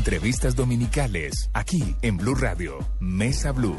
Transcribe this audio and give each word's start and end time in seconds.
Entrevistas 0.00 0.56
dominicales, 0.56 1.50
aquí 1.52 1.94
en 2.00 2.16
Blue 2.16 2.34
Radio, 2.34 2.78
Mesa 3.00 3.52
Blue. 3.52 3.76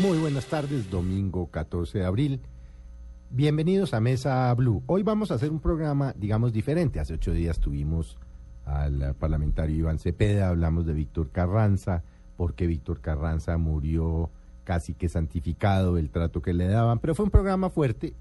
Muy 0.00 0.18
buenas 0.18 0.46
tardes, 0.46 0.90
domingo 0.90 1.46
14 1.46 2.00
de 2.00 2.04
abril. 2.04 2.40
Bienvenidos 3.30 3.94
a 3.94 4.00
Mesa 4.00 4.52
Blue. 4.54 4.82
Hoy 4.86 5.04
vamos 5.04 5.30
a 5.30 5.34
hacer 5.34 5.52
un 5.52 5.60
programa, 5.60 6.12
digamos, 6.18 6.52
diferente. 6.52 6.98
Hace 6.98 7.14
ocho 7.14 7.30
días 7.30 7.60
tuvimos 7.60 8.18
al 8.64 9.14
parlamentario 9.14 9.76
Iván 9.76 10.00
Cepeda, 10.00 10.48
hablamos 10.48 10.84
de 10.84 10.94
Víctor 10.94 11.30
Carranza, 11.30 12.02
porque 12.36 12.66
Víctor 12.66 13.00
Carranza 13.00 13.56
murió 13.56 14.30
casi 14.64 14.94
que 14.94 15.08
santificado 15.08 15.96
el 15.96 16.10
trato 16.10 16.42
que 16.42 16.54
le 16.54 16.66
daban, 16.66 16.98
pero 16.98 17.14
fue 17.14 17.24
un 17.24 17.30
programa 17.30 17.70
fuerte, 17.70 18.14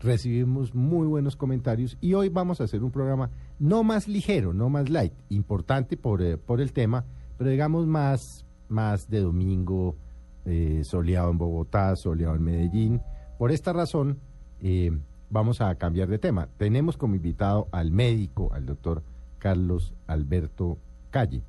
recibimos 0.00 0.74
muy 0.74 1.06
buenos 1.06 1.36
comentarios 1.36 1.96
y 2.00 2.14
hoy 2.14 2.28
vamos 2.28 2.60
a 2.60 2.64
hacer 2.64 2.84
un 2.84 2.90
programa 2.90 3.30
no 3.58 3.82
más 3.82 4.08
ligero, 4.08 4.52
no 4.52 4.68
más 4.68 4.88
light, 4.88 5.12
importante 5.28 5.96
por, 5.96 6.22
eh, 6.22 6.36
por 6.36 6.60
el 6.60 6.72
tema, 6.72 7.04
pero 7.36 7.50
digamos 7.50 7.86
más, 7.86 8.44
más 8.68 9.08
de 9.08 9.20
domingo, 9.20 9.96
eh, 10.44 10.82
soleado 10.84 11.30
en 11.30 11.38
Bogotá, 11.38 11.94
soleado 11.96 12.36
en 12.36 12.42
Medellín. 12.42 13.02
Por 13.38 13.50
esta 13.50 13.72
razón, 13.72 14.18
eh, 14.60 14.96
vamos 15.30 15.60
a 15.60 15.74
cambiar 15.74 16.08
de 16.08 16.18
tema. 16.18 16.48
Tenemos 16.56 16.96
como 16.96 17.16
invitado 17.16 17.68
al 17.72 17.90
médico, 17.90 18.50
al 18.52 18.66
doctor 18.66 19.02
Carlos 19.38 19.94
Alberto 20.06 20.78
Calle, 21.10 21.42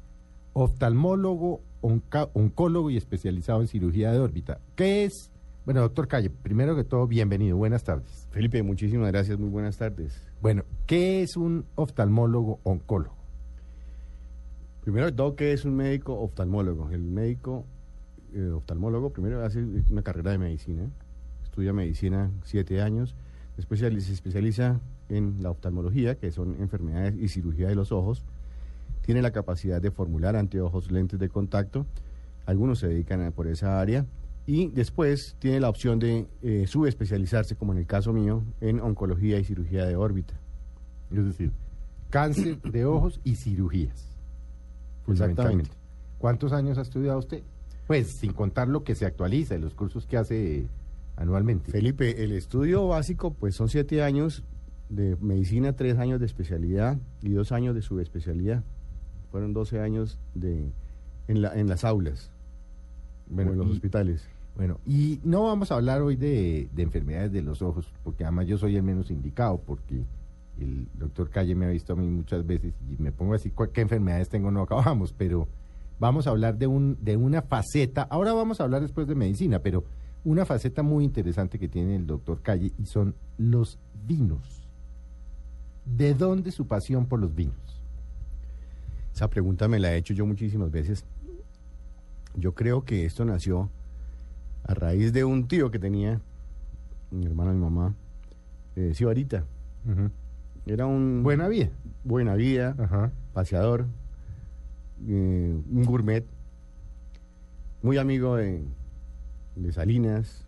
oftalmólogo, 0.54 1.62
oncólogo 1.81 2.90
y 2.90 2.98
especializado 2.98 3.62
en 3.62 3.68
cirugía 3.68 4.12
de 4.12 4.20
órbita. 4.20 4.59
¿Qué 4.76 5.05
es? 5.05 5.31
Bueno, 5.69 5.81
doctor 5.81 6.07
Calle, 6.07 6.31
primero 6.31 6.75
que 6.75 6.83
todo, 6.83 7.05
bienvenido, 7.05 7.55
buenas 7.55 7.83
tardes. 7.83 8.27
Felipe, 8.31 8.63
muchísimas 8.63 9.11
gracias, 9.11 9.37
muy 9.37 9.49
buenas 9.49 9.77
tardes. 9.77 10.19
Bueno, 10.41 10.63
¿qué 10.87 11.21
es 11.21 11.37
un 11.37 11.63
oftalmólogo 11.75 12.59
oncólogo? 12.63 13.15
Primero 14.81 15.05
que 15.05 15.11
todo, 15.11 15.35
¿qué 15.35 15.53
es 15.53 15.65
un 15.65 15.76
médico 15.76 16.20
oftalmólogo? 16.20 16.89
El 16.89 17.03
médico 17.03 17.65
eh, 18.34 18.49
oftalmólogo 18.49 19.11
primero 19.11 19.45
hace 19.45 19.63
una 19.91 20.01
carrera 20.01 20.31
de 20.31 20.39
medicina, 20.39 20.89
estudia 21.43 21.71
medicina 21.71 22.31
siete 22.45 22.81
años, 22.81 23.13
después 23.55 23.79
se 23.79 23.89
especializa 23.89 24.79
en 25.07 25.43
la 25.43 25.51
oftalmología, 25.51 26.15
que 26.15 26.31
son 26.31 26.55
enfermedades 26.59 27.15
y 27.15 27.27
cirugía 27.27 27.67
de 27.67 27.76
los 27.76 27.91
ojos, 27.91 28.23
tiene 29.04 29.21
la 29.21 29.29
capacidad 29.29 29.79
de 29.79 29.91
formular 29.91 30.35
anteojos, 30.35 30.89
lentes 30.89 31.20
de 31.20 31.29
contacto, 31.29 31.85
algunos 32.48 32.79
se 32.79 32.87
dedican 32.87 33.21
a, 33.21 33.29
por 33.29 33.45
esa 33.45 33.79
área, 33.79 34.07
y 34.51 34.69
después 34.69 35.35
tiene 35.37 35.59
la 35.59 35.69
opción 35.69 35.99
de 35.99 36.25
eh, 36.41 36.65
subespecializarse, 36.65 37.55
como 37.55 37.71
en 37.73 37.77
el 37.77 37.85
caso 37.85 38.13
mío, 38.13 38.43
en 38.61 38.79
oncología 38.79 39.37
y 39.37 39.43
cirugía 39.43 39.85
de 39.85 39.95
órbita. 39.95 40.33
Es 41.11 41.23
decir, 41.23 41.51
cáncer 42.09 42.59
de 42.63 42.83
ojos 42.83 43.21
y 43.23 43.35
cirugías. 43.35 44.07
Exactamente. 45.07 45.70
¿Cuántos 46.17 46.51
años 46.51 46.79
ha 46.79 46.81
estudiado 46.81 47.20
usted? 47.20 47.43
Pues 47.85 48.07
sin 48.07 48.33
contar 48.33 48.67
lo 48.67 48.83
que 48.83 48.95
se 48.95 49.05
actualiza 49.05 49.53
y 49.53 49.59
los 49.59 49.75
cursos 49.75 50.07
que 50.07 50.17
hace 50.17 50.65
anualmente. 51.15 51.71
Felipe, 51.71 52.23
el 52.23 52.31
estudio 52.31 52.87
básico 52.87 53.35
pues 53.35 53.53
son 53.53 53.70
siete 53.70 54.01
años 54.01 54.43
de 54.89 55.15
medicina, 55.21 55.73
tres 55.73 55.99
años 55.99 56.20
de 56.20 56.25
especialidad 56.25 56.97
y 57.21 57.29
dos 57.33 57.51
años 57.51 57.75
de 57.75 57.83
subespecialidad. 57.83 58.63
Fueron 59.29 59.53
doce 59.53 59.79
años 59.79 60.17
de, 60.33 60.71
en, 61.27 61.43
la, 61.43 61.53
en 61.53 61.67
las 61.67 61.83
aulas, 61.83 62.31
bueno, 63.27 63.51
en 63.51 63.59
los 63.59 63.70
hospitales. 63.70 64.27
Bueno, 64.55 64.79
y 64.85 65.19
no 65.23 65.44
vamos 65.44 65.72
a 65.72 65.75
hablar 65.75 66.01
hoy 66.01 66.16
de, 66.16 66.69
de, 66.73 66.83
enfermedades 66.83 67.31
de 67.31 67.41
los 67.41 67.61
ojos, 67.61 67.94
porque 68.03 68.23
además 68.23 68.47
yo 68.47 68.57
soy 68.57 68.75
el 68.75 68.83
menos 68.83 69.09
indicado, 69.09 69.61
porque 69.66 70.03
el 70.59 70.88
doctor 70.95 71.29
Calle 71.29 71.55
me 71.55 71.66
ha 71.66 71.69
visto 71.69 71.94
a 71.94 71.95
mí 71.95 72.07
muchas 72.09 72.45
veces 72.45 72.73
y 72.89 73.01
me 73.01 73.11
pongo 73.11 73.33
así, 73.33 73.53
¿qué 73.73 73.81
enfermedades 73.81 74.27
tengo? 74.27 74.51
No 74.51 74.61
acabamos, 74.61 75.13
pero 75.13 75.47
vamos 76.00 76.27
a 76.27 76.31
hablar 76.31 76.57
de, 76.57 76.67
un, 76.67 76.97
de 77.01 77.17
una 77.17 77.41
faceta, 77.41 78.03
ahora 78.03 78.33
vamos 78.33 78.59
a 78.59 78.63
hablar 78.63 78.81
después 78.81 79.07
de 79.07 79.15
medicina, 79.15 79.59
pero 79.59 79.85
una 80.23 80.45
faceta 80.45 80.83
muy 80.83 81.05
interesante 81.05 81.59
que 81.59 81.69
tiene 81.69 81.95
el 81.95 82.05
doctor 82.05 82.41
Calle 82.41 82.71
y 82.77 82.85
son 82.85 83.15
los 83.38 83.79
vinos. 84.05 84.67
¿De 85.85 86.13
dónde 86.13 86.51
su 86.51 86.67
pasión 86.67 87.05
por 87.05 87.19
los 87.19 87.33
vinos? 87.33 87.81
Esa 89.13 89.29
pregunta 89.29 89.67
me 89.67 89.79
la 89.79 89.93
he 89.93 89.97
hecho 89.97 90.13
yo 90.13 90.25
muchísimas 90.25 90.71
veces. 90.71 91.05
Yo 92.35 92.53
creo 92.53 92.83
que 92.83 93.05
esto 93.05 93.25
nació 93.25 93.69
a 94.63 94.73
raíz 94.73 95.13
de 95.13 95.23
un 95.23 95.47
tío 95.47 95.71
que 95.71 95.79
tenía, 95.79 96.21
mi 97.11 97.25
hermano 97.25 97.51
y 97.51 97.55
mi 97.55 97.61
mamá, 97.61 97.95
eh, 98.75 98.93
Sibarita. 98.93 99.43
Era 100.65 100.85
un... 100.85 101.23
Buena 101.23 101.47
vida. 101.47 101.69
Buena 102.03 102.35
vida, 102.35 102.75
paseador, 103.33 103.85
eh, 105.07 105.57
un 105.71 105.83
gourmet, 105.85 106.25
muy 107.81 107.97
amigo 107.97 108.35
de, 108.35 108.63
de 109.55 109.71
Salinas. 109.71 110.45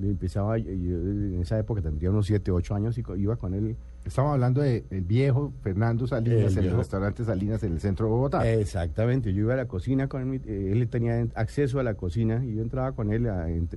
Empezaba, 0.00 0.56
en 0.56 1.40
esa 1.42 1.58
época 1.58 1.82
tendría 1.82 2.10
unos 2.10 2.26
7, 2.26 2.50
8 2.50 2.74
años 2.74 2.98
y 2.98 3.04
iba 3.16 3.36
con 3.36 3.54
él 3.54 3.76
Estamos 4.04 4.32
hablando 4.32 4.60
del 4.62 4.82
viejo 5.02 5.52
Fernando 5.62 6.08
Salinas, 6.08 6.56
en 6.56 6.64
el 6.64 6.76
restaurante 6.76 7.24
Salinas 7.24 7.62
en 7.62 7.74
el 7.74 7.80
centro 7.80 8.06
de 8.06 8.12
Bogotá. 8.12 8.50
Exactamente, 8.50 9.32
yo 9.32 9.42
iba 9.42 9.54
a 9.54 9.56
la 9.56 9.68
cocina 9.68 10.08
con 10.08 10.34
él, 10.34 10.42
eh, 10.44 10.72
él 10.72 10.88
tenía 10.88 11.24
acceso 11.34 11.78
a 11.78 11.84
la 11.84 11.94
cocina 11.94 12.44
y 12.44 12.56
yo 12.56 12.62
entraba 12.62 12.92
con 12.92 13.12
él, 13.12 13.26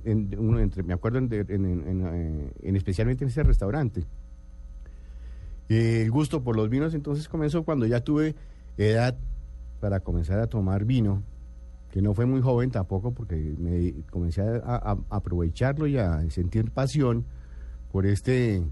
en, 0.04 0.36
uno 0.36 0.58
entre, 0.58 0.82
me 0.82 0.94
acuerdo 0.94 1.18
en, 1.18 1.28
eh, 1.32 2.50
en, 2.60 2.76
especialmente 2.76 3.22
en 3.22 3.28
ese 3.28 3.44
restaurante. 3.44 4.04
el 5.68 6.10
gusto 6.10 6.42
por 6.42 6.56
los 6.56 6.68
vinos 6.68 6.94
entonces 6.94 7.28
comenzó 7.28 7.62
cuando 7.62 7.86
ya 7.86 8.00
tuve 8.00 8.34
edad 8.78 9.16
para 9.78 10.00
comenzar 10.00 10.40
a 10.40 10.48
tomar 10.48 10.84
vino, 10.84 11.22
que 11.92 12.02
no 12.02 12.14
fue 12.14 12.26
muy 12.26 12.40
joven 12.40 12.72
tampoco 12.72 13.12
porque 13.12 13.36
me 13.58 13.94
comencé 14.10 14.42
a 14.42 14.96
aprovecharlo 15.08 15.86
y 15.86 15.98
a 15.98 16.28
sentir 16.30 16.72
pasión 16.72 17.24
por 17.92 18.06
este 18.06 18.64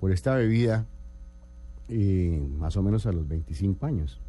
por 0.00 0.12
esta 0.12 0.34
bebida 0.34 0.86
eh, 1.88 2.46
más 2.58 2.76
o 2.76 2.82
menos 2.82 3.06
a 3.06 3.12
los 3.12 3.26
25 3.26 3.86
años. 3.86 4.20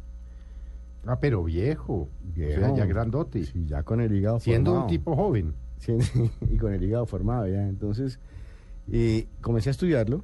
Ah, 1.06 1.18
pero 1.20 1.44
viejo, 1.44 2.08
viejo. 2.34 2.76
ya 2.76 2.84
grandote. 2.84 3.44
Sí, 3.44 3.66
ya 3.66 3.82
con 3.82 4.00
el 4.00 4.14
hígado 4.14 4.40
Siendo 4.40 4.82
un 4.82 4.86
tipo 4.86 5.16
joven. 5.16 5.54
y 6.50 6.56
con 6.58 6.74
el 6.74 6.82
hígado 6.82 7.06
formado 7.06 7.46
ya. 7.46 7.66
Entonces, 7.66 8.18
eh, 8.92 9.26
comencé 9.40 9.70
a 9.70 9.72
estudiarlo, 9.72 10.22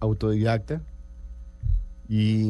autodidacta, 0.00 0.82
y 2.08 2.48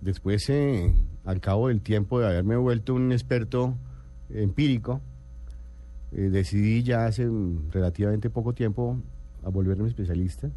después, 0.00 0.48
eh, 0.50 0.92
al 1.24 1.40
cabo 1.40 1.68
del 1.68 1.80
tiempo 1.80 2.18
de 2.18 2.26
haberme 2.26 2.56
vuelto 2.56 2.94
un 2.94 3.12
experto 3.12 3.76
empírico, 4.30 5.00
eh, 6.12 6.30
decidí 6.30 6.82
ya 6.82 7.06
hace 7.06 7.28
relativamente 7.70 8.30
poco 8.30 8.52
tiempo 8.52 8.96
a 9.42 9.48
volverme 9.48 9.88
especialista. 9.88 10.50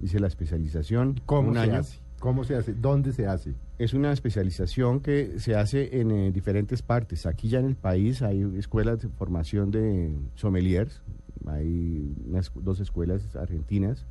Hice 0.00 0.20
la 0.20 0.26
especialización. 0.26 1.20
¿Cómo 1.26 1.48
un 1.48 1.54
se 1.54 1.60
año. 1.60 1.76
hace? 1.76 1.98
¿Cómo 2.18 2.44
se 2.44 2.54
hace? 2.54 2.74
¿Dónde 2.74 3.12
se 3.12 3.26
hace? 3.26 3.54
Es 3.78 3.94
una 3.94 4.12
especialización 4.12 5.00
que 5.00 5.38
se 5.38 5.56
hace 5.56 6.00
en 6.00 6.10
eh, 6.10 6.30
diferentes 6.32 6.82
partes. 6.82 7.24
Aquí 7.24 7.48
ya 7.48 7.60
en 7.60 7.66
el 7.66 7.76
país 7.76 8.20
hay 8.20 8.42
escuelas 8.58 9.00
de 9.00 9.08
formación 9.08 9.70
de 9.70 10.14
sommeliers, 10.34 11.00
hay 11.46 12.14
dos 12.56 12.80
escuelas 12.80 13.34
argentinas. 13.36 14.04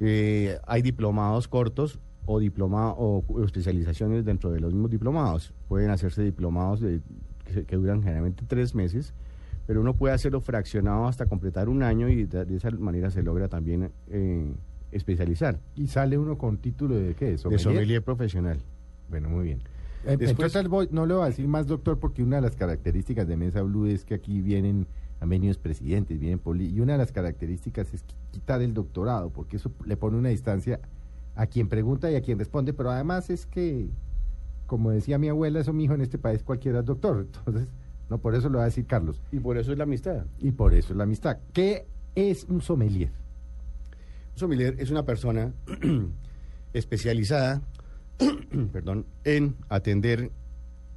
Eh, 0.00 0.58
hay 0.66 0.80
diplomados 0.80 1.46
cortos 1.46 2.00
o, 2.24 2.40
diploma, 2.40 2.92
o, 2.92 3.22
especializaciones 3.44 4.24
dentro 4.24 4.50
de 4.50 4.60
los 4.60 4.72
mismos 4.72 4.90
diplomados. 4.90 5.52
Pueden 5.68 5.90
hacerse 5.90 6.22
diplomados 6.22 6.80
de, 6.80 7.00
que 7.66 7.76
duran 7.76 8.02
generalmente 8.02 8.44
tres 8.48 8.74
meses 8.74 9.12
pero 9.66 9.80
uno 9.80 9.94
puede 9.94 10.14
hacerlo 10.14 10.40
fraccionado 10.40 11.06
hasta 11.06 11.26
completar 11.26 11.68
un 11.68 11.82
año 11.82 12.08
y 12.08 12.24
de, 12.24 12.56
esa 12.56 12.70
manera 12.70 13.10
se 13.10 13.22
logra 13.22 13.48
también 13.48 13.90
eh, 14.08 14.52
especializar. 14.92 15.58
¿Y 15.74 15.88
sale 15.88 16.18
uno 16.18 16.36
con 16.36 16.58
título 16.58 16.94
de 16.96 17.14
qué? 17.14 17.38
¿Sommelier? 17.38 17.58
De 17.58 17.62
sommelier 17.62 18.02
profesional. 18.02 18.58
Bueno, 19.08 19.28
muy 19.28 19.44
bien. 19.44 19.60
Eh, 20.04 20.16
Después, 20.18 20.54
Entonces, 20.54 20.92
no 20.92 21.06
le 21.06 21.14
voy 21.14 21.22
a 21.22 21.26
decir 21.26 21.48
más, 21.48 21.66
doctor, 21.66 21.98
porque 21.98 22.22
una 22.22 22.36
de 22.36 22.42
las 22.42 22.56
características 22.56 23.26
de 23.26 23.36
Mesa 23.36 23.62
Blue 23.62 23.86
es 23.86 24.04
que 24.04 24.14
aquí 24.14 24.42
vienen, 24.42 24.86
han 25.20 25.28
venido 25.30 25.54
presidentes, 25.58 26.18
vienen 26.18 26.38
poli, 26.38 26.68
y 26.68 26.80
una 26.80 26.92
de 26.92 26.98
las 26.98 27.12
características 27.12 27.92
es 27.94 28.04
quitar 28.30 28.60
el 28.60 28.74
doctorado, 28.74 29.30
porque 29.30 29.56
eso 29.56 29.72
le 29.86 29.96
pone 29.96 30.18
una 30.18 30.28
distancia 30.28 30.80
a 31.34 31.46
quien 31.46 31.68
pregunta 31.68 32.10
y 32.10 32.16
a 32.16 32.20
quien 32.20 32.38
responde, 32.38 32.74
pero 32.74 32.90
además 32.90 33.30
es 33.30 33.46
que, 33.46 33.88
como 34.66 34.90
decía 34.90 35.18
mi 35.18 35.28
abuela, 35.28 35.60
eso 35.60 35.72
mi 35.72 35.84
hijo 35.84 35.94
en 35.94 36.02
este 36.02 36.18
país 36.18 36.42
cualquiera 36.42 36.80
es 36.80 36.84
doctor, 36.84 37.26
entonces 37.34 37.68
no, 38.10 38.18
por 38.18 38.34
eso 38.34 38.48
lo 38.48 38.58
va 38.58 38.64
a 38.64 38.66
decir 38.66 38.86
Carlos. 38.86 39.20
Y 39.32 39.40
por 39.40 39.56
eso 39.58 39.72
es 39.72 39.78
la 39.78 39.84
amistad. 39.84 40.24
Y 40.38 40.52
por 40.52 40.74
eso 40.74 40.92
es 40.92 40.96
la 40.96 41.04
amistad. 41.04 41.38
¿Qué 41.52 41.86
es 42.14 42.44
un 42.44 42.60
sommelier? 42.60 43.10
Un 44.34 44.38
sommelier 44.38 44.76
es 44.78 44.90
una 44.90 45.04
persona 45.04 45.52
especializada, 46.72 47.62
perdón, 48.72 49.06
en 49.24 49.56
atender 49.68 50.30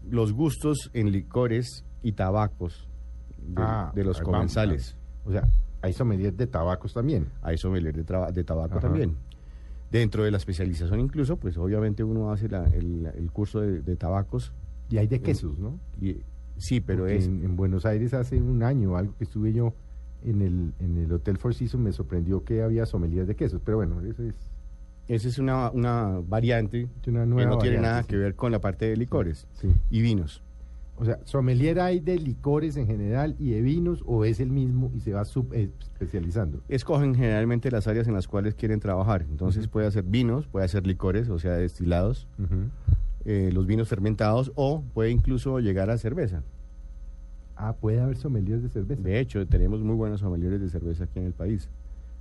los 0.09 0.33
gustos 0.33 0.89
en 0.94 1.12
licores 1.12 1.83
y 2.04 2.13
tabacos 2.13 2.88
de, 3.38 3.62
ah, 3.62 3.92
los 3.95 4.21
comensales. 4.21 4.95
O 5.25 5.31
sea, 5.31 5.48
Hay 5.81 5.94
sommelier 5.94 6.33
de 6.33 6.48
tabacos 6.48 6.94
también. 6.94 7.27
Hay 7.42 7.57
sommelier 7.57 7.95
de, 7.95 8.03
traba- 8.03 8.31
de 8.31 8.44
tabaco 8.44 8.77
Ajá. 8.80 8.88
también. 8.88 9.15
Dentro 9.92 10.24
de 10.24 10.31
la 10.31 10.38
especialización 10.38 11.00
incluso, 11.00 11.38
pues 11.38 11.57
obviamente 11.57 12.03
uno 12.03 12.31
hace 12.31 12.50
la- 12.50 12.65
el, 12.65 13.06
el 13.15 13.31
curso 13.31 13.62
de, 13.62 13.81
de 13.81 13.95
tabacos. 13.95 14.51
Y 14.89 14.98
hay 14.98 15.07
de 15.07 15.21
quesos, 15.21 15.57
¿no? 15.60 15.80
Y, 16.01 16.18
sí, 16.57 16.80
pero 16.81 17.00
Porque 17.04 17.18
es... 17.18 17.25
En, 17.27 17.44
en 17.44 17.56
Buenos 17.56 17.86
Aires 17.86 18.13
hace 18.13 18.42
un 18.42 18.63
año, 18.63 18.98
algo 18.98 19.13
que 19.18 19.24
estuve 19.24 19.54
yo 19.54 19.74
en 20.25 20.42
el, 20.42 20.74
en 20.80 20.98
el 20.98 21.12
Hotel 21.12 21.38
Four 21.38 21.54
Seasons, 21.54 21.83
me 21.83 21.92
sorprendió 21.92 22.44
que 22.44 22.62
había 22.63 22.86
sommelier 22.86 23.25
de 23.25 23.36
quesos. 23.36 23.62
Pero 23.63 23.77
bueno, 23.77 24.01
eso 24.01 24.24
es 24.24 24.36
Esa 25.07 25.27
es 25.27 25.38
una, 25.39 25.69
una 25.71 26.19
variante 26.27 26.88
una 27.07 27.21
que 27.21 27.27
nueva 27.27 27.50
no 27.51 27.57
tiene 27.59 27.77
variante, 27.77 27.81
nada 27.81 28.01
sí. 28.04 28.09
que 28.09 28.18
ver 28.18 28.36
con 28.36 28.51
la 28.51 28.59
parte 28.59 28.86
de 28.86 28.98
licores 28.98 29.48
Sí. 29.54 29.69
y 29.89 30.01
vinos. 30.01 30.42
O 31.00 31.06
sea, 31.06 31.19
sommelier 31.25 31.80
hay 31.80 32.00
de 32.00 32.18
licores 32.18 32.75
en 32.75 32.88
general 32.88 33.36
y 33.38 33.51
de 33.51 33.62
vinos, 33.62 34.01
o 34.07 34.25
es 34.25 34.39
el 34.39 34.50
mismo 34.50 34.92
y 34.95 35.00
se 35.01 35.13
va 35.13 35.21
eh, 35.51 35.69
especializando. 35.80 36.62
Escogen 36.69 37.13
generalmente 37.13 37.69
las 37.69 37.88
áreas 37.88 38.07
en 38.07 38.15
las 38.15 38.27
cuales 38.27 38.56
quieren 38.56 38.80
trabajar. 38.80 39.24
Entonces 39.30 39.65
Ujú. 39.65 39.74
puede 39.74 39.86
hacer 39.88 40.03
vinos, 40.03 40.48
puede 40.48 40.65
hacer 40.65 40.88
licores, 40.88 41.30
o 41.30 41.38
sea, 41.38 41.51
destilados, 41.53 42.27
Ujú. 42.39 42.69
Eh, 43.29 43.51
los 43.51 43.68
vinos 43.68 43.89
fermentados 43.89 44.53
o 44.56 44.81
puede 44.94 45.12
incluso 45.12 45.59
llegar 45.59 45.89
a 45.89 45.97
cerveza. 45.97 46.44
Ah, 47.57 47.74
puede 47.74 48.00
haber 48.00 48.15
sommeliers 48.15 48.63
de 48.63 48.69
cerveza. 48.69 49.01
De 49.01 49.19
hecho, 49.19 49.45
tenemos 49.45 49.81
muy 49.81 49.95
buenos 49.95 50.21
sommeliers 50.21 50.62
de 50.62 50.69
cerveza 50.69 51.03
aquí 51.03 51.19
en 51.19 51.25
el 51.25 51.33
país. 51.33 51.69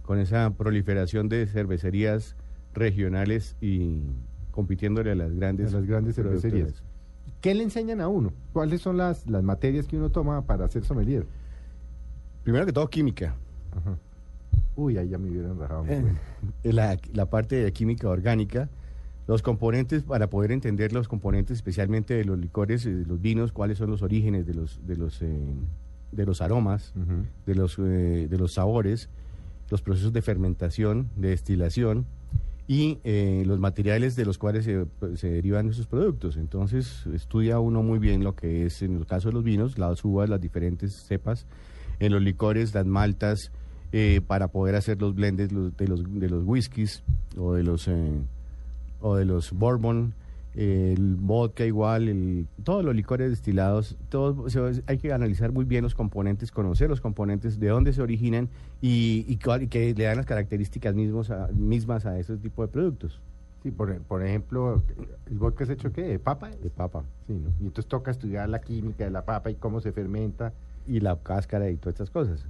Con 0.03 0.19
esa 0.19 0.51
proliferación 0.51 1.29
de 1.29 1.47
cervecerías 1.47 2.35
regionales 2.75 3.55
y 3.61 4.01
compitiéndole 4.51 5.13
a 5.13 5.15
las 5.15 5.33
grandes, 5.33 5.73
A 5.73 5.77
las 5.79 5.87
grandes 5.87 6.17
cervecerías. 6.17 6.83
¿Qué 7.41 7.55
le 7.55 7.63
enseñan 7.63 8.01
a 8.01 8.09
uno? 8.09 8.33
¿Cuáles 8.53 8.81
son 8.81 8.97
las, 8.97 9.29
las 9.31 9.45
materias 9.45 9.87
que 9.87 9.97
uno 9.97 10.11
toma 10.11 10.43
para 10.43 10.67
ser 10.67 10.83
sommelier? 10.85 11.25
Primero 12.43 12.67
que 12.67 12.73
todo, 12.73 12.89
química. 12.89 13.37
Ajá. 13.77 13.97
Uy, 14.75 14.99
ahí 14.99 15.09
ya 15.09 15.19
me 15.19 15.31
hubieran 15.31 15.57
rajado. 15.57 15.85
muy 15.85 15.95
Eh, 15.95 16.03
la, 16.73 16.99
la 17.13 17.27
parte 17.27 17.55
de 17.57 17.73
química 17.73 18.09
orgánica, 18.09 18.69
los 19.27 19.43
componentes, 19.43 20.03
para 20.05 20.29
poder 20.31 20.53
entender 20.53 20.93
los 20.93 21.09
componentes, 21.09 21.57
especialmente 21.57 22.15
de 22.15 22.25
los 22.25 22.39
licores, 22.39 22.85
de 22.85 23.05
los 23.05 23.21
vinos, 23.21 23.53
cuáles 23.53 23.79
son 23.79 23.91
los 23.91 24.03
orígenes 24.03 24.47
de 24.47 24.55
los, 24.55 24.81
de 24.87 24.97
los, 24.97 25.21
eh, 25.23 25.37
de 26.13 26.27
los 26.27 26.41
aromas, 26.41 26.93
Ujú. 26.97 27.25
de 27.47 27.55
los, 27.55 27.77
eh, 27.79 28.29
de 28.31 28.39
los 28.39 28.53
sabores, 28.55 29.09
los 29.71 29.83
procesos 29.83 30.13
de 30.13 30.23
fermentación, 30.23 31.09
de 31.17 31.31
destilación 31.31 32.07
y 32.69 32.99
eh, 33.05 33.43
los 33.47 33.59
materiales 33.59 34.15
de 34.17 34.25
los 34.25 34.39
cuales 34.39 34.65
se, 34.65 34.87
se 35.17 35.29
derivan 35.31 35.69
esos 35.69 35.87
productos. 35.89 36.37
Entonces, 36.37 37.05
estudia 37.13 37.59
uno 37.59 37.83
muy 37.83 37.99
bien 37.99 38.23
lo 38.23 38.35
que 38.37 38.67
es, 38.67 38.83
en 38.83 38.97
el 38.97 39.07
caso 39.07 39.29
de 39.29 39.35
los 39.35 39.43
vinos, 39.45 39.77
las 39.79 40.05
uvas, 40.05 40.29
las 40.31 40.41
diferentes 40.41 40.93
cepas, 40.93 41.47
en 41.99 42.13
los 42.13 42.23
licores, 42.23 42.75
las 42.75 42.87
maltas, 42.87 43.51
eh, 43.93 44.21
para 44.25 44.49
poder 44.49 44.75
hacer 44.77 45.01
los 45.01 45.15
blends 45.15 45.51
los- 45.53 45.77
de, 45.77 45.89
los, 45.89 46.03
de 46.21 46.29
los 46.29 46.45
whiskies 46.45 47.03
o 47.37 47.55
de 47.55 47.63
los, 47.65 47.89
eh, 47.89 48.21
o 49.07 49.17
de 49.17 49.25
los 49.25 49.53
bourbon, 49.53 50.15
el 50.55 51.17
vodka 51.17 51.65
igual, 51.65 52.09
el, 52.09 52.47
todos 52.65 52.85
los 52.85 52.95
licores 52.97 53.31
destilados, 53.31 53.97
todos, 54.09 54.39
o 54.39 54.49
sea, 54.51 54.83
hay 54.87 54.99
que 54.99 55.13
analizar 55.13 55.53
muy 55.53 55.65
bien 55.65 55.83
los 55.85 55.95
componentes, 55.95 56.51
conocer 56.51 56.89
los 56.89 57.01
componentes, 57.01 57.61
de 57.61 57.69
dónde 57.69 57.93
se 57.93 58.03
originan 58.03 58.49
y, 58.81 59.25
y 59.29 59.37
cuál- 59.37 59.63
y 59.65 59.69
que 59.69 59.95
le 59.95 60.05
dan 60.05 60.17
las 60.17 60.27
características 60.27 60.95
mismos 60.95 61.31
a- 61.31 61.49
mismas 61.53 62.07
a 62.07 62.19
ese 62.19 62.37
tipo 62.39 62.63
de 62.63 62.69
productos 62.69 63.21
Sí, 63.63 63.71
por, 63.73 63.97
por 64.03 64.23
ejemplo, 64.25 64.81
¿el 65.29 65.39
vodka 65.39 65.65
es 65.65 65.71
hecho 65.71 65.93
qué? 65.93 66.03
¿De 66.03 66.19
papa? 66.19 66.51
de 66.51 66.71
papa 66.71 67.03
Sí, 67.27 67.33
¿no? 67.35 67.51
Y 67.61 67.67
entonces 67.67 67.87
toca 67.87 68.11
estudiar 68.11 68.49
la 68.49 68.61
química 68.61 69.05
de 69.05 69.11
la 69.11 69.25
papa 69.25 69.51
y 69.51 69.55
cómo 69.57 69.81
se 69.81 69.93
fermenta. 69.93 70.53
y 70.87 71.01
la 71.01 71.17
cáscara 71.17 71.69
y 71.69 71.77
todas 71.77 71.95
estas 71.95 72.11
cosas. 72.11 72.47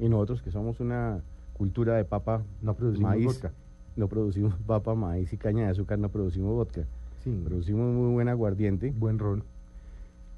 Y 0.00 0.08
nosotros 0.08 0.42
que 0.42 0.50
somos 0.50 0.80
una 0.80 1.20
cultura 1.54 1.94
de 1.94 2.04
papa, 2.04 2.42
No 2.60 2.74
producimos 2.74 3.08
maíz, 3.10 3.24
vodka. 3.26 3.52
No 3.96 4.08
producimos 4.08 4.54
papa, 4.66 4.94
maíz 4.94 5.32
y 5.32 5.36
caña 5.36 5.64
de 5.64 5.70
azúcar, 5.70 5.98
no 5.98 6.08
producimos 6.08 6.54
vodka. 6.54 6.84
Sí, 7.24 7.40
Producimos 7.44 7.94
muy 7.94 8.12
buen 8.12 8.28
aguardiente. 8.28 8.90
buen 8.90 9.18
ron. 9.18 9.44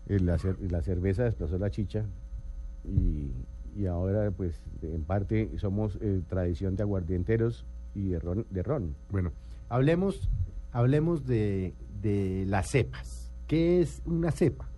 Eh, 0.08 0.20
La, 0.20 0.36
cer- 0.36 0.58
la 0.70 0.82
cerveza 0.82 1.24
desplazó 1.24 1.56
la 1.58 1.70
chicha 1.70 2.04
y, 2.84 3.30
y 3.80 3.86
ahora 3.86 4.30
pues 4.30 4.60
en 4.82 5.02
parte 5.04 5.50
somos 5.56 5.96
eh, 6.02 6.20
tradición 6.28 6.76
de 6.76 6.82
aguardienteros 6.82 7.64
y 7.94 8.08
de 8.08 8.18
ron. 8.18 8.44
De 8.50 8.62
ron. 8.62 8.94
Bueno, 9.10 9.32
hablemos, 9.70 10.28
hablemos 10.72 11.24
de, 11.26 11.72
de 12.02 12.44
las 12.46 12.68
cepas. 12.70 13.32
¿Qué 13.46 13.80
es 13.80 14.02
una 14.04 14.30
cepa? 14.30 14.68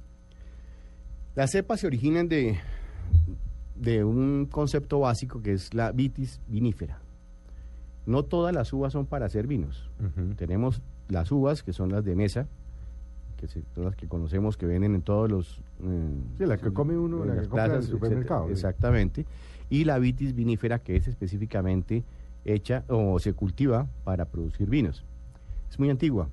Las 1.35 1.51
cepas 1.51 1.81
se 1.81 1.87
originan 1.89 2.29
de, 2.29 2.59
de 3.75 4.05
un 4.05 4.47
concepto 4.51 5.01
básico 5.01 5.43
que 5.43 5.53
es 5.55 5.75
la 5.75 5.91
vitis 5.93 6.41
vinífera. 6.47 7.01
No 8.07 8.23
todas 8.25 8.55
las 8.55 8.73
uvas 8.73 8.93
son 8.93 9.07
para 9.07 9.27
hacer 9.27 9.47
vinos. 9.47 9.91
Tenemos 10.37 10.81
las 11.09 11.31
uvas, 11.33 11.63
que 11.63 11.73
son 11.73 11.91
las 11.91 12.05
de 12.05 12.15
mesa, 12.15 12.47
que 13.37 13.49
son 13.49 13.63
las 13.85 13.97
que 13.97 14.07
conocemos, 14.09 14.57
que 14.57 14.67
venden 14.67 14.95
en 14.95 15.03
todos 15.03 15.31
los... 15.31 15.61
eh, 15.83 16.09
Sí, 16.39 16.47
la 16.47 16.57
que 16.57 16.73
come 16.73 16.97
uno, 16.97 17.23
en 17.23 17.29
la 17.29 17.35
que 17.35 17.41
las 17.41 17.49
compra 17.49 17.67
en 17.67 17.73
el 17.73 17.83
supermercado, 17.83 18.45
etcétera. 18.45 18.47
sí. 18.47 18.53
Exactamente. 18.53 19.27
Y 19.69 19.85
la 19.85 19.99
vitis 19.99 20.35
vinífera, 20.35 20.79
que 20.79 20.97
es 20.97 21.09
específicamente 21.09 22.05
hecha 22.45 22.85
o 22.89 23.19
se 23.19 23.33
cultiva 23.33 23.89
para 24.05 24.25
producir 24.27 24.71
vinos. 24.71 25.05
Es 25.69 25.79
muy 25.79 25.91
antigua. 25.91 26.29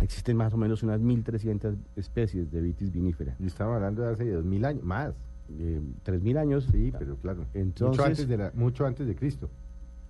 Existen 0.00 0.36
más 0.36 0.52
o 0.52 0.56
menos 0.56 0.82
unas 0.82 1.00
1.300 1.00 1.76
especies 1.94 2.50
de 2.50 2.60
vitis 2.60 2.90
vinífera. 2.92 3.36
Yo 3.38 3.46
estaba 3.46 3.76
hablando 3.76 4.02
de 4.02 4.12
hace 4.12 4.30
dos 4.30 4.44
mil 4.44 4.64
años, 4.64 4.82
más. 4.82 5.14
Eh, 5.58 5.80
3.000 6.04 6.38
años. 6.38 6.68
Sí, 6.72 6.92
pero 6.98 7.14
claro. 7.16 7.38
mucho, 7.42 7.50
Entonces- 7.54 8.04
antes 8.04 8.28
de 8.28 8.36
la, 8.36 8.50
mucho 8.54 8.84
antes 8.84 9.06
de 9.06 9.14
Cristo. 9.14 9.48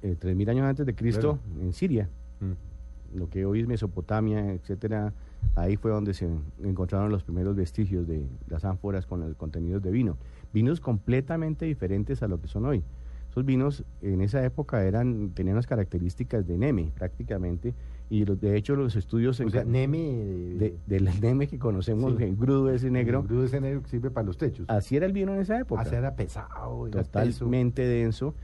Eh, 0.06 0.16
3.000 0.18 0.48
años 0.50 0.64
antes 0.66 0.86
de 0.86 0.94
Cristo 0.94 1.38
en 1.60 1.72
Siria, 1.72 2.08
Mm. 2.40 3.18
lo 3.18 3.28
que 3.30 3.44
hoy 3.46 3.60
es 3.60 3.66
Mesopotamia, 3.66 4.52
etcétera. 4.52 5.12
Ahí 5.54 5.76
fue 5.76 5.90
donde 5.90 6.12
se 6.12 6.28
encontraron 6.62 7.10
los 7.10 7.22
primeros 7.22 7.54
vestigios 7.56 8.06
de 8.06 8.26
las 8.48 8.64
ánforas 8.64 9.06
con 9.06 9.20
los 9.20 9.34
contenidos 9.36 9.82
de 9.82 9.90
vino. 9.90 10.16
Vinos 10.52 10.80
completamente 10.80 11.64
diferentes 11.66 12.22
a 12.22 12.28
lo 12.28 12.40
que 12.40 12.48
son 12.48 12.64
hoy. 12.66 12.82
Esos 13.30 13.44
vinos 13.44 13.84
en 14.02 14.22
esa 14.22 14.42
época 14.44 14.82
eran 14.84 15.30
tenían 15.34 15.56
las 15.56 15.66
características 15.66 16.46
de 16.46 16.56
Neme 16.56 16.90
prácticamente 16.96 17.74
y 18.08 18.24
los- 18.24 18.40
de 18.40 18.56
hecho 18.56 18.76
los 18.76 18.96
estudios 18.96 19.38
O 19.40 19.50
sea, 19.50 19.64
Neme. 19.64 19.98
de, 19.98 20.76
del 20.86 21.10
Neme 21.20 21.46
que 21.46 21.58
conocemos, 21.58 22.16
Sí. 22.16 22.24
el 22.24 22.36
grudo 22.36 22.70
ese 22.70 22.90
negro, 22.90 23.20
El 23.20 23.26
grudo 23.26 23.44
ese 23.44 23.60
negro 23.60 23.82
que 23.82 23.88
sirve 23.90 24.10
para 24.10 24.26
los 24.26 24.38
techos. 24.38 24.64
así 24.68 24.96
era 24.96 25.04
el 25.06 25.12
vino 25.12 25.34
en 25.34 25.40
esa 25.40 25.58
época. 25.60 25.82
Así 25.82 25.94
era 25.94 26.14
pesado. 26.16 26.86
espeso. 26.86 27.04
totalmente 27.04 27.82
denso 27.86 28.34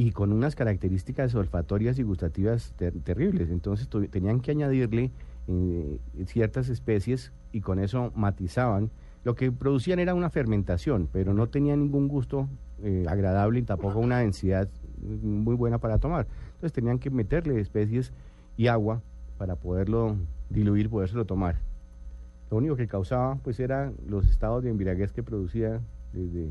y 0.00 0.12
con 0.12 0.32
unas 0.32 0.54
características 0.54 1.34
olfatorias 1.34 1.98
y 1.98 2.02
gustativas 2.02 2.72
ter- 2.78 2.98
terribles. 3.00 3.50
Entonces 3.50 3.86
tenían 4.10 4.40
que 4.40 4.50
añadirle 4.50 5.10
eh, 5.46 5.98
ciertas 6.24 6.70
especies 6.70 7.32
y 7.52 7.60
con 7.60 7.78
eso 7.78 8.10
matizaban. 8.14 8.90
Lo 9.24 9.34
que 9.34 9.52
producían 9.52 9.98
era 9.98 10.14
una 10.14 10.30
fermentación, 10.30 11.06
pero 11.12 11.34
no 11.34 11.48
tenía 11.48 11.76
ningún 11.76 12.08
gusto 12.08 12.48
eh, 12.82 13.04
agradable 13.08 13.58
y 13.58 13.62
tampoco 13.62 13.98
una 13.98 14.20
densidad 14.20 14.68
muy 15.22 15.54
buena 15.54 15.76
para 15.76 15.98
tomar. 15.98 16.26
Entonces 16.54 16.72
tenían 16.72 16.98
que 16.98 17.10
meterle 17.10 17.60
especies 17.60 18.14
y 18.56 18.68
agua 18.68 19.02
para 19.36 19.56
poderlo 19.56 20.16
diluir, 20.48 20.88
podérselo 20.88 21.26
tomar. 21.26 21.56
Lo 22.50 22.56
único 22.56 22.74
que 22.74 22.86
causaba 22.86 23.36
pues 23.44 23.60
era 23.60 23.92
los 24.08 24.26
estados 24.30 24.64
de 24.64 24.70
embriaguez 24.70 25.12
que 25.12 25.22
producía 25.22 25.78
desde 26.14 26.48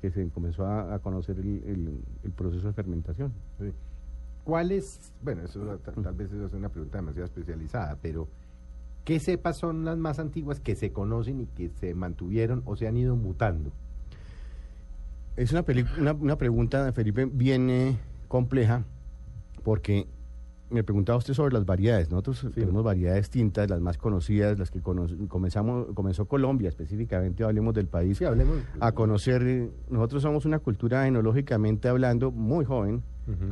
que 0.00 0.10
se 0.10 0.28
comenzó 0.30 0.64
a, 0.64 0.94
a 0.94 0.98
conocer 1.00 1.38
el, 1.38 1.62
el- 1.66 2.00
el 2.24 2.30
proceso 2.32 2.66
de 2.68 2.72
fermentación. 2.72 3.32
Sí. 3.58 3.70
¿Cuál 4.44 4.72
es? 4.72 5.12
Bueno, 5.22 5.42
eso 5.42 5.60
ta- 5.78 5.92
tal, 5.92 6.14
vez 6.14 6.32
eso 6.32 6.46
es 6.46 6.52
una 6.54 6.68
pregunta 6.68 6.98
demasiado 6.98 7.26
especializada, 7.26 7.98
pero 8.00 8.28
¿qué 9.04 9.20
cepas 9.20 9.56
son 9.58 9.84
las 9.84 9.98
más 9.98 10.18
antiguas 10.18 10.60
que 10.60 10.74
se 10.76 10.92
conocen 10.92 11.40
y 11.42 11.46
que 11.46 11.68
se 11.68 11.94
mantuvieron 11.94 12.62
o 12.64 12.76
se 12.76 12.86
han 12.88 12.96
ido 12.96 13.14
mutando? 13.16 13.70
Es 15.36 15.52
una, 15.52 15.62
peli- 15.62 15.84
una, 16.00 16.12
una 16.14 16.36
pregunta, 16.36 16.92
Felipe, 16.92 17.26
bien 17.26 17.70
eh, 17.70 17.96
compleja, 18.26 18.84
porque 19.62 20.06
me 20.70 20.84
preguntaba 20.84 21.18
usted 21.18 21.34
sobre 21.34 21.54
las 21.54 21.64
variedades. 21.64 22.10
Nosotros 22.10 22.46
tenemos 22.54 22.84
variedades 22.84 23.22
distintas, 23.22 23.68
las 23.70 23.80
más 23.80 23.96
conocidas, 23.98 24.58
las 24.58 24.70
que 24.70 24.80
comenzamos, 24.80 25.86
comenzó 25.94 26.26
Colombia 26.26 26.68
específicamente, 26.68 27.42
hablemos 27.44 27.74
del 27.74 27.86
país, 27.86 28.18
Sí, 28.18 28.24
hablemos. 28.24 28.58
a 28.80 28.92
conocer. 28.92 29.42
eh, 29.46 29.70
Nosotros 29.90 30.22
somos 30.22 30.44
una 30.44 30.58
cultura 30.58 31.06
enológicamente 31.06 31.88
hablando 31.88 32.30
muy 32.30 32.64
joven. 32.64 33.02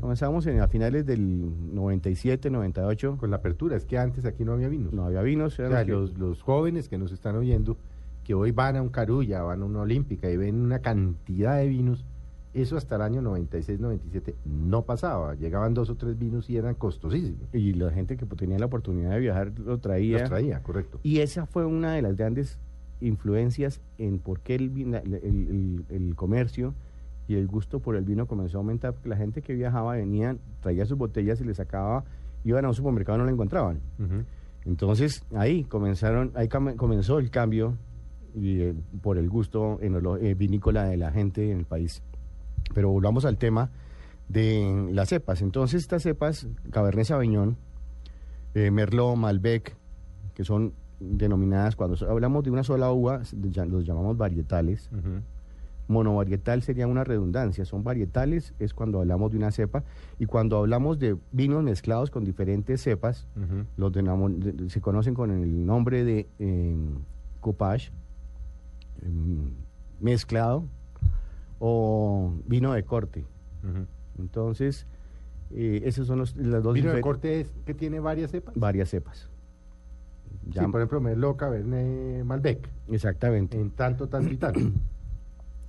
Comenzamos 0.01 0.47
en, 0.47 0.61
a 0.61 0.69
finales 0.69 1.05
del 1.05 1.75
97, 1.75 2.49
98. 2.51 3.19
Con 3.19 3.31
la 3.31 3.37
apertura, 3.37 3.77
es 3.77 3.85
que 3.85 3.99
antes 3.99 4.25
aquí 4.25 4.43
no 4.43 4.53
había 4.55 4.69
vinos. 4.69 4.95
No 4.95 5.05
había 5.05 5.21
vinos. 5.21 5.53
O 5.53 5.57
sea, 5.57 5.85
los, 5.85 6.17
los 6.19 6.41
jóvenes 6.43 6.89
que 6.89 6.97
nos 6.97 7.13
están 7.13 7.37
oyendo, 7.37 7.77
que 8.25 8.33
hoy 8.33 8.53
van 8.53 8.77
a 8.77 8.83
un 8.83 8.89
Carulla, 8.89 9.43
van 9.43 9.61
a 9.61 9.65
una 9.67 9.81
Olímpica 9.83 10.31
y 10.31 10.37
ven 10.39 10.63
una 10.63 10.79
cantidad 10.79 11.59
de 11.59 11.67
vinos, 11.69 12.07
eso 12.63 12.77
hasta 12.77 12.97
el 12.97 13.03
año 13.03 13.23
96, 13.23 13.79
97 13.81 14.35
no 14.45 14.83
pasaba. 14.83 15.35
Llegaban 15.35 15.75
dos 15.75 15.91
o 15.91 15.95
tres 15.97 16.19
vinos 16.19 16.49
y 16.51 16.57
eran 16.57 16.75
costosísimos. 16.75 17.49
y 17.53 17.73
la 17.75 17.91
gente 17.91 18.17
que 18.17 18.27
tenía 18.27 18.59
la 18.59 18.67
oportunidad 18.67 19.11
de 19.11 19.21
viajar 19.21 19.53
lo 19.59 19.79
traía. 19.79 20.21
Los 20.21 20.29
traía, 20.29 20.63
correcto. 20.63 20.99
Y 21.03 21.19
esa 21.21 21.47
fue 21.47 21.65
una 21.67 21.93
de 21.95 22.03
las 22.03 22.17
grandes 22.17 22.59
influencias 23.01 23.81
en 23.99 24.19
por 24.19 24.41
qué 24.41 24.55
el, 24.55 24.71
el- 24.77 24.95
el- 24.95 25.15
el- 25.23 25.85
el 25.91 26.15
comercio 26.17 26.75
y 27.29 27.35
el 27.35 27.47
gusto 27.47 27.81
por 27.81 27.97
el 27.97 28.05
vino 28.05 28.27
comenzó 28.27 28.59
a 28.59 28.61
aumentar 28.61 28.93
porque 28.95 29.09
la 29.09 29.17
gente 29.17 29.43
que 29.43 29.55
viajaba 29.55 29.95
venía, 29.97 30.37
traía 30.63 30.87
sus 30.87 30.97
botellas 30.97 31.41
y 31.41 31.45
les 31.45 31.57
sacaba, 31.59 32.05
iban 32.45 32.65
a 32.65 32.69
un 32.69 32.75
supermercado 32.75 33.19
y 33.19 33.21
no 33.21 33.25
la 33.27 33.33
encontraban. 33.33 33.81
Entonces 34.65 35.23
ahí 35.35 35.65
comenzaron, 35.65 36.33
ahí 36.35 36.49
comenzó 36.49 37.19
el 37.19 37.31
cambio 37.31 37.75
y, 38.35 38.61
eh, 38.61 38.75
por 39.03 39.19
el 39.19 39.29
gusto 39.29 39.79
enolo- 39.81 40.19
eh, 40.21 40.35
vinícola 40.35 40.85
de 40.85 40.97
la 40.97 41.11
gente 41.13 41.51
en 41.51 41.59
el 41.59 41.65
país. 41.65 42.03
Pero 42.75 42.91
volvamos 42.91 43.25
al 43.25 43.39
tema 43.39 43.71
de 44.29 44.89
las 44.93 45.09
cepas. 45.09 45.43
Entonces 45.43 45.83
estas 45.83 46.03
cepas, 46.03 46.49
Cabernet 46.71 47.07
Sauvignon, 47.07 47.57
eh, 48.55 48.71
Merlot, 48.71 49.17
Malbec, 49.17 49.77
que 50.35 50.45
son 50.45 50.73
denominadas, 51.01 51.77
cuando 51.77 51.97
hablamos 52.09 52.45
de 52.45 52.51
una 52.51 52.63
sola 52.63 52.91
uva, 52.91 53.23
los 53.69 53.85
llamamos 53.85 54.17
varietales. 54.17 54.91
Monovarietal 55.89 56.63
sería 56.63 56.87
una 56.87 57.05
redundancia, 57.05 57.65
son 57.65 57.85
varietales, 57.85 58.55
es 58.59 58.75
cuando 58.75 58.99
hablamos 59.01 59.31
de 59.31 59.37
una 59.37 59.53
cepa, 59.53 59.85
y 60.19 60.27
cuando 60.27 60.59
hablamos 60.59 60.99
de 60.99 61.17
vinos 61.33 61.63
mezclados 61.63 62.11
con 62.11 62.25
diferentes 62.25 62.81
cepas, 62.81 63.29
los 63.77 63.93
se 64.69 64.81
conocen 64.81 65.15
con 65.15 65.31
el 65.31 65.65
nombre 65.65 66.05
de 66.05 66.27
eh, 66.39 66.77
coupage, 67.41 67.93
em, 69.03 69.51
mezclado, 70.01 70.65
o 71.59 72.35
vino 72.47 72.73
de 72.73 72.83
corte. 72.85 73.25
Entonces, 74.19 74.87
eh, 75.51 75.83
esos 75.85 76.07
son 76.07 76.19
los, 76.19 76.37
las 76.37 76.63
dos 76.63 76.75
Vino 76.75 76.93
de 76.93 77.01
corte 77.01 77.41
es 77.41 77.53
que 77.65 77.75
tiene 77.75 78.01
varias 78.01 78.31
cepas. 78.31 78.55
varias 78.57 78.89
cepas. 78.91 79.31
Sí, 80.45 80.51
Ya- 80.53 80.69
por 80.69 80.81
ejemplo, 80.81 81.01
Merlot, 81.01 81.37
Cabernet, 81.37 82.25
Malbec. 82.25 82.69
exactamente. 82.91 83.61
En 83.61 83.71
tanto, 83.71 84.09
tanto 84.09 84.33
y 84.33 84.37
tanto. 84.37 84.61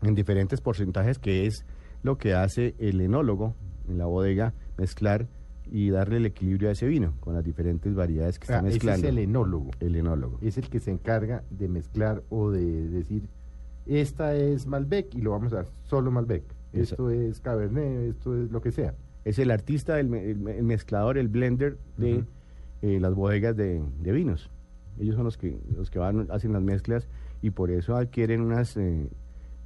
en 0.04 0.16
diferentes 0.16 0.62
porcentajes, 0.62 1.18
que 1.20 1.46
es 1.48 1.66
lo 2.04 2.18
que 2.18 2.34
hace 2.36 2.76
el 2.80 3.02
enólogo 3.02 3.56
en 3.88 3.98
la 3.98 4.06
bodega, 4.06 4.54
mezclar 4.78 5.28
y 5.70 5.90
darle 5.90 6.18
el 6.18 6.26
equilibrio 6.28 6.70
a 6.70 6.72
ese 6.74 6.88
vino 6.88 7.14
con 7.20 7.34
las 7.34 7.44
diferentes 7.44 7.94
variedades 7.96 8.40
que 8.40 8.46
sea, 8.48 8.58
está 8.58 8.68
ese 8.70 8.78
es 8.78 8.84
mezclando. 8.86 9.08
el 9.10 9.18
enólogo. 9.18 9.72
el 9.80 9.96
enólogo. 9.96 10.38
Es 10.42 10.58
el 10.58 10.70
que 10.70 10.80
se 10.80 10.92
encarga 10.92 11.44
de 11.50 11.68
mezclar 11.68 12.24
o 12.30 12.52
de 12.52 12.88
decir, 12.90 13.28
esta 13.90 14.36
es 14.36 14.68
Malbec 14.68 15.14
y 15.16 15.22
lo 15.22 15.32
vamos 15.32 15.54
a 15.54 15.58
dar 15.58 15.66
solo 15.86 16.12
Malbec. 16.12 16.44
Esto 16.74 17.10
es 17.10 17.40
Cabernet, 17.40 18.10
esto 18.12 18.36
es 18.42 18.52
lo 18.52 18.62
que 18.62 18.72
sea. 18.72 18.94
Es 19.26 19.40
el 19.40 19.52
artista, 19.52 20.00
el, 20.00 20.14
el 20.14 20.48
el 20.48 20.64
mezclador, 20.64 21.18
el 21.18 21.28
blender 21.28 21.78
de 21.98 22.24
eh, 22.82 23.00
las 23.00 23.14
bodegas 23.16 23.56
de, 23.56 23.82
de 24.02 24.12
vinos. 24.12 24.50
Ellos 25.00 25.16
son 25.16 25.26
los 25.26 25.38
que 25.38 25.58
los 25.76 25.90
que 25.90 26.00
van 26.00 26.28
hacen 26.32 26.54
las 26.54 26.62
mezclas 26.62 27.08
y 27.42 27.52
por 27.52 27.72
eso 27.72 27.96
adquieren 27.96 28.42
unas 28.42 28.78
eh, 28.78 29.10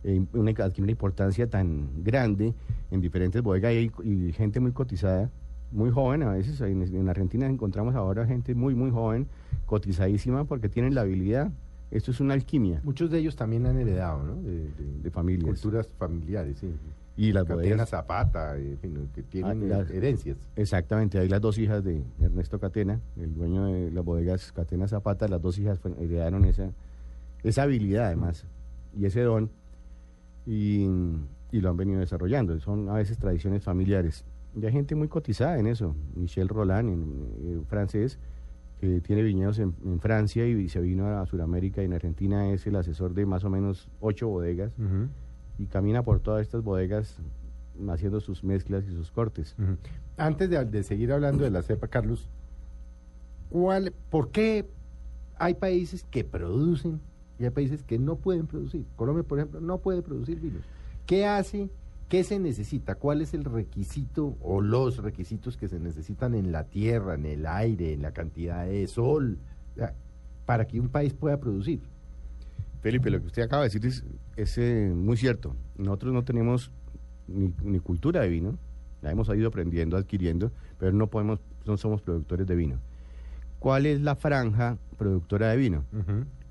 eh, 0.03 0.21
una, 0.33 0.51
adquieren 0.51 0.83
una 0.83 0.91
importancia 0.91 1.49
tan 1.49 2.03
grande 2.03 2.53
en 2.91 3.01
diferentes 3.01 3.41
bodegas 3.41 3.73
y, 3.73 3.91
y 4.03 4.31
gente 4.33 4.59
muy 4.59 4.71
cotizada, 4.71 5.29
muy 5.71 5.89
joven. 5.91 6.23
A 6.23 6.31
veces 6.31 6.59
en, 6.61 6.81
en 6.81 7.09
Argentina 7.09 7.45
encontramos 7.45 7.95
ahora 7.95 8.25
gente 8.25 8.55
muy 8.55 8.75
muy 8.75 8.91
joven, 8.91 9.27
cotizadísima 9.65 10.45
porque 10.45 10.69
tienen 10.69 10.95
la 10.95 11.01
habilidad. 11.01 11.51
Esto 11.91 12.11
es 12.11 12.19
una 12.21 12.33
alquimia 12.33 12.79
Muchos 12.83 13.11
de 13.11 13.19
ellos 13.19 13.35
también 13.35 13.65
han 13.65 13.77
heredado, 13.77 14.23
¿no? 14.23 14.35
De, 14.41 14.51
de- 14.51 14.99
de 15.03 15.11
familias. 15.11 15.45
culturas 15.61 15.87
familiares, 15.97 16.57
sí. 16.59 16.73
Y 17.17 17.33
las 17.33 17.43
Catena 17.43 17.85
Zapata, 17.85 18.55
en 18.57 18.77
fin, 18.79 19.09
que 19.13 19.21
tienen 19.21 19.61
Ah, 19.63 19.65
eh, 19.65 19.67
las- 19.67 19.89
herencias. 19.91 20.37
Exactamente, 20.55 21.19
hay 21.19 21.27
las 21.27 21.41
dos 21.41 21.57
hijas 21.57 21.83
de 21.83 22.01
Ernesto 22.21 22.57
Catena, 22.59 22.99
el 23.17 23.33
dueño 23.35 23.65
de 23.65 23.91
las 23.91 24.03
bodegas 24.05 24.51
Catena 24.53 24.87
Zapata, 24.87 25.27
las 25.27 25.41
dos 25.41 25.59
hijas 25.59 25.79
heredaron 25.99 26.45
esa, 26.45 26.71
esa 27.43 27.63
habilidad 27.63 28.05
además 28.07 28.45
y 28.97 29.05
ese 29.05 29.21
don 29.21 29.49
y, 30.45 30.87
y 31.51 31.59
lo 31.61 31.69
han 31.69 31.77
venido 31.77 31.99
desarrollando. 31.99 32.57
Son 32.59 32.89
a 32.89 32.93
veces 32.93 33.17
tradiciones 33.17 33.63
familiares. 33.63 34.23
Y 34.55 34.65
hay 34.65 34.71
gente 34.71 34.95
muy 34.95 35.07
cotizada 35.07 35.57
en 35.59 35.67
eso. 35.67 35.95
Michel 36.15 36.47
Roland, 36.49 36.89
en, 36.89 37.27
eh, 37.59 37.61
francés, 37.67 38.17
que 38.81 38.99
tiene 38.99 39.21
viñedos 39.21 39.59
en, 39.59 39.75
en 39.85 39.99
Francia 39.99 40.47
y 40.47 40.67
se 40.67 40.81
vino 40.81 41.05
a 41.05 41.25
Sudamérica 41.27 41.83
y 41.83 41.85
en 41.85 41.93
Argentina 41.93 42.51
es 42.51 42.65
el 42.65 42.75
asesor 42.75 43.13
de 43.13 43.27
más 43.27 43.43
o 43.43 43.49
menos 43.51 43.87
ocho 43.99 44.27
bodegas 44.27 44.73
y 45.59 45.67
camina 45.67 46.01
por 46.01 46.19
todas 46.19 46.41
estas 46.41 46.63
bodegas 46.63 47.19
haciendo 47.87 48.19
sus 48.19 48.43
mezclas 48.43 48.83
y 48.85 48.91
sus 48.91 49.11
cortes. 49.11 49.55
Antes 50.17 50.49
de, 50.49 50.65
de 50.65 50.81
seguir 50.81 51.13
hablando 51.13 51.43
de 51.43 51.51
la 51.51 51.61
cepa, 51.61 51.87
Carlos, 51.89 52.27
¿cuál, 53.49 53.93
¿por 54.09 54.31
qué 54.31 54.67
hay 55.37 55.53
países 55.53 56.03
que 56.09 56.23
producen 56.23 56.99
y 57.37 57.43
hay 57.43 57.51
países 57.51 57.83
que 57.83 57.99
no 57.99 58.15
pueden 58.15 58.47
producir? 58.47 58.83
Colombia, 58.95 59.23
por 59.23 59.37
ejemplo, 59.37 59.61
no 59.61 59.77
puede 59.77 60.01
producir 60.01 60.39
vinos. 60.39 60.63
¿Qué 61.05 61.27
hace? 61.27 61.69
¿Qué 62.11 62.25
se 62.25 62.39
necesita? 62.39 62.95
¿Cuál 62.95 63.21
es 63.21 63.33
el 63.33 63.45
requisito 63.45 64.35
o 64.41 64.59
los 64.59 64.97
requisitos 64.97 65.55
que 65.55 65.69
se 65.69 65.79
necesitan 65.79 66.33
en 66.35 66.51
la 66.51 66.65
tierra, 66.65 67.13
en 67.15 67.25
el 67.25 67.45
aire, 67.45 67.93
en 67.93 68.01
la 68.01 68.11
cantidad 68.11 68.65
de 68.65 68.85
sol, 68.87 69.37
para 70.45 70.67
que 70.67 70.77
un 70.81 70.89
país 70.89 71.13
pueda 71.13 71.39
producir? 71.39 71.79
Felipe, 72.81 73.09
lo 73.09 73.21
que 73.21 73.27
usted 73.27 73.43
acaba 73.43 73.63
de 73.63 73.69
decir 73.69 73.85
es, 73.85 74.03
es, 74.35 74.57
eh, 74.57 74.91
muy 74.93 75.15
cierto. 75.15 75.55
Nosotros 75.77 76.11
no 76.13 76.25
tenemos 76.25 76.69
ni, 77.29 77.53
ni 77.63 77.79
cultura 77.79 78.19
de 78.19 78.27
vino, 78.27 78.57
la 79.01 79.09
hemos 79.13 79.29
ido 79.29 79.47
aprendiendo, 79.47 79.95
adquiriendo, 79.95 80.51
pero 80.79 80.91
no 80.91 81.07
podemos, 81.07 81.39
no 81.65 81.77
somos 81.77 82.01
productores 82.01 82.45
de 82.45 82.55
vino. 82.55 82.79
¿Cuál 83.59 83.85
es 83.85 84.01
la 84.01 84.17
franja 84.17 84.77
productora 84.97 85.47
de 85.51 85.55
vino? 85.55 85.85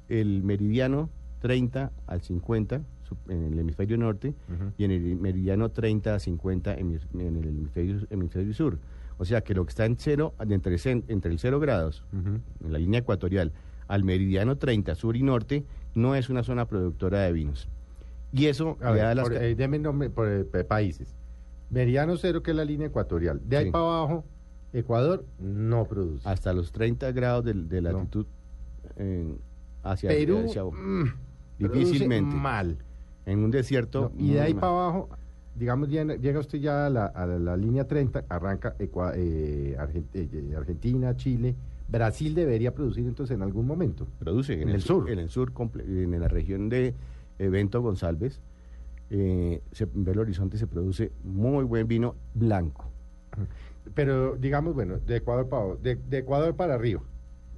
El 0.09 0.43
meridiano 0.43 1.11
30 1.41 1.93
al 2.07 2.23
50 2.23 2.79
su- 2.79 2.85
en 3.29 3.53
el 3.53 3.59
hemisferio 3.59 3.97
norte 3.99 4.35
Ujú. 4.53 4.73
y 4.79 4.85
en 4.85 4.91
el 4.93 5.17
meridiano 5.17 5.71
30 5.71 6.15
a 6.15 6.19
50 6.19 6.77
hemis- 6.77 7.07
en 7.15 7.37
el 7.37 7.49
hemisferio, 7.49 7.99
hemisferio 8.11 8.55
sur. 8.55 8.79
O 9.19 9.25
sea 9.25 9.43
que 9.43 9.55
lo 9.55 9.65
que 9.65 9.71
está 9.71 9.85
en 9.85 9.97
cero, 9.99 10.35
entre, 10.41 10.77
entre 11.09 11.31
el 11.33 11.39
0 11.39 11.61
grados 11.61 12.05
Ujú. 12.13 12.39
en 12.67 12.73
la 12.73 12.79
línea 12.79 13.01
ecuatorial, 13.01 13.53
al 13.89 14.05
meridiano 14.05 14.57
30 14.57 14.95
sur 14.95 15.17
y 15.17 15.23
norte, 15.23 15.65
no 15.95 16.15
es 16.15 16.31
una 16.31 16.43
zona 16.43 16.67
productora 16.67 17.21
de 17.23 17.33
vinos. 17.33 17.69
Y 18.33 18.47
eso 18.47 18.79
A 18.81 18.93
ver, 18.93 19.03
da 19.03 19.15
las 19.15 19.29
por- 19.29 19.37
eh, 19.37 19.55
deme 19.57 19.79
nombre 19.79 20.09
por 20.11 20.29
eh, 20.29 20.45
pa- 20.45 20.63
países. 20.65 21.17
Meridiano 21.69 22.17
cero, 22.17 22.43
que 22.43 22.53
es 22.53 22.57
la 22.57 22.65
línea 22.65 22.87
ecuatorial. 22.87 23.41
De 23.45 23.57
ahí 23.57 23.65
Sí. 23.67 23.71
para 23.73 23.85
abajo, 23.85 24.25
Ecuador 24.73 25.25
no 25.41 25.85
produce. 25.87 26.29
hasta 26.29 26.53
los 26.53 26.71
30 26.73 27.11
grados 27.13 27.45
de, 27.45 27.55
de 27.55 27.83
No. 27.83 27.91
latitud 27.93 28.27
eh, 28.97 29.37
hacia, 29.83 30.11
Perú, 30.11 30.45
hacia- 30.47 30.63
mm, 30.65 31.13
difícilmente. 31.59 32.35
mal. 32.37 32.79
En 33.27 33.39
un 33.45 33.51
desierto. 33.51 34.13
No, 34.15 34.25
y 34.25 34.33
de 34.33 34.41
ahí 34.41 34.55
para 34.55 34.69
abajo, 34.73 35.09
digamos, 35.55 35.89
llega, 35.89 36.39
usted 36.41 36.59
ya 36.59 36.87
a 36.87 36.91
la, 36.91 37.07
a 37.07 37.27
la- 37.27 37.57
línea 37.57 37.87
30, 37.87 38.25
arranca 38.29 38.77
Ecua- 38.79 39.13
eh, 39.17 39.77
eh, 40.15 40.55
Argentina, 40.57 41.17
Chile. 41.17 41.55
Brasil 41.89 42.35
debería 42.35 42.73
producir 42.73 43.05
entonces 43.07 43.35
en 43.35 43.43
algún 43.43 43.67
momento. 43.67 44.07
produce 44.21 44.55
en, 44.55 44.63
en 44.63 44.69
el, 44.69 44.75
el 44.77 44.83
sur, 44.83 45.11
en 45.11 45.19
el 45.19 45.29
sur 45.29 45.53
en 45.89 46.19
la 46.21 46.29
región 46.29 46.69
de 46.69 46.95
eh, 47.39 47.49
Bento 47.49 47.83
González 47.83 48.41
eh, 49.11 49.61
se, 49.73 49.85
en 49.85 50.05
Belo 50.05 50.21
Horizonte 50.23 50.57
se 50.57 50.69
produce 50.69 51.11
muy 51.25 51.65
buen 51.65 51.89
vino 51.89 52.15
blanco 52.35 52.85
Pero 53.95 54.37
digamos, 54.37 54.75
bueno, 54.75 54.99
de 54.99 55.17
Ecuador 55.17 55.49
para 55.49 55.63
abajo, 55.65 55.79
de, 55.83 55.97
de 55.97 56.19
Ecuador 56.19 56.55
para 56.55 56.75
arriba. 56.75 57.03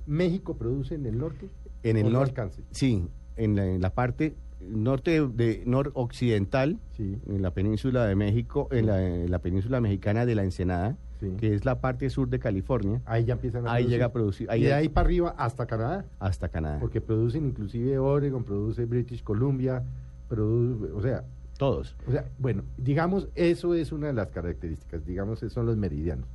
¿México 0.07 0.57
produce 0.57 0.95
en 0.95 1.05
el 1.07 1.19
norte? 1.19 1.49
en 1.83 1.97
¿O 1.97 2.01
el 2.01 2.07
no 2.07 2.21
norte 2.21 2.43
sí 2.71 3.07
en 3.37 3.57
la, 3.57 3.67
en 3.67 3.81
la 3.83 3.91
parte 3.91 4.35
norte 4.71 5.21
de, 5.21 5.29
de 5.29 5.63
noroccidental 5.67 6.79
Sí, 6.97 7.19
en 7.29 7.43
la 7.43 7.51
península 7.53 8.07
de 8.07 8.15
México 8.15 8.69
en 8.71 8.87
la, 8.87 9.03
en 9.05 9.31
la 9.31 9.39
península 9.41 9.81
mexicana 9.81 10.27
de 10.27 10.35
la 10.35 10.45
Ensenada 10.45 10.97
sí. 11.21 11.31
que 11.39 11.55
es 11.55 11.65
la 11.65 11.81
parte 11.81 12.09
sur 12.11 12.29
de 12.29 12.39
California 12.39 13.01
Ahí 13.05 13.25
ya 13.25 13.35
empiezan 13.35 13.67
a 13.67 13.73
ahí 13.73 13.85
producir. 13.85 13.91
llega 13.91 14.07
a 14.07 14.13
producir 14.13 14.51
ahí 14.51 14.61
y 14.63 14.65
de 14.65 14.75
ahí 14.75 14.89
para 14.89 15.07
arriba 15.07 15.35
hasta 15.39 15.67
Canadá. 15.67 16.05
hasta 16.19 16.49
Canadá 16.49 16.79
Porque 16.81 17.01
producen 17.01 17.47
inclusive 17.47 17.99
Oregon, 17.99 18.45
produce 18.45 18.85
British 18.85 19.23
Columbia, 19.23 19.83
produce, 20.29 20.93
o 20.93 21.01
sea, 21.03 21.25
todos 21.59 21.95
o 22.09 22.11
sea, 22.11 22.25
bueno, 22.39 22.65
digamos, 22.77 23.29
eso 23.35 23.75
es 23.75 23.93
una 23.93 24.09
de 24.09 24.15
las 24.15 24.31
características, 24.31 25.05
digamos, 25.07 25.39
son 25.41 25.67
los 25.67 25.77
meridianos. 25.77 26.27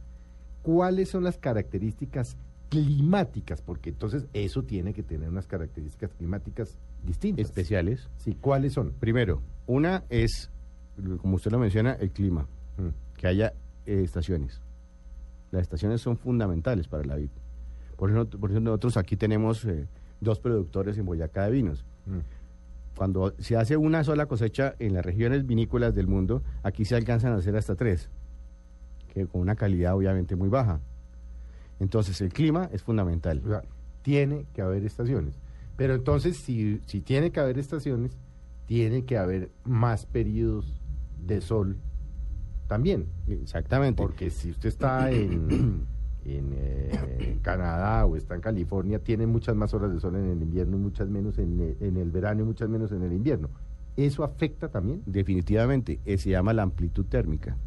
¿Cuáles 0.62 1.10
son 1.10 1.24
las 1.24 1.38
características 1.38 2.38
climáticas? 2.69 3.62
Porque 3.62 3.89
entonces 3.89 4.25
eso 4.34 4.63
tiene 4.63 4.93
que 4.93 5.03
tener 5.03 5.27
unas 5.29 5.48
características 5.48 6.13
climáticas 6.13 6.77
distintas. 7.04 7.46
especiales 7.46 8.10
Sí, 8.18 8.36
¿cuáles 8.39 8.74
son? 8.74 8.92
primero 9.00 9.42
una 9.66 10.04
es 10.10 10.50
como 11.22 11.36
usted 11.36 11.51
lo 11.51 11.60
menciona 11.60 11.94
el 11.94 12.12
clima 12.12 12.48
Mm. 12.77 12.89
que 13.18 13.27
haya 13.27 13.54
eh, 13.86 14.01
estaciones. 14.04 14.62
Las 15.51 15.63
estaciones 15.63 16.01
son 16.01 16.18
fundamentales 16.18 16.88
para 16.88 17.04
la 17.06 17.16
vid. 17.16 17.30
Por 17.96 18.12
eso, 18.12 18.27
por 18.27 18.51
eso 18.51 18.60
nosotros 18.60 18.98
aquí 18.98 19.16
tenemos 19.18 19.66
eh, 19.66 19.88
dos 20.22 20.39
productores 20.39 20.98
en 20.98 21.06
Boyacá 21.06 21.46
de 21.46 21.51
vinos. 21.51 21.86
Mm. 22.06 22.20
Cuando 22.96 23.34
se 23.39 23.56
hace 23.58 23.77
una 23.77 24.04
sola 24.04 24.25
cosecha 24.27 24.75
en 24.80 24.94
las 24.94 25.06
regiones 25.06 25.46
vinícolas 25.48 25.96
del 25.96 26.08
mundo, 26.08 26.44
aquí 26.63 26.86
se 26.86 26.96
alcanzan 26.96 27.34
a 27.34 27.38
hacer 27.38 27.56
hasta 27.56 27.75
tres, 27.75 28.10
que 29.13 29.25
con 29.25 29.42
una 29.42 29.56
calidad 29.56 29.96
obviamente 29.96 30.36
muy 30.36 30.50
baja. 30.50 30.80
Entonces 31.80 32.20
el 32.22 32.34
clima 32.34 32.70
es 32.72 32.84
fundamental. 32.84 33.42
O 33.46 33.50
sea, 33.50 33.62
tiene 34.01 34.46
que 34.54 34.62
haber 34.62 34.84
estaciones. 34.86 35.36
Pero 35.77 35.96
entonces, 35.96 36.38
si, 36.38 36.81
si 36.86 37.01
tiene 37.01 37.31
que 37.31 37.39
haber 37.39 37.57
estaciones, 37.57 38.17
tiene 38.65 39.05
que 39.05 39.17
haber 39.17 39.50
más 39.63 40.05
periodos 40.05 40.81
de 41.25 41.39
sol 41.39 41.77
también. 42.67 43.05
Exactamente. 43.29 44.01
Porque 44.01 44.29
si 44.29 44.50
usted 44.51 44.67
está 44.69 45.10
en, 45.12 45.86
en 46.25 46.50
eh, 46.53 47.38
Canadá 47.41 48.05
o 48.05 48.15
está 48.17 48.36
en 48.36 48.41
California, 48.41 49.00
tiene 49.00 49.25
muchas 49.27 49.55
más 49.55 49.74
horas 49.74 49.93
de 49.93 50.00
sol 50.00 50.15
en 50.15 50.25
el 50.31 50.41
invierno 50.41 50.75
y 50.75 50.79
muchas 50.79 51.07
menos 51.10 51.38
en, 51.38 51.60
el- 51.62 51.77
en 51.79 51.96
el 51.98 52.12
verano 52.12 52.41
y 52.41 52.46
muchas 52.46 52.67
menos 52.69 52.91
en 52.91 53.03
el 53.03 53.13
invierno. 53.13 53.50
¿Eso 53.96 54.24
afecta 54.24 54.67
también? 54.69 55.01
Definitivamente, 55.05 56.00
eh, 56.05 56.17
se 56.17 56.29
llama 56.31 56.53
la 56.53 56.63
amplitud 56.63 57.05
térmica, 57.05 57.57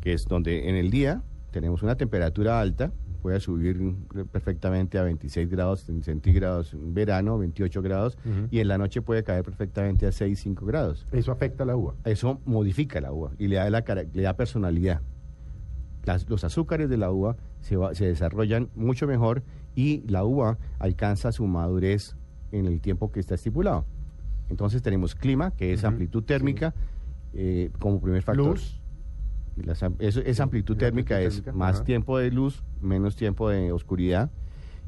que 0.00 0.12
es 0.14 0.24
donde 0.26 0.68
en 0.70 0.76
el 0.76 0.90
día 0.90 1.22
tenemos 1.50 1.82
una 1.82 1.96
temperatura 1.96 2.60
alta, 2.60 2.92
puede 3.22 3.38
subir 3.40 3.94
perfectamente 4.32 4.98
a 4.98 5.02
26 5.02 5.48
grados 5.50 5.80
centígrados 6.02 6.72
en 6.72 6.94
verano, 6.94 7.38
28 7.38 7.82
grados, 7.82 8.16
y 8.50 8.60
en 8.60 8.68
la 8.68 8.78
noche 8.78 9.02
puede 9.02 9.22
caer 9.24 9.44
perfectamente 9.44 10.06
a 10.06 10.12
6, 10.12 10.38
5 10.40 10.64
grados. 10.66 11.06
¿Eso 11.12 11.30
afecta 11.32 11.64
a 11.64 11.66
la 11.66 11.76
uva? 11.76 11.94
Eso 12.04 12.40
modifica 12.46 13.00
la 13.00 13.12
uva 13.12 13.32
y 13.38 13.48
le 13.48 13.56
da, 13.56 13.68
la, 13.68 13.84
le 14.12 14.22
da 14.22 14.34
personalidad. 14.36 15.00
Las- 16.04 16.28
los 16.30 16.44
azúcares 16.44 16.88
de 16.88 16.96
la 16.96 17.10
uva 17.10 17.36
se, 17.60 17.76
va- 17.76 17.94
se 17.94 18.06
desarrollan 18.06 18.70
mucho 18.74 19.06
mejor 19.06 19.42
y 19.74 20.02
la 20.08 20.24
uva 20.24 20.56
alcanza 20.78 21.30
su 21.32 21.46
madurez 21.46 22.16
en 22.52 22.66
el 22.66 22.80
tiempo 22.80 23.12
que 23.12 23.20
está 23.20 23.34
estipulado. 23.34 23.84
Entonces 24.48 24.82
tenemos 24.82 25.14
clima, 25.14 25.50
que 25.52 25.72
es 25.74 25.84
amplitud 25.84 26.24
térmica, 26.24 26.74
eh, 27.34 27.70
como 27.78 28.00
primer 28.00 28.22
factor. 28.22 28.46
Luz. 28.54 28.79
Las 29.62 29.82
esa 29.98 30.42
amplitud 30.42 30.74
la 30.74 30.80
térmica 30.80 31.16
amplitud 31.16 31.36
es 31.38 31.42
térmica, 31.44 31.58
más 31.58 31.76
ajá. 31.76 31.84
tiempo 31.84 32.18
de 32.18 32.30
luz, 32.30 32.62
menos 32.80 33.16
tiempo 33.16 33.48
de 33.48 33.72
oscuridad 33.72 34.30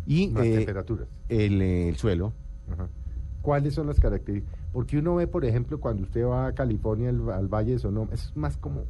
y 0.07 0.29
Más 0.29 0.45
eh, 0.47 0.57
temperaturas. 0.59 1.09
el, 1.29 1.61
eh, 1.63 1.89
el 1.89 1.97
suelo. 1.97 2.33
Ajá. 2.71 2.89
¿Cuáles 3.43 3.75
son 3.75 3.87
las 3.89 3.99
características? 3.99 4.59
Porque 4.73 4.99
uno 4.99 5.17
ve, 5.17 5.27
por 5.27 5.45
ejemplo, 5.45 5.81
cuando 5.81 6.03
usted 6.05 6.25
va 6.25 6.47
a 6.47 6.53
California, 6.55 7.11
al, 7.11 7.29
al 7.31 7.49
Valle 7.49 7.73
de 7.73 7.79
Sonoma, 7.79 8.11
es 8.13 8.33
más 8.37 8.57
como, 8.57 8.85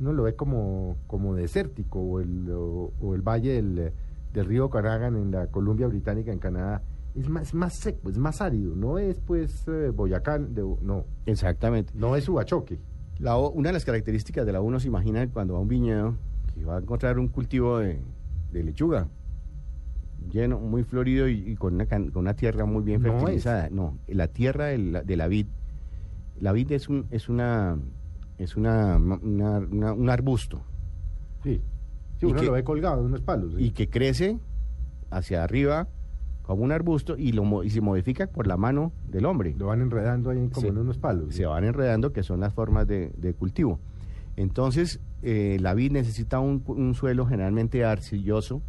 uno 0.00 0.12
lo 0.12 0.22
ve 0.24 0.34
como, 0.34 0.96
como 1.06 1.34
desértico, 1.34 2.00
o 2.00 2.20
el, 2.20 2.50
o, 2.50 2.92
o 3.00 3.14
el 3.14 3.20
Valle 3.22 3.52
del, 3.52 3.92
del 4.32 4.46
río 4.46 4.70
Caragan 4.70 5.16
en 5.16 5.30
la 5.30 5.46
Columbia 5.48 5.86
Británica, 5.88 6.32
en 6.32 6.38
Canadá, 6.38 6.82
es 7.14 7.28
más, 7.28 7.48
es 7.48 7.54
más 7.54 7.74
seco, 7.74 8.08
es 8.08 8.16
más 8.16 8.40
árido, 8.40 8.74
no 8.74 8.96
es 8.98 9.20
pues 9.20 9.68
eh, 9.68 9.90
Boyacá, 9.94 10.38
de- 10.38 10.62
no, 10.80 11.04
Exactamente. 11.26 11.92
no 11.94 12.16
es 12.16 12.26
Ubachoque. 12.28 12.78
La 13.22 13.36
o- 13.36 13.50
una 13.52 13.68
de 13.68 13.72
las 13.74 13.84
características 13.84 14.44
de 14.44 14.52
la 14.52 14.60
uno 14.60 14.80
se 14.80 14.88
imagina 14.88 15.26
cuando 15.28 15.54
va 15.54 15.60
a 15.60 15.62
un 15.62 15.68
viñedo 15.68 16.16
que 16.54 16.64
va 16.64 16.76
a 16.76 16.80
encontrar 16.80 17.18
un 17.18 17.28
cultivo 17.28 17.78
de, 17.78 18.00
de 18.52 18.62
lechuga 18.64 19.08
lleno, 20.30 20.58
muy 20.58 20.82
florido 20.84 21.28
y, 21.28 21.50
y 21.52 21.56
con, 21.56 21.74
una, 21.74 21.86
con 21.86 22.10
una 22.16 22.34
tierra 22.34 22.64
muy 22.64 22.82
bien 22.82 23.00
No 23.02 23.08
es. 23.14 23.18
fertilizada. 23.20 23.68
No, 23.70 23.96
la 24.08 24.28
tierra 24.28 24.66
de 24.66 24.78
la, 24.78 25.02
de 25.02 25.16
la 25.16 25.28
vid, 25.28 25.46
la 26.40 26.52
vid 26.52 26.72
es 26.72 26.88
un 26.88 27.06
es 27.10 27.28
una 27.28 27.76
es 28.38 28.56
una, 28.56 28.96
una- 28.96 29.58
una- 29.58 29.92
un 29.92 30.10
arbusto 30.10 30.62
Sí, 31.44 31.60
sí 32.18 32.26
¿Y 32.26 32.30
uno 32.30 32.40
qué? 32.40 32.46
lo 32.46 32.52
ve 32.52 32.64
colgado 32.64 33.00
de 33.00 33.06
unos 33.06 33.20
palos. 33.20 33.52
sí. 33.56 33.64
y 33.64 33.70
que 33.70 33.88
crece 33.88 34.38
hacia 35.10 35.44
arriba 35.44 35.86
como 36.52 36.64
un 36.64 36.72
arbusto 36.72 37.16
y, 37.18 37.32
lo, 37.32 37.64
y 37.64 37.70
se 37.70 37.80
modifica 37.80 38.26
por 38.26 38.46
la 38.46 38.56
mano 38.56 38.92
del 39.08 39.24
hombre. 39.26 39.54
Lo 39.58 39.66
van 39.66 39.80
enredando 39.82 40.30
ahí 40.30 40.48
como 40.48 40.60
Sí. 40.62 40.66
en 40.68 40.78
unos 40.78 40.98
palos. 40.98 41.26
sí. 41.30 41.38
se 41.38 41.46
van 41.46 41.64
enredando, 41.64 42.12
que 42.12 42.22
son 42.22 42.40
las 42.40 42.52
formas 42.54 42.86
de, 42.86 43.10
de 43.16 43.34
cultivo. 43.34 43.78
Entonces, 44.36 45.00
eh, 45.22 45.58
la 45.60 45.74
vid 45.74 45.92
necesita 45.92 46.40
un, 46.40 46.94
suelo 46.94 47.26
generalmente 47.26 47.84
arcilloso, 47.84 48.62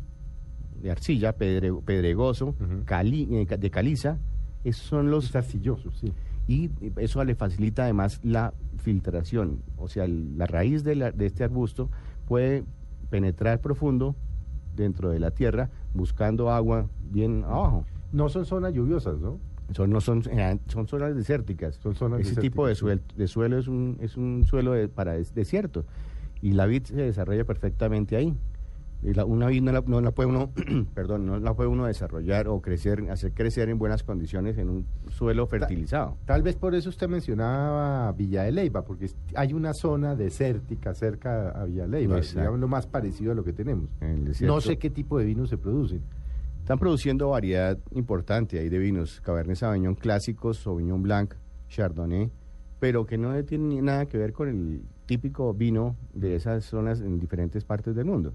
de 0.82 0.92
arcilla, 0.92 1.34
pedre- 1.38 1.72
pedregoso, 1.86 2.56
cali- 2.86 3.28
eh, 3.32 3.58
de 3.58 3.70
caliza. 3.72 4.18
Esos 4.64 4.86
son 4.86 5.10
los... 5.10 5.26
Es 5.30 5.36
arcilloso, 5.36 5.92
sí. 5.94 6.12
Y 6.48 6.70
eso 6.98 7.24
le 7.24 7.36
facilita 7.36 7.84
además 7.84 8.20
la 8.24 8.54
filtración. 8.78 9.60
O 9.78 9.88
sea, 9.88 10.04
el- 10.06 10.38
la 10.38 10.46
raíz 10.46 10.84
de, 10.84 10.96
la- 10.96 11.12
de 11.12 11.26
este 11.26 11.44
arbusto 11.46 11.90
puede 12.28 12.66
penetrar 13.10 13.60
profundo 13.62 14.16
dentro 14.76 15.10
de 15.10 15.20
la 15.20 15.32
tierra 15.32 15.70
buscando 15.94 16.50
agua 16.52 16.88
bien 17.12 17.44
abajo. 17.46 17.86
No 18.12 18.30
son 18.30 18.46
zonas 18.46 18.74
lluviosas, 18.74 19.20
¿no? 19.20 19.40
Son, 19.74 19.90
no 19.90 20.02
son, 20.02 20.22
eh, 20.30 20.60
son 20.68 20.88
zonas 20.88 21.16
desérticas. 21.16 21.76
Son 21.76 21.96
zonas 21.96 22.20
Ese 22.22 22.40
tipo 22.42 22.66
de, 22.66 22.72
desérticas, 22.74 23.08
suel- 23.08 23.18
de 23.18 23.28
suelo 23.28 23.58
es 23.58 23.68
un, 23.68 23.98
es 24.02 24.18
un 24.18 24.44
suelo 24.46 24.74
de- 24.74 24.88
para 24.90 25.14
des- 25.14 25.34
desierto. 25.34 25.86
Y 26.42 26.52
la 26.52 26.66
vid 26.66 26.84
se 26.84 26.96
desarrolla 26.96 27.46
perfectamente 27.46 28.16
ahí. 28.16 28.36
Y 29.04 29.14
la- 29.14 29.26
una 29.26 29.48
vid 29.48 29.62
no 29.62 29.72
la, 29.72 29.82
no 29.86 30.00
la 30.02 30.12
puede 30.12 30.30
uno, 30.30 30.52
perdón, 30.94 31.26
no 31.26 31.38
la 31.40 31.54
puede 31.54 31.70
uno 31.70 31.86
desarrollar 31.86 32.48
o 32.48 32.62
crecer, 32.62 33.10
hacer 33.12 33.34
crecer 33.34 33.68
en 33.70 33.78
buenas 33.78 34.04
condiciones 34.04 34.58
en 34.58 34.70
un 34.70 34.86
suelo 35.10 35.46
fertilizado. 35.46 36.18
Tal 36.26 36.42
vez 36.42 36.56
por 36.56 36.74
eso 36.74 36.90
usted 36.90 37.08
mencionaba 37.10 38.12
Villa 38.14 38.44
de 38.44 38.52
Leyva, 38.52 38.84
porque 38.86 39.10
hay 39.36 39.54
una 39.54 39.74
zona 39.74 40.16
desértica 40.16 40.94
cerca 40.94 41.50
a 41.50 41.66
Villa 41.66 41.84
de 41.84 41.90
Leyva, 41.90 42.16
digamos 42.42 42.60
lo 42.60 42.68
más 42.68 42.88
parecido 42.88 43.32
a 43.34 43.36
lo 43.36 43.44
que 43.44 43.54
tenemos. 43.54 43.90
No 44.48 44.62
sé 44.62 44.78
qué 44.78 44.90
tipo 44.90 45.20
de 45.20 45.26
vinos 45.26 45.50
se 45.50 45.58
producen. 45.58 46.02
Están 46.60 46.80
produciendo 46.80 47.28
variedad 47.30 47.78
importante 47.92 48.58
ahí 48.58 48.70
de 48.70 48.78
vinos, 48.80 49.20
Cabernet 49.20 49.58
Sauvignon 49.58 49.96
clásicos, 49.96 50.60
Sauvignon 50.60 51.02
Blanc, 51.04 51.34
Chardonnay, 51.68 52.32
pero 52.80 53.06
que 53.06 53.18
no 53.18 53.44
tienen 53.44 53.84
nada 53.84 54.06
que 54.06 54.18
ver 54.18 54.32
con 54.32 54.48
el 54.48 54.82
típico 55.06 55.54
vino 55.54 55.98
de 56.14 56.36
esas 56.36 56.64
zonas 56.64 57.02
en 57.02 57.20
diferentes 57.20 57.66
partes 57.66 57.96
del 57.96 58.06
mundo. 58.06 58.34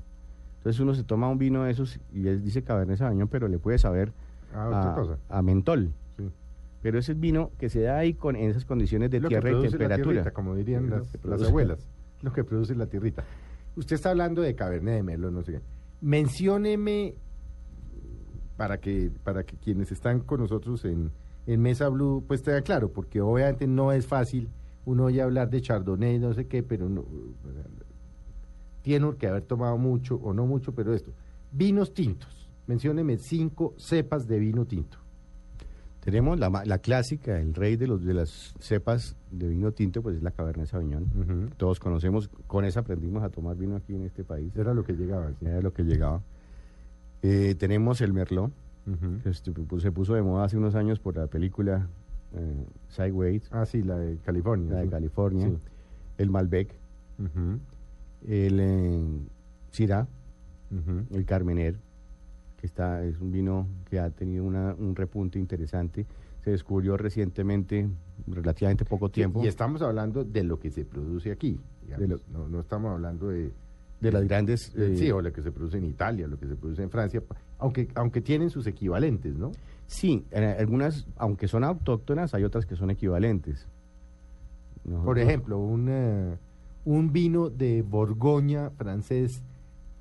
Entonces 0.68 0.80
uno 0.82 0.94
se 0.94 1.02
toma 1.02 1.30
un 1.30 1.38
vino 1.38 1.64
de 1.64 1.70
esos 1.70 1.98
y 2.12 2.28
él 2.28 2.42
dice 2.42 2.62
Cabernet 2.62 2.98
Sauvignon, 2.98 3.28
pero 3.28 3.48
le 3.48 3.58
puede 3.58 3.78
saber 3.78 4.12
Ah, 4.54 4.94
a, 5.30 5.40
mentol. 5.40 5.94
Sí. 6.18 6.30
Pero 6.82 6.98
ese 6.98 7.12
es 7.12 7.20
vino 7.20 7.52
que 7.58 7.70
se 7.70 7.80
da 7.80 7.96
ahí 7.96 8.12
con 8.12 8.36
en 8.36 8.50
esas 8.50 8.66
condiciones 8.66 9.10
de 9.10 9.20
Lo 9.20 9.28
tierra 9.28 9.48
y 9.48 9.52
produce 9.52 9.70
la 9.70 9.78
temperatura. 9.78 10.12
tierrita, 10.12 10.30
como 10.32 10.54
dirían 10.54 10.90
las, 10.90 11.46
abuelas. 11.46 11.88
Lo 12.20 12.34
que 12.34 12.44
produce 12.44 12.74
la 12.74 12.86
tierrita. 12.86 13.24
Usted 13.76 13.96
está 13.96 14.10
hablando 14.10 14.42
de 14.42 14.54
Cabernet 14.54 14.96
de 14.96 15.02
Merlot, 15.02 15.32
no 15.32 15.42
sé 15.42 15.52
qué. 15.52 15.60
Mencióneme, 16.02 17.14
para 18.58 18.78
que, 18.78 19.10
para 19.24 19.44
que 19.44 19.56
quienes 19.56 19.90
están 19.90 20.20
con 20.20 20.40
nosotros 20.40 20.84
en, 20.84 21.12
en 21.46 21.62
Mesa 21.62 21.88
Blue, 21.88 22.24
pues 22.28 22.42
tengan 22.42 22.62
claro, 22.62 22.92
porque 22.92 23.22
obviamente 23.22 23.66
no 23.66 23.90
es 23.90 24.06
fácil 24.06 24.50
uno 24.84 25.04
oye 25.04 25.22
hablar 25.22 25.48
de 25.48 25.62
Chardonnay, 25.62 26.18
no 26.18 26.34
sé 26.34 26.46
qué, 26.46 26.62
pero 26.62 26.90
no, 26.90 27.06
tiene 28.82 29.14
que 29.16 29.26
haber 29.28 29.42
tomado 29.42 29.76
mucho 29.78 30.16
o 30.16 30.32
no 30.32 30.46
mucho, 30.46 30.72
pero 30.74 30.94
esto. 30.94 31.12
Vinos 31.52 31.94
tintos. 31.94 32.48
Mencióneme 32.66 33.16
cinco 33.18 33.74
cepas 33.78 34.26
de 34.26 34.38
vino 34.38 34.66
tinto. 34.66 34.98
Tenemos 36.00 36.38
la, 36.38 36.48
la 36.64 36.78
clásica, 36.78 37.38
el 37.40 37.52
rey 37.54 37.76
de 37.76 37.86
los 37.86 38.02
de 38.04 38.14
las 38.14 38.54
cepas 38.60 39.16
de 39.30 39.48
vino 39.48 39.72
tinto, 39.72 40.00
pues 40.02 40.16
es 40.16 40.22
la 40.22 40.30
Cabernet 40.30 40.66
Sauvignon. 40.66 41.02
Ujú. 41.04 41.54
Todos 41.56 41.80
conocemos, 41.80 42.28
con 42.46 42.64
esa 42.64 42.80
aprendimos 42.80 43.22
a 43.22 43.28
tomar 43.30 43.56
vino 43.56 43.76
aquí 43.76 43.94
en 43.94 44.04
este 44.04 44.24
país. 44.24 44.54
Era 44.56 44.72
lo 44.74 44.84
que 44.84 44.94
llegaba. 44.94 45.30
sí. 45.38 45.44
Era 45.46 45.60
lo 45.60 45.72
que 45.72 45.82
llegaba. 45.82 46.22
Eh, 47.22 47.54
tenemos 47.58 48.00
el 48.00 48.12
Merlot, 48.12 48.52
que 49.22 49.32
se 49.34 49.92
puso 49.92 50.14
de 50.14 50.22
moda 50.22 50.44
hace 50.44 50.56
unos 50.56 50.74
años 50.76 50.98
por 50.98 51.16
la 51.16 51.26
película 51.26 51.88
eh, 52.34 52.64
Sideways, 52.88 53.48
Ah, 53.52 53.66
sí, 53.66 53.82
la 53.82 53.98
de 53.98 54.16
California. 54.18 54.72
la 54.74 54.80
de. 54.80 54.88
California. 54.88 55.48
Sí. 55.48 55.56
El 56.18 56.30
Malbec, 56.30 56.74
Ujú, 57.18 57.58
el 58.26 58.58
eh, 58.60 59.00
Syrah, 59.70 60.06
el 61.10 61.24
Carmener, 61.24 61.76
que 62.60 62.66
está, 62.66 63.02
es 63.04 63.18
un 63.20 63.30
vino 63.30 63.66
que 63.88 63.98
ha 64.00 64.10
tenido 64.10 64.44
una- 64.44 64.74
un 64.74 64.94
repunte 64.96 65.38
interesante. 65.38 66.06
Se 66.44 66.50
descubrió 66.50 66.96
recientemente, 66.96 67.88
relativamente 68.26 68.84
poco 68.84 69.08
tiempo, 69.10 69.42
Y 69.44 69.48
estamos 69.48 69.82
hablando 69.82 70.24
de 70.24 70.44
lo 70.44 70.58
que 70.58 70.70
se 70.70 70.84
produce 70.84 71.30
aquí. 71.30 71.58
digamos. 71.82 72.00
De 72.00 72.08
lo- 72.08 72.20
no, 72.32 72.48
no 72.48 72.60
estamos 72.60 72.92
hablando 72.92 73.28
de, 73.28 73.50
de 74.00 74.12
las 74.12 74.24
grandes... 74.24 74.72
de- 74.74 74.92
eh, 74.94 74.96
sí, 74.96 75.10
o 75.10 75.20
lo 75.22 75.32
que 75.32 75.42
se 75.42 75.50
produce 75.52 75.78
en 75.78 75.84
Italia, 75.84 76.26
lo 76.26 76.38
que 76.38 76.46
se 76.46 76.54
produce 76.56 76.82
en 76.82 76.90
Francia, 76.90 77.22
aunque, 77.58 77.88
aunque 77.94 78.20
tienen 78.20 78.50
sus 78.50 78.66
equivalentes, 78.66 79.36
¿no? 79.36 79.52
Sí, 79.86 80.24
eh, 80.32 80.56
algunas, 80.58 81.06
aunque 81.16 81.48
son 81.48 81.64
autóctonas, 81.64 82.34
hay 82.34 82.44
otras 82.44 82.66
que 82.66 82.76
son 82.76 82.90
equivalentes. 82.90 83.66
Por 85.04 85.18
ejemplo, 85.18 85.58
un, 85.58 85.86
eh, 85.88 86.36
un 86.90 87.12
vino 87.12 87.50
de 87.50 87.82
Borgoña 87.82 88.70
francés, 88.70 89.42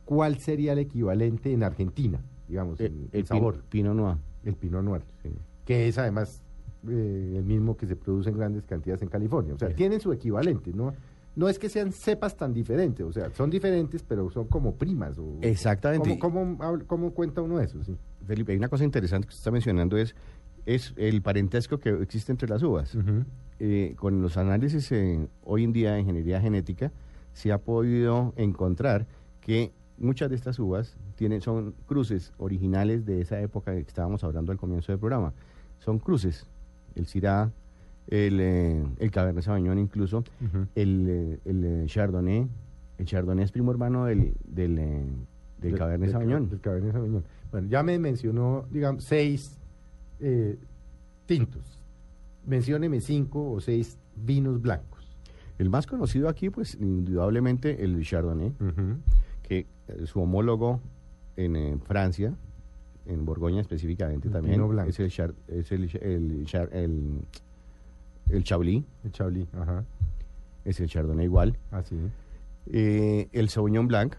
¿cuál 0.05 0.37
sería 0.39 0.71
el 0.73 0.79
equivalente 0.79 1.51
en 1.51 1.63
Argentina, 1.63 2.19
digamos, 2.47 2.79
el, 2.79 2.85
en, 2.87 3.09
el 3.11 3.19
en 3.19 3.25
sabor? 3.25 3.55
pin- 3.55 3.61
Pinot 3.69 3.95
Noir. 3.95 4.17
El 4.45 4.55
Pinot 4.55 4.83
Noir, 4.83 5.01
sí. 5.21 5.29
que 5.65 5.87
es 5.89 5.97
además 5.97 6.41
eh, 6.87 7.33
el 7.37 7.43
mismo 7.43 7.75
que 7.75 7.85
se 7.87 7.95
produce 7.97 8.29
en 8.29 8.37
grandes 8.37 8.63
cantidades 8.65 9.01
en 9.01 9.09
California. 9.09 9.53
O 9.53 9.57
sea, 9.57 9.75
tienen 9.75 9.99
su 9.99 10.13
equivalente, 10.13 10.71
¿no? 10.73 10.93
No 11.35 11.49
es 11.49 11.59
que 11.59 11.67
sean 11.69 11.91
cepas 11.91 12.37
tan 12.37 12.53
diferentes, 12.53 13.05
o 13.05 13.11
sea, 13.11 13.29
son 13.31 13.49
diferentes, 13.49 14.01
pero 14.03 14.29
son 14.31 14.45
como 14.47 14.75
primas. 14.75 15.17
O, 15.19 15.39
Exactamente. 15.41 16.17
¿Cómo, 16.17 16.55
cómo, 16.55 16.57
habl- 16.63 16.85
cómo 16.87 17.11
cuenta 17.11 17.41
uno 17.41 17.59
eso? 17.59 17.83
Sí. 17.83 17.95
Felipe, 18.25 18.53
hay 18.53 18.57
una 18.57 18.69
cosa 18.69 18.85
interesante 18.85 19.27
que 19.27 19.31
usted 19.31 19.41
está 19.41 19.51
mencionando 19.51 19.97
es, 19.97 20.15
es 20.65 20.93
el 20.95 21.21
parentesco 21.21 21.79
que 21.79 21.89
existe 22.01 22.31
entre 22.31 22.47
las 22.47 22.63
uvas. 22.63 22.95
Eh, 23.59 23.95
con 23.97 24.21
los 24.21 24.37
análisis 24.37 24.91
eh, 24.91 25.27
hoy 25.43 25.63
en 25.63 25.73
día 25.73 25.93
de 25.93 26.01
ingeniería 26.01 26.39
genética 26.39 26.91
se 27.33 27.51
ha 27.51 27.57
podido 27.57 28.33
encontrar 28.35 29.07
que 29.41 29.71
muchas 29.97 30.29
de 30.29 30.35
estas 30.35 30.59
uvas 30.59 30.95
tienen, 31.15 31.41
son 31.41 31.73
cruces 31.87 32.31
originales 32.37 33.05
de 33.05 33.19
esa 33.21 33.41
época 33.41 33.73
que 33.73 33.79
estábamos 33.79 34.23
hablando 34.23 34.51
al 34.51 34.59
comienzo 34.59 34.91
del 34.91 34.99
programa. 34.99 35.33
Son 35.79 35.97
cruces. 35.97 36.45
El 36.95 37.07
Syrah, 37.07 37.51
el, 38.07 38.39
eh, 38.39 38.83
el 38.99 39.11
Cabernet 39.11 39.43
Sauvignon 39.43 39.79
incluso, 39.79 40.23
el, 40.75 41.07
eh, 41.09 41.39
el 41.45 41.63
eh, 41.65 41.83
Chardonnay. 41.87 42.47
El 42.99 43.05
Chardonnay 43.05 43.43
es 43.45 43.51
primo 43.51 43.71
hermano 43.71 44.05
del, 44.05 44.33
del, 44.45 44.77
eh, 44.77 45.03
del 45.61 45.71
De- 45.71 45.77
Cabernet 45.77 46.07
del 46.07 46.11
ca- 46.13 46.19
Sauvignon. 46.19 46.49
del 46.49 46.59
Cabernet 46.61 46.91
Sauvignon. 46.93 47.23
Bueno, 47.51 47.67
ya 47.69 47.81
me 47.83 47.97
mencionó, 47.97 48.65
digamos, 48.71 49.03
seis 49.03 49.57
eh, 50.19 50.57
tintos. 51.25 51.76
Mencióneme 52.47 53.01
cinco 53.01 53.51
o 53.51 53.59
seis 53.61 53.97
vinos 54.15 54.61
blancos. 54.61 55.15
El 55.59 55.69
más 55.69 55.85
conocido 55.85 56.29
aquí, 56.29 56.49
pues 56.49 56.75
indudablemente 56.79 57.83
el 57.83 58.03
Chardonnay, 58.03 58.53
que 59.43 59.65
eh, 59.87 60.05
su 60.05 60.19
homólogo 60.21 60.79
en 61.35 61.55
eh, 61.55 61.77
Francia, 61.85 62.33
en 63.05 63.25
Borgoña 63.25 63.61
específicamente 63.61 64.27
El 64.27 64.33
también, 64.33 64.61
es 64.87 64.99
el, 64.99 65.09
Char- 65.09 65.33
es 65.47 65.71
el, 65.71 65.83
el, 66.01 66.45
el, 68.29 68.43
Chablis, 68.43 68.83
El 69.03 69.11
Chablis, 69.11 69.47
ajá. 69.53 69.83
es 70.65 70.79
el 70.79 70.87
Chardonnay 70.89 71.25
igual. 71.25 71.57
Así. 71.71 71.95
Eh, 72.67 73.29
el 73.33 73.49
Sauvignon 73.49 73.87
Blanc, 73.87 74.15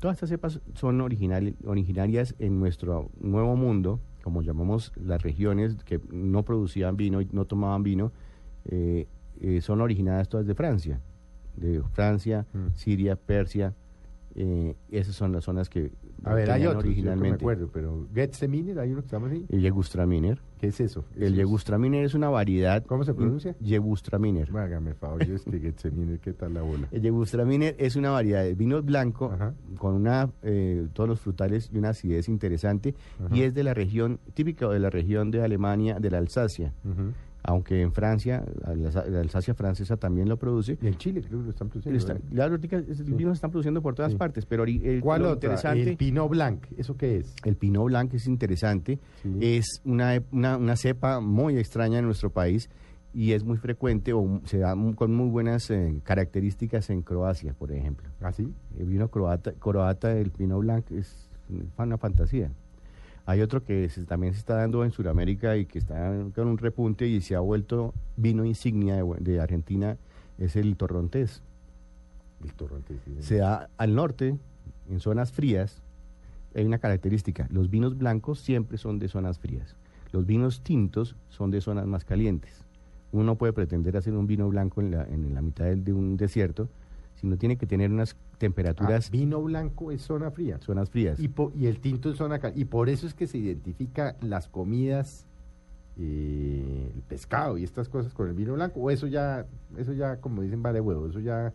Todas 0.00 0.16
estas 0.16 0.30
cepas 0.30 0.60
son 0.74 1.00
original- 1.00 1.54
originarias 1.64 2.34
en 2.38 2.58
nuestro 2.58 3.10
nuevo 3.20 3.54
mundo, 3.56 4.00
como 4.22 4.42
llamamos 4.42 4.92
las 4.96 5.22
regiones 5.22 5.76
que 5.84 6.00
no 6.10 6.44
producían 6.44 6.96
vino 6.96 7.20
y 7.20 7.28
no 7.32 7.44
tomaban 7.44 7.82
vino, 7.82 8.12
eh, 8.64 9.06
eh, 9.40 9.60
son 9.60 9.80
originadas 9.80 10.28
todas 10.28 10.46
de 10.46 10.54
Francia. 10.54 11.00
De 11.56 11.82
Francia, 11.92 12.46
Mm. 12.52 12.68
Siria, 12.74 13.16
Persia. 13.16 13.74
Eh, 14.34 14.74
esas 14.90 15.14
son 15.14 15.32
las 15.32 15.44
zonas 15.44 15.68
que 15.68 15.92
A 16.24 16.34
ver, 16.34 16.50
hay 16.50 16.66
otros, 16.66 16.74
yo 16.76 16.80
que 16.82 16.86
me 16.86 16.92
originalmente. 16.92 17.36
acuerdo, 17.44 17.68
pero 17.72 18.06
Getseminer, 18.14 18.78
hay 18.78 18.92
uno 18.92 19.02
que 19.02 19.08
se 19.08 19.16
llama 19.16 19.28
así. 19.28 19.44
El 19.48 19.60
Yegustraminer. 19.60 20.40
¿Qué 20.58 20.68
es 20.68 20.80
eso? 20.80 21.04
El 21.16 21.24
es- 21.24 21.34
Yegustraminer 21.34 22.04
es 22.04 22.14
una 22.14 22.28
variedad. 22.30 22.84
¿Cómo 22.86 23.04
se 23.04 23.12
pronuncia? 23.14 23.56
Yegustraminer. 23.60 24.48
Hágame 24.56 24.94
favor, 24.94 25.24
yo 25.26 25.34
es 25.34 25.42
que 25.44 25.58
Getseminer, 25.58 26.18
¿qué 26.20 26.32
tal 26.32 26.54
la 26.54 26.62
bola? 26.62 26.88
El 26.92 27.02
Yegustraminer 27.02 27.74
es 27.78 27.96
una 27.96 28.10
variedad 28.10 28.42
de 28.44 28.54
vino 28.54 28.82
blanco 28.82 29.30
Ajá. 29.32 29.54
con 29.78 29.94
una 29.94 30.30
eh, 30.42 30.86
todos 30.92 31.08
los 31.08 31.20
frutales 31.20 31.68
y 31.72 31.78
una 31.78 31.90
acidez 31.90 32.28
interesante 32.28 32.94
Ajá. 33.24 33.36
y 33.36 33.42
es 33.42 33.54
de 33.54 33.64
la 33.64 33.74
región 33.74 34.20
típica 34.34 34.68
de 34.68 34.78
la 34.80 34.90
región 34.90 35.30
de 35.30 35.42
Alemania 35.42 35.98
de 36.00 36.10
la 36.10 36.18
Alsacia. 36.18 36.72
Ujú. 36.84 37.12
Aunque 37.44 37.80
en 37.82 37.92
Francia, 37.92 38.44
la, 38.64 38.74
la 39.08 39.20
Alsacia 39.20 39.52
francesa 39.54 39.96
también 39.96 40.28
lo 40.28 40.36
produce. 40.38 40.78
Y 40.80 40.86
en 40.86 40.94
Chile 40.96 41.22
creo 41.26 41.40
que 41.40 41.44
lo 41.46 41.50
están 41.50 41.68
produciendo. 41.68 41.98
Está- 41.98 42.14
¿verdad? 42.14 42.28
las 42.30 42.50
horticas, 42.52 42.84
esos 42.88 43.06
vinos 43.06 43.32
se 43.32 43.38
están 43.38 43.50
produciendo 43.50 43.82
por 43.82 43.94
todas 43.96 44.12
Sí. 44.12 44.18
partes, 44.18 44.46
pero 44.46 44.62
el, 44.64 45.00
¿Cuál 45.00 45.22
lo 45.22 45.32
interesante, 45.32 45.90
El 45.90 45.96
Pinot 45.96 46.28
Blanc, 46.30 46.66
¿eso 46.76 46.96
qué 46.96 47.16
es? 47.18 47.34
el 47.44 47.56
Pinot 47.56 47.86
Blanc 47.86 48.14
es 48.14 48.26
interesante, 48.28 49.00
Sí. 49.22 49.38
es 49.40 49.80
una, 49.84 50.22
una, 50.30 50.56
una 50.56 50.76
cepa 50.76 51.18
muy 51.20 51.58
extraña 51.58 51.98
en 51.98 52.04
nuestro 52.04 52.30
país 52.30 52.70
y 53.14 53.32
es 53.32 53.42
muy 53.44 53.56
frecuente 53.58 54.12
o 54.12 54.40
se 54.44 54.58
da 54.58 54.74
con 54.94 55.12
muy 55.14 55.28
buenas 55.28 55.68
eh, 55.70 56.00
características 56.04 56.90
en 56.90 57.02
Croacia, 57.02 57.54
por 57.54 57.72
ejemplo. 57.72 58.08
¿Así? 58.20 58.48
El 58.78 58.86
vino 58.86 59.08
croata, 59.08 59.52
croata 59.52 60.16
el 60.16 60.30
Pinot 60.30 60.60
Blanc 60.60 60.90
es 60.92 61.28
una 61.76 61.98
fantasía. 61.98 62.50
Hay 63.24 63.40
otro 63.40 63.62
que 63.62 63.88
se- 63.88 64.04
también 64.04 64.32
se 64.34 64.40
está 64.40 64.56
dando 64.56 64.84
en 64.84 64.90
Sudamérica 64.90 65.56
y 65.56 65.66
que 65.66 65.78
está 65.78 66.12
con 66.34 66.48
un 66.48 66.58
repunte 66.58 67.06
y 67.06 67.20
se 67.20 67.36
ha 67.36 67.40
vuelto 67.40 67.94
vino 68.16 68.44
insignia 68.44 68.96
de, 68.96 69.04
de 69.20 69.40
Argentina, 69.40 69.96
es 70.38 70.56
el 70.56 70.76
Torrontés. 70.76 71.42
El 72.42 72.52
torrente. 72.54 72.96
sí. 73.04 73.14
Se 73.22 73.36
da 73.36 73.68
al 73.78 73.94
norte, 73.94 74.36
en 74.90 74.98
zonas 75.00 75.30
frías, 75.30 75.80
hay 76.54 76.64
una 76.64 76.78
característica, 76.78 77.46
los 77.50 77.70
vinos 77.70 77.96
blancos 77.96 78.40
siempre 78.40 78.76
son 78.78 78.98
de 78.98 79.06
zonas 79.08 79.38
frías, 79.38 79.76
los 80.10 80.26
vinos 80.26 80.60
tintos 80.62 81.14
son 81.28 81.50
de 81.52 81.60
zonas 81.60 81.86
más 81.86 82.04
calientes. 82.04 82.64
Uno 83.12 83.22
no 83.24 83.36
puede 83.36 83.52
pretender 83.52 83.96
hacer 83.96 84.14
un 84.14 84.26
vino 84.26 84.48
blanco 84.48 84.80
en 84.80 84.90
la, 84.90 85.04
en 85.04 85.32
la 85.34 85.40
mitad 85.42 85.66
del- 85.66 85.84
de 85.84 85.92
un 85.92 86.16
desierto, 86.16 86.68
sino 87.20 87.36
tiene 87.36 87.56
que 87.56 87.66
tener 87.66 87.92
unas 87.92 88.16
Ah, 88.42 88.48
temperaturas, 88.48 89.10
vino 89.10 89.40
blanco 89.42 89.92
es 89.92 90.02
zona 90.02 90.30
fría. 90.30 90.58
zonas 90.58 90.90
frías. 90.90 91.18
Y, 91.20 91.28
po- 91.28 91.52
y 91.56 91.66
el 91.66 91.78
tinto 91.80 92.10
es 92.10 92.16
zona 92.16 92.38
caliente. 92.38 92.60
Y 92.60 92.64
por 92.64 92.88
eso 92.88 93.06
es 93.06 93.14
que 93.14 93.26
se 93.26 93.38
identifica 93.38 94.16
las 94.20 94.48
comidas, 94.48 95.26
eh, 95.98 96.90
el 96.94 97.02
pescado 97.02 97.58
y 97.58 97.64
estas 97.64 97.88
cosas 97.88 98.12
con 98.14 98.28
el 98.28 98.34
vino 98.34 98.54
blanco. 98.54 98.80
O 98.80 98.90
eso 98.90 99.06
ya, 99.06 99.46
eso 99.76 99.92
ya, 99.92 100.16
como 100.20 100.42
dicen, 100.42 100.62
vale 100.62 100.80
huevo. 100.80 101.06
Eso 101.08 101.20
ya. 101.20 101.52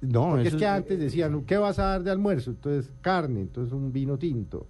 No, 0.00 0.30
Porque 0.30 0.42
es 0.42 0.48
eso 0.48 0.58
que 0.58 0.66
antes 0.66 0.98
decían, 0.98 1.42
¿qué 1.44 1.56
vas 1.56 1.78
a 1.78 1.84
dar 1.84 2.02
de 2.02 2.10
almuerzo? 2.10 2.50
Entonces, 2.50 2.92
carne, 3.00 3.40
entonces 3.40 3.72
un 3.72 3.92
vino 3.92 4.18
tinto. 4.18 4.66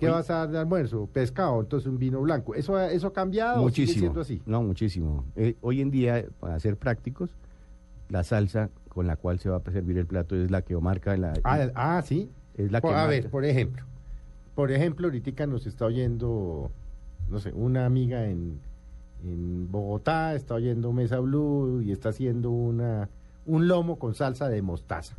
¿Qué 0.00 0.08
vas 0.08 0.28
a 0.28 0.34
dar 0.38 0.50
de 0.50 0.58
almuerzo? 0.58 1.06
Pescado, 1.12 1.60
entonces 1.60 1.88
un 1.88 1.98
vino 1.98 2.20
blanco. 2.20 2.54
¿Eso, 2.54 2.76
ha- 2.76 2.90
eso 2.90 3.06
ha 3.06 3.12
cambiado 3.12 3.62
o 3.62 3.70
sigue 3.70 3.82
muchísimo. 3.86 4.00
siendo 4.00 4.20
así? 4.20 4.42
No, 4.44 4.62
muchísimo. 4.62 5.24
Eh, 5.36 5.56
hoy 5.60 5.80
en 5.80 5.90
día, 5.90 6.26
para 6.40 6.58
ser 6.58 6.76
prácticos, 6.76 7.30
la 8.08 8.22
salsa 8.24 8.70
con 8.88 9.06
la 9.06 9.16
cual 9.16 9.38
se 9.40 9.48
va 9.50 9.56
a 9.64 9.70
servir 9.72 9.98
el 9.98 10.06
plato 10.06 10.36
es 10.36 10.50
la 10.50 10.62
que 10.62 10.76
marca 10.76 11.16
la 11.16 11.34
Ah, 11.44 11.68
ah, 11.74 12.02
sí. 12.04 12.30
es 12.56 12.70
la 12.70 12.80
que 12.80 12.88
a 12.88 12.90
marca. 12.92 13.06
ver, 13.08 13.30
por 13.30 13.44
ejemplo. 13.44 13.84
Por 14.54 14.70
ejemplo, 14.70 15.08
ahorita 15.08 15.46
nos 15.46 15.66
está 15.66 15.84
oyendo, 15.86 16.70
no 17.28 17.38
sé, 17.40 17.52
una 17.52 17.86
amiga 17.86 18.26
en, 18.26 18.60
en 19.24 19.70
Bogotá, 19.70 20.34
está 20.34 20.54
oyendo 20.54 20.92
Mesa 20.92 21.18
Blue 21.18 21.82
y 21.82 21.90
está 21.90 22.10
haciendo 22.10 22.50
una, 22.50 23.08
un 23.46 23.66
lomo 23.66 23.98
con 23.98 24.14
salsa 24.14 24.48
de 24.48 24.62
mostaza. 24.62 25.16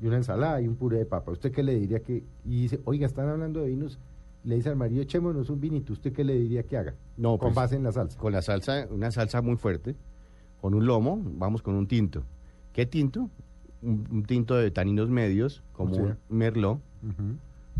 Y 0.00 0.06
una 0.06 0.16
ensalada 0.16 0.58
y 0.62 0.66
un 0.68 0.76
puré 0.76 0.96
de 0.98 1.04
papa. 1.04 1.30
¿Usted 1.32 1.52
qué 1.52 1.62
le 1.62 1.74
diría 1.74 2.00
que...? 2.00 2.24
Y 2.46 2.62
dice, 2.62 2.80
oiga, 2.86 3.06
están 3.06 3.28
hablando 3.28 3.60
de 3.60 3.68
vinos. 3.68 3.98
Le 4.44 4.54
dice 4.54 4.70
al 4.70 4.76
marido, 4.76 5.02
echémonos 5.02 5.50
un 5.50 5.60
vinito. 5.60 5.92
¿Usted 5.92 6.14
qué 6.14 6.24
le 6.24 6.32
diría 6.38 6.62
que 6.62 6.78
haga? 6.78 6.94
No, 7.18 7.32
con 7.36 7.48
pues, 7.48 7.56
base 7.56 7.76
en 7.76 7.82
la 7.82 7.92
salsa. 7.92 8.18
con 8.18 8.32
la 8.32 8.40
salsa, 8.40 8.86
una 8.90 9.10
salsa 9.10 9.42
muy 9.42 9.56
fuerte, 9.56 9.94
con 10.60 10.74
un 10.74 10.86
lomo, 10.86 11.20
vamos 11.24 11.62
con 11.62 11.74
un 11.74 11.86
tinto. 11.86 12.22
¿Qué 12.72 12.86
tinto? 12.86 13.30
Un, 13.82 14.06
un 14.10 14.22
tinto 14.24 14.54
de 14.56 14.70
taninos 14.70 15.08
medios, 15.08 15.62
como 15.72 15.94
Sí. 15.94 16.00
un 16.02 16.16
merlot 16.28 16.80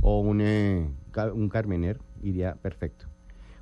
o 0.01 0.21
un, 0.21 0.40
eh, 0.40 0.88
un 1.35 1.49
carmener, 1.49 1.99
iría 2.23 2.55
perfecto. 2.55 3.07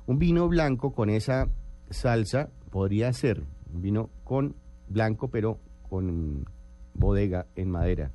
Un 0.07 0.17
vino 0.19 0.47
blanco 0.47 0.91
con 0.93 1.09
esa 1.09 1.47
salsa 1.89 2.49
podría 2.69 3.11
ser 3.13 3.43
un 3.73 3.81
vino 3.81 4.09
con 4.23 4.55
blanco, 4.87 5.27
pero 5.27 5.59
con 5.89 6.45
bodega 6.93 7.45
en 7.55 7.69
madera. 7.69 8.11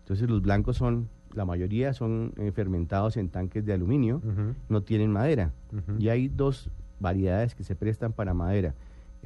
Entonces 0.00 0.28
los 0.28 0.42
blancos 0.42 0.76
son, 0.76 1.08
la 1.34 1.44
mayoría 1.44 1.92
son 1.92 2.32
eh, 2.36 2.50
fermentados 2.52 3.16
en 3.16 3.28
tanques 3.28 3.64
de 3.64 3.72
aluminio, 3.72 4.20
no 4.68 4.82
tienen 4.82 5.10
madera. 5.12 5.52
Y 5.98 6.08
hay 6.08 6.28
dos 6.28 6.70
variedades 7.00 7.54
que 7.54 7.64
se 7.64 7.74
prestan 7.76 8.12
para 8.12 8.34
madera. 8.34 8.74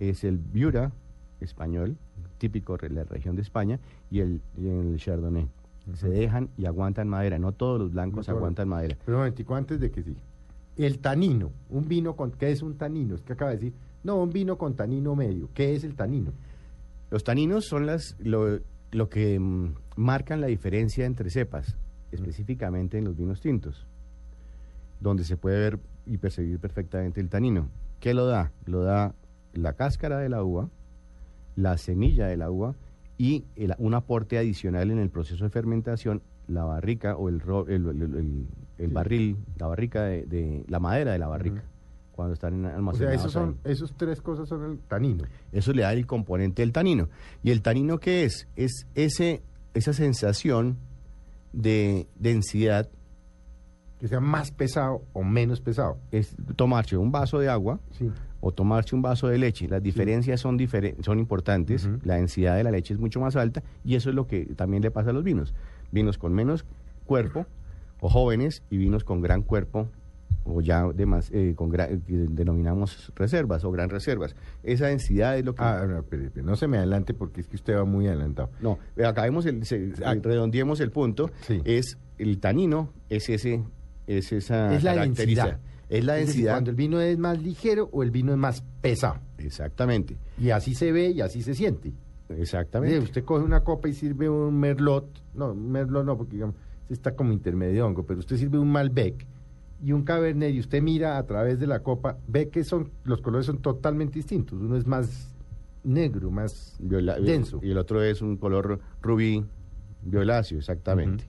Es 0.01 0.25
el 0.25 0.39
Viura 0.39 0.93
español, 1.41 1.97
típico 2.39 2.77
de 2.77 2.89
la 2.91 3.05
región 3.05 3.37
de 3.37 3.43
España, 3.43 3.79
y 4.11 4.21
el, 4.21 4.41
y 4.57 4.67
el 4.67 4.97
Chardonnay. 4.97 5.47
Se 5.95 6.09
dejan 6.09 6.49
y 6.57 6.65
aguantan 6.65 7.09
madera. 7.09 7.39
No 7.39 7.53
todos 7.53 7.79
los 7.79 7.93
blancos 7.93 8.27
No 8.27 8.35
aguantan 8.35 8.69
madera. 8.69 8.97
Pero 9.05 9.19
un 9.19 9.23
momentico, 9.23 9.55
antes 9.55 9.79
de 9.79 9.91
que 9.91 10.03
siga. 10.03 10.21
El 10.77 10.99
tanino, 11.01 11.53
un 11.69 11.87
vino 11.87 12.17
con... 12.17 12.33
¿Qué 12.33 12.51
es 12.51 12.63
un 12.63 12.77
tanino? 12.77 13.15
Es 13.15 13.23
que 13.23 13.35
acaba 13.35 13.51
de 13.51 13.59
decir, 13.59 13.75
no, 14.03 14.17
un 14.17 14.31
vino 14.31 14.57
con 14.57 14.75
tanino 14.75 15.15
medio. 15.15 15.51
¿Qué 15.53 15.75
es 15.75 15.85
el 15.85 15.95
tanino? 15.95 16.33
Los 17.11 17.25
taninos 17.25 17.67
son 17.67 17.87
las 17.87 18.17
lo, 18.21 18.61
lo 18.93 19.09
que 19.09 19.39
mm, 19.39 19.75
marcan 19.97 20.41
la 20.41 20.47
diferencia 20.47 21.05
entre 21.05 21.29
cepas, 21.29 21.77
específicamente 22.13 22.99
en 22.99 23.05
los 23.05 23.17
vinos 23.17 23.41
tintos, 23.41 23.87
donde 25.01 25.25
se 25.25 25.37
puede 25.37 25.59
ver 25.59 25.79
y 26.07 26.19
percibir 26.19 26.59
perfectamente 26.59 27.21
el 27.21 27.29
tanino. 27.29 27.69
¿Qué 27.99 28.15
lo 28.15 28.27
da? 28.27 28.53
Lo 28.65 28.83
da 28.83 29.15
la 29.53 29.73
cáscara 29.75 30.19
de 30.19 30.29
la 30.29 30.43
uva, 30.43 30.69
la 31.57 31.77
semilla 31.79 32.27
de 32.27 32.37
la 32.37 32.51
uva 32.51 32.75
y 33.19 33.45
el- 33.57 33.75
un 33.79 33.95
aporte 33.95 34.39
adicional 34.39 34.91
en 34.91 34.99
el 34.99 35.11
proceso 35.11 35.45
de 35.45 35.51
fermentación, 35.51 36.23
la 36.49 36.65
barrica 36.65 37.17
o 37.17 37.29
el, 37.29 37.41
ro- 37.41 37.67
el, 37.69 37.87
el- 37.87 38.03
el- 38.03 38.47
el 38.79 38.89
Sí. 38.89 38.93
barril, 38.95 39.37
la 39.59 39.67
barrica 39.67 40.05
de, 40.05 40.25
de- 40.27 40.65
la 40.69 40.81
madera 40.81 41.13
de 41.13 41.19
la 41.19 41.29
barrica, 41.29 41.63
cuando 42.13 42.35
están 42.35 42.55
en 42.55 42.65
O 42.65 42.69
sea, 42.69 42.77
almacenados 42.77 43.15
esos 43.21 43.33
son, 43.33 43.49
ahí. 43.65 43.73
esos 43.73 43.93
tres 43.97 44.21
cosas 44.23 44.49
son 44.49 44.65
el 44.71 44.79
tanino. 44.81 45.25
Eso 45.53 45.73
le 45.73 45.83
da 45.83 45.93
el 45.93 46.07
componente 46.07 46.63
del 46.63 46.73
tanino. 46.73 47.09
¿Y 47.43 47.51
el 47.51 47.63
tanino 47.63 47.99
qué 47.99 48.25
es? 48.25 48.49
Es 48.57 48.87
ese, 48.95 49.43
esa 49.75 49.93
sensación 49.93 50.77
de 51.53 52.07
densidad, 52.19 52.89
Que 53.99 54.09
sea 54.09 54.21
más 54.21 54.51
pesado 54.51 55.03
o 55.13 55.23
menos 55.23 55.61
pesado. 55.61 55.99
es 56.11 56.35
tomarse 56.57 56.97
un 56.97 57.13
vaso 57.13 57.39
de 57.39 57.49
agua 57.51 57.81
Sí. 57.93 58.11
O 58.41 58.53
tomarse 58.53 58.95
un 58.97 59.03
vaso 59.03 59.29
de 59.29 59.39
leche. 59.39 59.69
Las 59.69 59.83
diferencias 59.83 60.41
son, 60.41 60.59
diferen- 60.59 61.03
son 61.03 61.19
importantes, 61.19 61.89
la 62.05 62.15
densidad 62.17 62.57
de 62.57 62.65
la 62.65 62.71
leche 62.71 62.95
es 62.95 63.01
mucho 63.01 63.21
más 63.21 63.37
alta 63.37 63.63
y 63.85 63.95
eso 63.97 64.09
es 64.09 64.15
lo 64.17 64.27
que 64.27 64.47
también 64.57 64.83
le 64.83 64.91
pasa 64.91 65.11
a 65.11 65.13
los 65.13 65.25
vinos. 65.25 65.53
Vinos 65.93 66.17
con 66.19 66.33
menos 66.33 66.65
cuerpo 67.05 67.47
o 68.01 68.09
jóvenes 68.09 68.63
y 68.71 68.79
vinos 68.79 69.05
con 69.05 69.21
gran 69.21 69.43
cuerpo 69.43 69.89
o 70.45 70.63
ya 70.63 70.87
de 70.89 71.05
más, 71.05 71.31
eh, 71.33 71.53
con 71.55 71.71
denominamos 72.35 73.13
reservas 73.15 73.65
o 73.65 73.71
gran 73.71 73.91
reservas. 73.91 74.35
Esa 74.63 74.87
densidad 74.87 75.37
es 75.37 75.45
lo 75.45 75.55
que... 75.55 75.63
Ah, 75.63 76.03
no, 76.43 76.57
se 76.57 76.67
me 76.67 76.79
adelante 76.79 77.13
porque 77.15 77.41
es 77.43 77.47
que 77.47 77.57
usted 77.57 77.77
va 77.77 77.85
muy 77.85 78.07
adelantado. 78.07 78.51
No, 78.61 78.79
acabemos 79.05 79.45
el, 79.47 79.65
se- 79.67 79.93
Ah. 80.05 80.15
redondeemos 80.15 80.81
el 80.81 80.91
punto. 80.91 81.31
Sí. 81.47 81.61
Es 81.65 81.99
el 82.19 82.39
tanino, 82.39 82.91
es 83.09 83.29
ese, 83.29 83.63
es 84.07 84.33
esa 84.33 84.75
es 84.75 84.83
la 84.83 84.95
densidad. 85.03 85.59
Es 85.91 86.05
la 86.05 86.15
Es 86.19 86.29
decir, 86.29 86.37
densidad. 86.45 86.53
cuando 86.55 86.71
el 86.71 86.77
vino 86.77 87.01
es 87.01 87.19
más 87.19 87.43
ligero 87.43 87.91
o 87.93 88.03
el 88.03 88.11
vino 88.11 88.33
es 88.33 88.39
más 88.39 88.63
pesado. 88.81 89.17
Exactamente. 89.39 90.17
Y 90.41 90.51
así 90.51 90.75
se 90.75 90.93
ve 90.93 91.11
y 91.11 91.21
así 91.21 91.43
se 91.43 91.55
siente. 91.55 91.93
Exactamente. 92.31 92.99
Usted 93.01 93.25
coge 93.25 93.45
una 93.45 93.65
copa 93.65 93.89
y 93.89 93.93
sirve 93.93 94.29
un 94.31 94.59
merlot, 94.59 95.05
no, 95.35 95.51
un 95.53 95.71
merlot 95.71 96.05
no, 96.07 96.17
porque 96.17 96.35
digamos, 96.35 96.55
está 96.89 97.15
como 97.17 97.33
intermedio 97.33 97.87
hongo, 97.87 98.05
pero 98.07 98.21
usted 98.21 98.37
sirve 98.37 98.59
un 98.59 98.71
Malbec 98.71 99.27
y 99.83 99.93
un 99.93 100.03
Cabernet 100.05 100.55
y 100.55 100.61
usted 100.61 100.81
mira 100.81 101.19
a 101.19 101.27
través 101.27 101.59
de 101.59 101.67
la 101.67 101.81
copa, 101.81 102.19
ve 102.29 102.49
que 102.49 102.63
son 102.65 102.91
los 103.05 103.21
colores 103.21 103.47
son 103.47 103.59
totalmente 103.59 104.15
distintos. 104.15 104.61
Uno 104.61 104.77
es 104.77 104.87
más 104.87 105.35
negro, 105.83 106.31
más 106.31 106.77
Viola- 106.79 107.19
denso. 107.19 107.59
Y 107.63 107.71
el 107.73 107.79
otro 107.79 108.01
es 108.03 108.23
un 108.23 108.37
color 108.37 108.79
rubí 109.03 109.45
violáceo, 110.03 110.59
exactamente. 110.59 111.25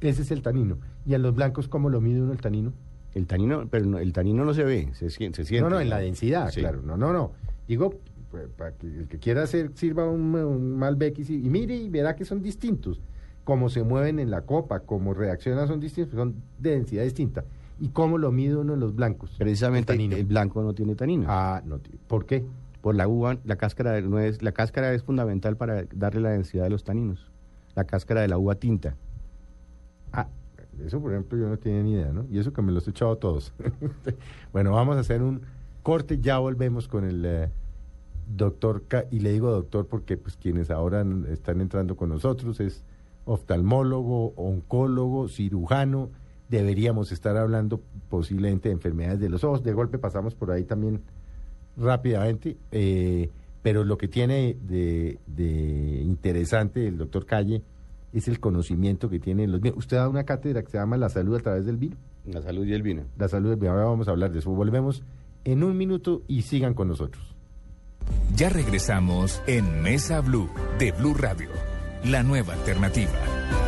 Ese 0.00 0.22
es 0.22 0.30
el 0.30 0.42
tanino. 0.42 0.76
¿Y 1.06 1.14
en 1.14 1.22
los 1.22 1.34
blancos 1.34 1.68
cómo 1.68 1.88
lo 1.88 2.00
mide 2.02 2.20
uno 2.20 2.32
el 2.32 2.40
tanino? 2.40 2.72
El 3.14 3.26
tanino, 3.26 3.66
pero 3.70 3.86
no- 3.86 3.98
el 3.98 4.12
tanino 4.12 4.44
no 4.44 4.54
se 4.54 4.64
ve, 4.64 4.90
se, 4.92 5.06
sien- 5.10 5.32
se 5.34 5.44
siente. 5.44 5.68
No, 5.68 5.70
no, 5.76 5.80
en 5.80 5.88
la 5.88 5.98
densidad, 5.98 6.50
Sí. 6.50 6.60
claro. 6.60 6.82
No, 6.82 6.96
no, 6.96 7.12
no. 7.12 7.32
Digo, 7.66 7.94
pues, 8.30 8.46
para 8.56 8.72
que 8.72 8.86
el 8.86 9.08
que 9.08 9.18
quiera 9.18 9.42
hacer, 9.42 9.70
sirva 9.74 10.08
un, 10.08 10.34
un 10.34 10.76
Malbec 10.78 11.18
y, 11.18 11.38
mire 11.48 11.74
y 11.76 11.88
verá 11.88 12.14
que 12.16 12.24
son 12.24 12.42
distintos. 12.42 13.00
Cómo 13.44 13.70
se 13.70 13.82
mueven 13.82 14.18
en 14.18 14.30
la 14.30 14.42
copa, 14.42 14.80
cómo 14.80 15.14
reaccionan 15.14 15.66
son 15.68 15.80
distintos, 15.80 16.14
son 16.14 16.34
de 16.58 16.70
densidad 16.72 17.02
distinta. 17.04 17.44
¿Y 17.80 17.88
cómo 17.88 18.18
lo 18.18 18.30
mide 18.32 18.56
uno 18.56 18.74
en 18.74 18.80
los 18.80 18.94
blancos? 18.94 19.34
Precisamente 19.38 19.92
El 19.94 20.12
el, 20.12 20.26
blanco 20.26 20.62
no 20.62 20.74
tiene 20.74 20.94
tanino. 20.94 21.24
Ah, 21.28 21.62
no. 21.64 21.80
¿Por 22.08 22.26
qué? 22.26 22.44
Por 22.82 22.94
la 22.94 23.08
uva, 23.08 23.38
la 23.44 23.56
cáscara 23.56 24.00
no 24.02 24.18
es, 24.18 24.42
la 24.42 24.52
cáscara 24.52 24.92
es 24.92 25.02
fundamental 25.02 25.56
para 25.56 25.84
darle 25.94 26.20
la 26.20 26.30
densidad 26.30 26.64
de 26.64 26.70
los 26.70 26.84
taninos. 26.84 27.30
La 27.74 27.84
cáscara 27.84 28.20
de 28.20 28.28
la 28.28 28.36
uva 28.36 28.56
tinta. 28.56 28.96
Ah, 30.12 30.28
eso 30.84 31.00
por 31.00 31.12
ejemplo 31.12 31.38
yo 31.38 31.48
no 31.48 31.58
tenía 31.58 31.82
ni 31.82 31.92
idea, 31.92 32.12
¿no? 32.12 32.26
Y 32.30 32.38
eso 32.38 32.52
que 32.52 32.62
me 32.62 32.72
los 32.72 32.86
he 32.86 32.90
echado 32.90 33.16
todos. 33.16 33.52
bueno, 34.52 34.72
vamos 34.72 34.96
a 34.96 35.00
hacer 35.00 35.22
un 35.22 35.42
corte, 35.82 36.18
ya 36.20 36.38
volvemos 36.38 36.88
con 36.88 37.04
el 37.04 37.24
eh, 37.24 37.50
doctor, 38.28 38.84
y 39.10 39.20
le 39.20 39.32
digo 39.32 39.50
doctor 39.50 39.86
porque 39.86 40.16
pues 40.16 40.36
quienes 40.36 40.70
ahora 40.70 41.04
están 41.30 41.60
entrando 41.60 41.96
con 41.96 42.10
nosotros 42.10 42.60
es 42.60 42.84
oftalmólogo, 43.24 44.32
oncólogo, 44.36 45.28
cirujano, 45.28 46.10
deberíamos 46.48 47.12
estar 47.12 47.36
hablando 47.36 47.80
posiblemente 48.08 48.68
de 48.68 48.74
enfermedades 48.74 49.20
de 49.20 49.28
los 49.28 49.44
ojos, 49.44 49.62
de 49.62 49.72
golpe 49.72 49.98
pasamos 49.98 50.34
por 50.34 50.50
ahí 50.50 50.64
también 50.64 51.02
rápidamente, 51.76 52.56
eh, 52.72 53.30
pero 53.62 53.84
lo 53.84 53.98
que 53.98 54.08
tiene 54.08 54.56
de 54.62 55.18
interesante 56.02 56.86
el 56.86 56.96
doctor 56.96 57.26
Calle 57.26 57.62
es 58.12 58.28
el 58.28 58.40
conocimiento 58.40 59.08
que 59.08 59.18
tiene 59.18 59.44
en 59.44 59.52
los 59.52 59.60
vinos. 59.60 59.78
Usted 59.78 59.96
da 59.96 60.08
una 60.08 60.24
cátedra 60.24 60.62
que 60.62 60.70
se 60.70 60.78
llama 60.78 60.96
La 60.96 61.08
salud 61.08 61.36
a 61.36 61.40
través 61.40 61.66
del 61.66 61.76
vino. 61.76 61.96
La 62.24 62.42
salud 62.42 62.66
y 62.66 62.72
el 62.72 62.82
vino. 62.82 63.04
La 63.16 63.28
salud 63.28 63.50
del 63.50 63.58
vino. 63.58 63.72
Ahora 63.72 63.84
vamos 63.84 64.08
a 64.08 64.12
hablar 64.12 64.32
de 64.32 64.40
eso. 64.40 64.50
Volvemos 64.50 65.02
en 65.44 65.62
un 65.62 65.76
minuto 65.76 66.22
y 66.26 66.42
sigan 66.42 66.74
con 66.74 66.88
nosotros. 66.88 67.34
Ya 68.34 68.48
regresamos 68.48 69.42
en 69.46 69.82
Mesa 69.82 70.20
Blue 70.20 70.48
de 70.78 70.92
Blue 70.92 71.14
Radio, 71.14 71.48
la 72.04 72.22
nueva 72.22 72.54
alternativa. 72.54 73.67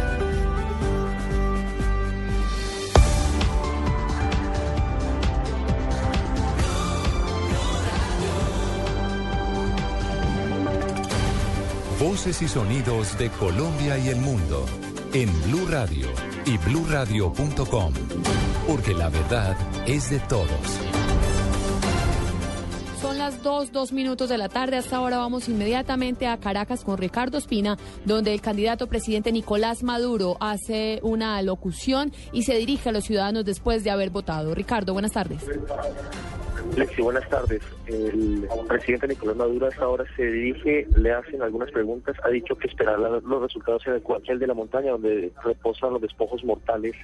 Voces 12.01 12.41
y 12.41 12.49
sonidos 12.49 13.19
de 13.19 13.29
Colombia 13.29 13.99
y 13.99 14.09
el 14.09 14.17
mundo 14.17 14.65
en 15.13 15.29
Blue 15.43 15.67
Radio 15.69 16.07
y 16.47 16.57
bluradio.com, 16.57 17.93
porque 18.67 18.95
la 18.95 19.11
verdad 19.11 19.55
es 19.87 20.09
de 20.09 20.19
todos. 20.21 20.49
Son 23.03 23.19
las 23.19 23.43
2, 23.43 23.73
2 23.73 23.93
minutos 23.93 24.31
de 24.31 24.39
la 24.39 24.49
tarde. 24.49 24.79
Hasta 24.79 24.97
ahora 24.97 25.19
vamos 25.19 25.51
inmediatamente 25.51 26.27
a 26.27 26.39
Caracas 26.39 26.85
con 26.85 26.97
Ricardo 26.97 27.37
Espina, 27.37 27.77
donde 28.07 28.33
el 28.33 28.41
candidato 28.41 28.87
presidente 28.87 29.31
Nicolás 29.31 29.83
Maduro 29.83 30.39
hace 30.41 31.01
una 31.03 31.43
locución 31.43 32.15
y 32.33 32.45
se 32.45 32.55
dirige 32.57 32.89
a 32.89 32.93
los 32.93 33.05
ciudadanos 33.05 33.45
después 33.45 33.85
de 33.85 33.91
haber 33.91 34.09
votado. 34.09 34.55
Ricardo, 34.55 34.95
buenas 34.95 35.13
tardes. 35.13 35.43
Lexi, 36.77 37.03
buenas 37.03 37.29
tardes. 37.29 37.63
El 37.87 38.49
presidente 38.69 39.09
Nicolás 39.09 39.37
Maduro 39.37 39.67
hasta 39.67 39.85
ahora 39.85 40.05
se 40.17 40.25
dirige, 40.25 40.87
le 40.97 41.13
hacen 41.13 41.43
algunas 41.43 41.71
preguntas, 41.71 42.17
ha 42.25 42.29
dicho 42.29 42.57
que 42.57 42.69
esperará 42.69 42.97
los 42.97 43.43
resultados 43.43 43.87
en 43.87 43.95
el 43.95 44.03
cuartel 44.03 44.39
de 44.39 44.47
la 44.47 44.55
montaña 44.55 44.93
donde 44.93 45.33
reposan 45.43 45.93
los 45.93 46.03
despojos 46.03 46.45
mortales 46.45 46.95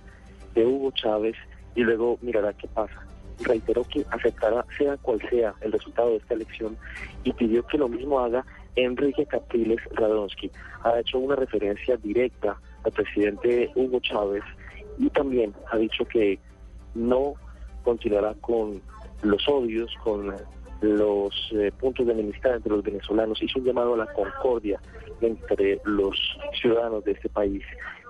de 0.54 0.64
Hugo 0.64 0.92
Chávez 0.92 1.36
y 1.74 1.82
luego 1.82 2.18
mirará 2.22 2.52
qué 2.52 2.68
pasa. 2.68 3.06
Reiteró 3.40 3.84
que 3.84 4.04
aceptará 4.10 4.64
sea 4.78 4.96
cual 4.98 5.20
sea 5.28 5.54
el 5.60 5.72
resultado 5.72 6.10
de 6.10 6.16
esta 6.16 6.34
elección 6.34 6.76
y 7.24 7.32
pidió 7.32 7.66
que 7.66 7.78
lo 7.78 7.88
mismo 7.88 8.20
haga 8.20 8.44
Enrique 8.76 9.26
Capriles 9.26 9.80
Radonsky. 9.92 10.50
Ha 10.84 11.00
hecho 11.00 11.18
una 11.18 11.36
referencia 11.36 11.96
directa 11.96 12.56
al 12.84 12.92
presidente 12.92 13.70
Hugo 13.74 14.00
Chávez 14.00 14.44
y 14.98 15.10
también 15.10 15.52
ha 15.70 15.76
dicho 15.76 16.04
que 16.06 16.38
no 16.94 17.34
continuará 17.82 18.34
con 18.40 18.80
los 19.30 19.48
odios, 19.48 19.94
con 20.02 20.34
los 20.80 21.52
eh, 21.52 21.72
puntos 21.78 22.06
de 22.06 22.12
enemistad 22.12 22.56
entre 22.56 22.72
los 22.72 22.82
venezolanos. 22.82 23.42
Hizo 23.42 23.58
un 23.58 23.64
llamado 23.64 23.94
a 23.94 23.98
la 23.98 24.12
concordia 24.12 24.80
entre 25.20 25.80
los 25.84 26.16
ciudadanos 26.60 27.04
de 27.04 27.12
este 27.12 27.28
país. 27.28 27.62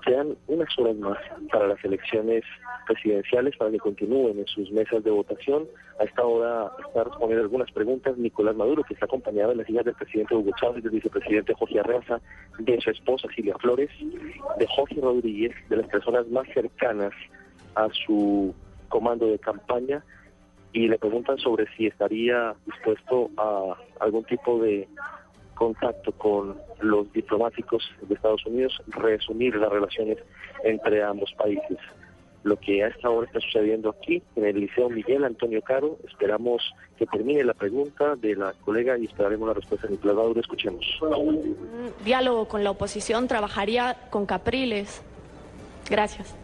Quedan 0.05 0.37
unas 0.47 0.69
horas 0.79 0.97
más 0.97 1.19
para 1.51 1.67
las 1.67 1.85
elecciones 1.85 2.45
presidenciales, 2.87 3.57
para 3.57 3.73
que 3.73 3.79
continúen 3.79 4.39
en 4.39 4.47
sus 4.47 4.71
mesas 4.71 5.03
de 5.03 5.11
votación. 5.11 5.67
A 5.99 6.05
esta 6.05 6.25
hora 6.25 6.71
está 6.87 7.05
respondiendo 7.05 7.43
algunas 7.43 7.71
preguntas 7.73 8.17
Nicolás 8.17 8.55
Maduro, 8.55 8.85
que 8.85 8.95
está 8.95 9.07
acompañado 9.07 9.51
de 9.51 9.57
las 9.57 9.71
hijas 9.71 9.85
del 9.85 9.95
presidente 9.95 10.35
Hugo 10.35 10.53
Chávez, 10.61 10.85
del 10.85 10.93
vicepresidente 10.93 11.55
Jorge 11.55 11.81
Arreza, 11.81 12.21
de 12.59 12.81
su 12.81 12.91
esposa 12.91 13.27
Silvia 13.35 13.57
Flores, 13.59 13.91
de 14.59 14.67
Jorge 14.69 15.01
Rodríguez, 15.01 15.53
de 15.69 15.77
las 15.77 15.89
personas 15.89 16.29
más 16.29 16.47
cercanas 16.55 17.13
a 17.75 17.89
su 18.07 18.55
comando 18.89 19.27
de 19.27 19.39
campaña 19.41 20.05
y 20.73 20.89
le 20.89 20.99
preguntan 20.99 21.39
sobre 21.39 21.67
si 21.77 21.87
estaría 21.87 22.55
dispuesto 22.67 23.31
a 23.37 23.77
algún 24.01 24.25
tipo 24.25 24.59
de 24.61 24.89
contacto 25.55 26.13
con 26.13 26.57
los 26.81 27.13
diplomáticos 27.13 27.83
de 28.03 28.15
Estados 28.15 28.45
Unidos, 28.47 28.81
resumir 28.89 29.57
las 29.57 29.71
relaciones 29.71 30.19
entre 30.63 31.03
ambos 31.03 31.33
países. 31.37 31.79
Lo 32.45 32.61
que 32.61 32.85
a 32.85 32.89
esta 32.89 33.11
hora 33.11 33.27
está 33.27 33.41
sucediendo 33.41 33.91
aquí 33.91 34.23
en 34.37 34.45
el 34.45 34.61
Liceo 34.61 34.89
Miguel 34.89 35.25
Antonio 35.25 35.61
Caro, 35.63 35.99
esperamos 36.07 36.63
que 36.97 37.07
termine 37.07 37.43
la 37.43 37.55
pregunta 37.55 38.15
de 38.15 38.37
la 38.37 38.53
colega 38.65 38.97
y 38.97 39.07
esperaremos 39.07 39.49
la 39.49 39.55
respuesta 39.55 39.89
de 39.89 39.95
Nicolás 39.95 40.17
Maduro. 40.17 40.41
Escuchemos. 40.41 40.85
un 41.01 41.57
diálogo 42.05 42.47
con 42.47 42.63
la 42.63 42.71
oposición, 42.71 43.27
trabajaría 43.27 43.97
con 44.11 44.27
Capriles. 44.27 45.03
Gracias. 45.91 46.37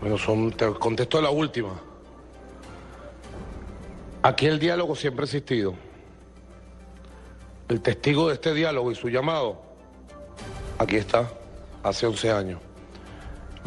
Bueno, 0.00 0.18
son, 0.18 0.52
te 0.52 0.66
contesto 0.74 1.20
la 1.20 1.30
última. 1.30 1.80
Aquí 4.24 4.46
el 4.46 4.58
diálogo 4.58 4.96
siempre 4.96 5.24
ha 5.24 5.26
existido. 5.26 5.74
El 7.68 7.82
testigo 7.82 8.28
de 8.28 8.34
este 8.34 8.54
diálogo 8.54 8.90
y 8.90 8.94
su 8.94 9.10
llamado, 9.10 9.60
aquí 10.78 10.96
está, 10.96 11.30
hace 11.82 12.06
11 12.06 12.30
años. 12.30 12.60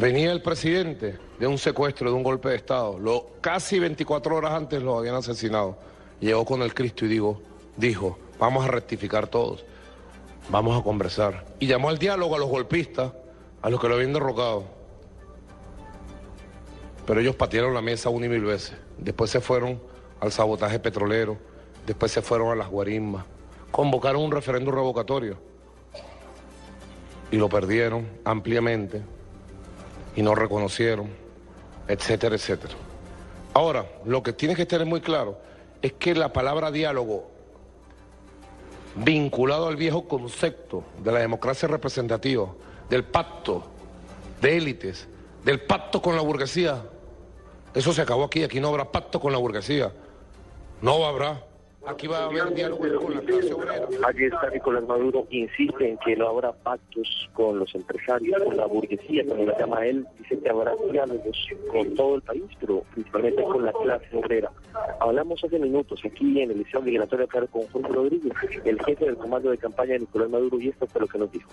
Venía 0.00 0.32
el 0.32 0.42
presidente 0.42 1.16
de 1.38 1.46
un 1.46 1.58
secuestro, 1.58 2.10
de 2.10 2.16
un 2.16 2.24
golpe 2.24 2.48
de 2.48 2.56
Estado. 2.56 2.98
Lo, 2.98 3.34
casi 3.40 3.78
24 3.78 4.34
horas 4.34 4.52
antes 4.52 4.82
lo 4.82 4.98
habían 4.98 5.14
asesinado. 5.14 5.78
Llegó 6.18 6.44
con 6.44 6.60
el 6.62 6.74
Cristo 6.74 7.04
y 7.04 7.08
digo, 7.08 7.40
dijo, 7.76 8.18
vamos 8.40 8.64
a 8.64 8.68
rectificar 8.68 9.28
todos, 9.28 9.64
vamos 10.50 10.76
a 10.76 10.82
conversar. 10.82 11.46
Y 11.60 11.68
llamó 11.68 11.88
al 11.88 11.98
diálogo 11.98 12.34
a 12.34 12.38
los 12.40 12.48
golpistas, 12.48 13.12
a 13.62 13.70
los 13.70 13.80
que 13.80 13.86
lo 13.86 13.94
habían 13.94 14.12
derrocado. 14.12 14.64
Pero 17.06 17.20
ellos 17.20 17.36
patearon 17.36 17.74
la 17.74 17.80
mesa 17.80 18.10
una 18.10 18.26
y 18.26 18.28
mil 18.28 18.42
veces. 18.42 18.76
Después 18.98 19.30
se 19.30 19.40
fueron 19.40 19.80
al 20.20 20.32
sabotaje 20.32 20.78
petrolero, 20.78 21.36
después 21.86 22.12
se 22.12 22.22
fueron 22.22 22.50
a 22.50 22.54
las 22.54 22.68
guarismas, 22.68 23.24
convocaron 23.70 24.22
un 24.22 24.32
referéndum 24.32 24.74
revocatorio 24.74 25.36
y 27.30 27.36
lo 27.36 27.48
perdieron 27.48 28.08
ampliamente 28.24 29.02
y 30.16 30.22
no 30.22 30.34
reconocieron, 30.34 31.08
etcétera, 31.86 32.34
etcétera. 32.34 32.74
Ahora, 33.54 33.86
lo 34.04 34.22
que 34.22 34.32
tienes 34.32 34.56
que 34.56 34.66
tener 34.66 34.86
muy 34.86 35.00
claro 35.00 35.38
es 35.82 35.92
que 35.92 36.14
la 36.14 36.32
palabra 36.32 36.70
diálogo, 36.70 37.30
vinculado 38.96 39.68
al 39.68 39.76
viejo 39.76 40.08
concepto 40.08 40.84
de 41.02 41.12
la 41.12 41.20
democracia 41.20 41.68
representativa, 41.68 42.48
del 42.90 43.04
pacto 43.04 43.64
de 44.40 44.56
élites, 44.56 45.08
del 45.44 45.60
pacto 45.60 46.02
con 46.02 46.16
la 46.16 46.22
burguesía, 46.22 46.84
eso 47.74 47.92
se 47.92 48.02
acabó 48.02 48.24
aquí, 48.24 48.42
aquí 48.42 48.60
no 48.60 48.68
habrá 48.68 48.90
pacto 48.90 49.20
con 49.20 49.32
la 49.32 49.38
burguesía, 49.38 49.92
no 50.82 51.04
habrá. 51.04 51.42
Aquí 51.86 52.06
va 52.06 52.18
a 52.18 52.24
haber 52.24 52.52
diálogo 52.52 52.82
con 53.00 53.14
la 53.14 53.20
clase 53.22 53.54
obrera. 53.54 53.88
Allí 54.06 54.24
está 54.24 54.50
Nicolás 54.50 54.84
Maduro, 54.86 55.26
insiste 55.30 55.88
en 55.88 55.96
que 55.98 56.16
no 56.16 56.28
habrá 56.28 56.52
pactos 56.52 57.30
con 57.32 57.58
los 57.58 57.74
empresarios, 57.74 58.42
con 58.42 58.56
la 58.58 58.66
burguesía, 58.66 59.24
como 59.26 59.44
la 59.44 59.58
llama 59.58 59.86
él. 59.86 60.06
Dice 60.18 60.38
que 60.38 60.50
habrá 60.50 60.74
diálogos 60.90 61.48
con 61.70 61.94
todo 61.94 62.16
el 62.16 62.22
país, 62.22 62.44
pero 62.60 62.82
principalmente 62.92 63.42
con 63.42 63.64
la 63.64 63.72
clase 63.72 64.06
obrera. 64.12 64.50
Hablamos 65.00 65.42
hace 65.42 65.58
minutos 65.58 66.00
aquí 66.04 66.42
en 66.42 66.50
el 66.50 66.58
Liceo 66.58 66.82
Migratorio 66.82 67.24
acá 67.24 67.46
con 67.46 67.66
Jorge 67.68 67.88
Rodríguez, 67.90 68.32
el 68.64 68.84
jefe 68.84 69.06
del 69.06 69.16
comando 69.16 69.50
de 69.50 69.56
campaña 69.56 69.92
de 69.92 70.00
Nicolás 70.00 70.28
Maduro, 70.28 70.60
y 70.60 70.68
esto 70.68 70.86
fue 70.88 71.00
lo 71.00 71.06
que 71.06 71.18
nos 71.18 71.32
dijo. 71.32 71.50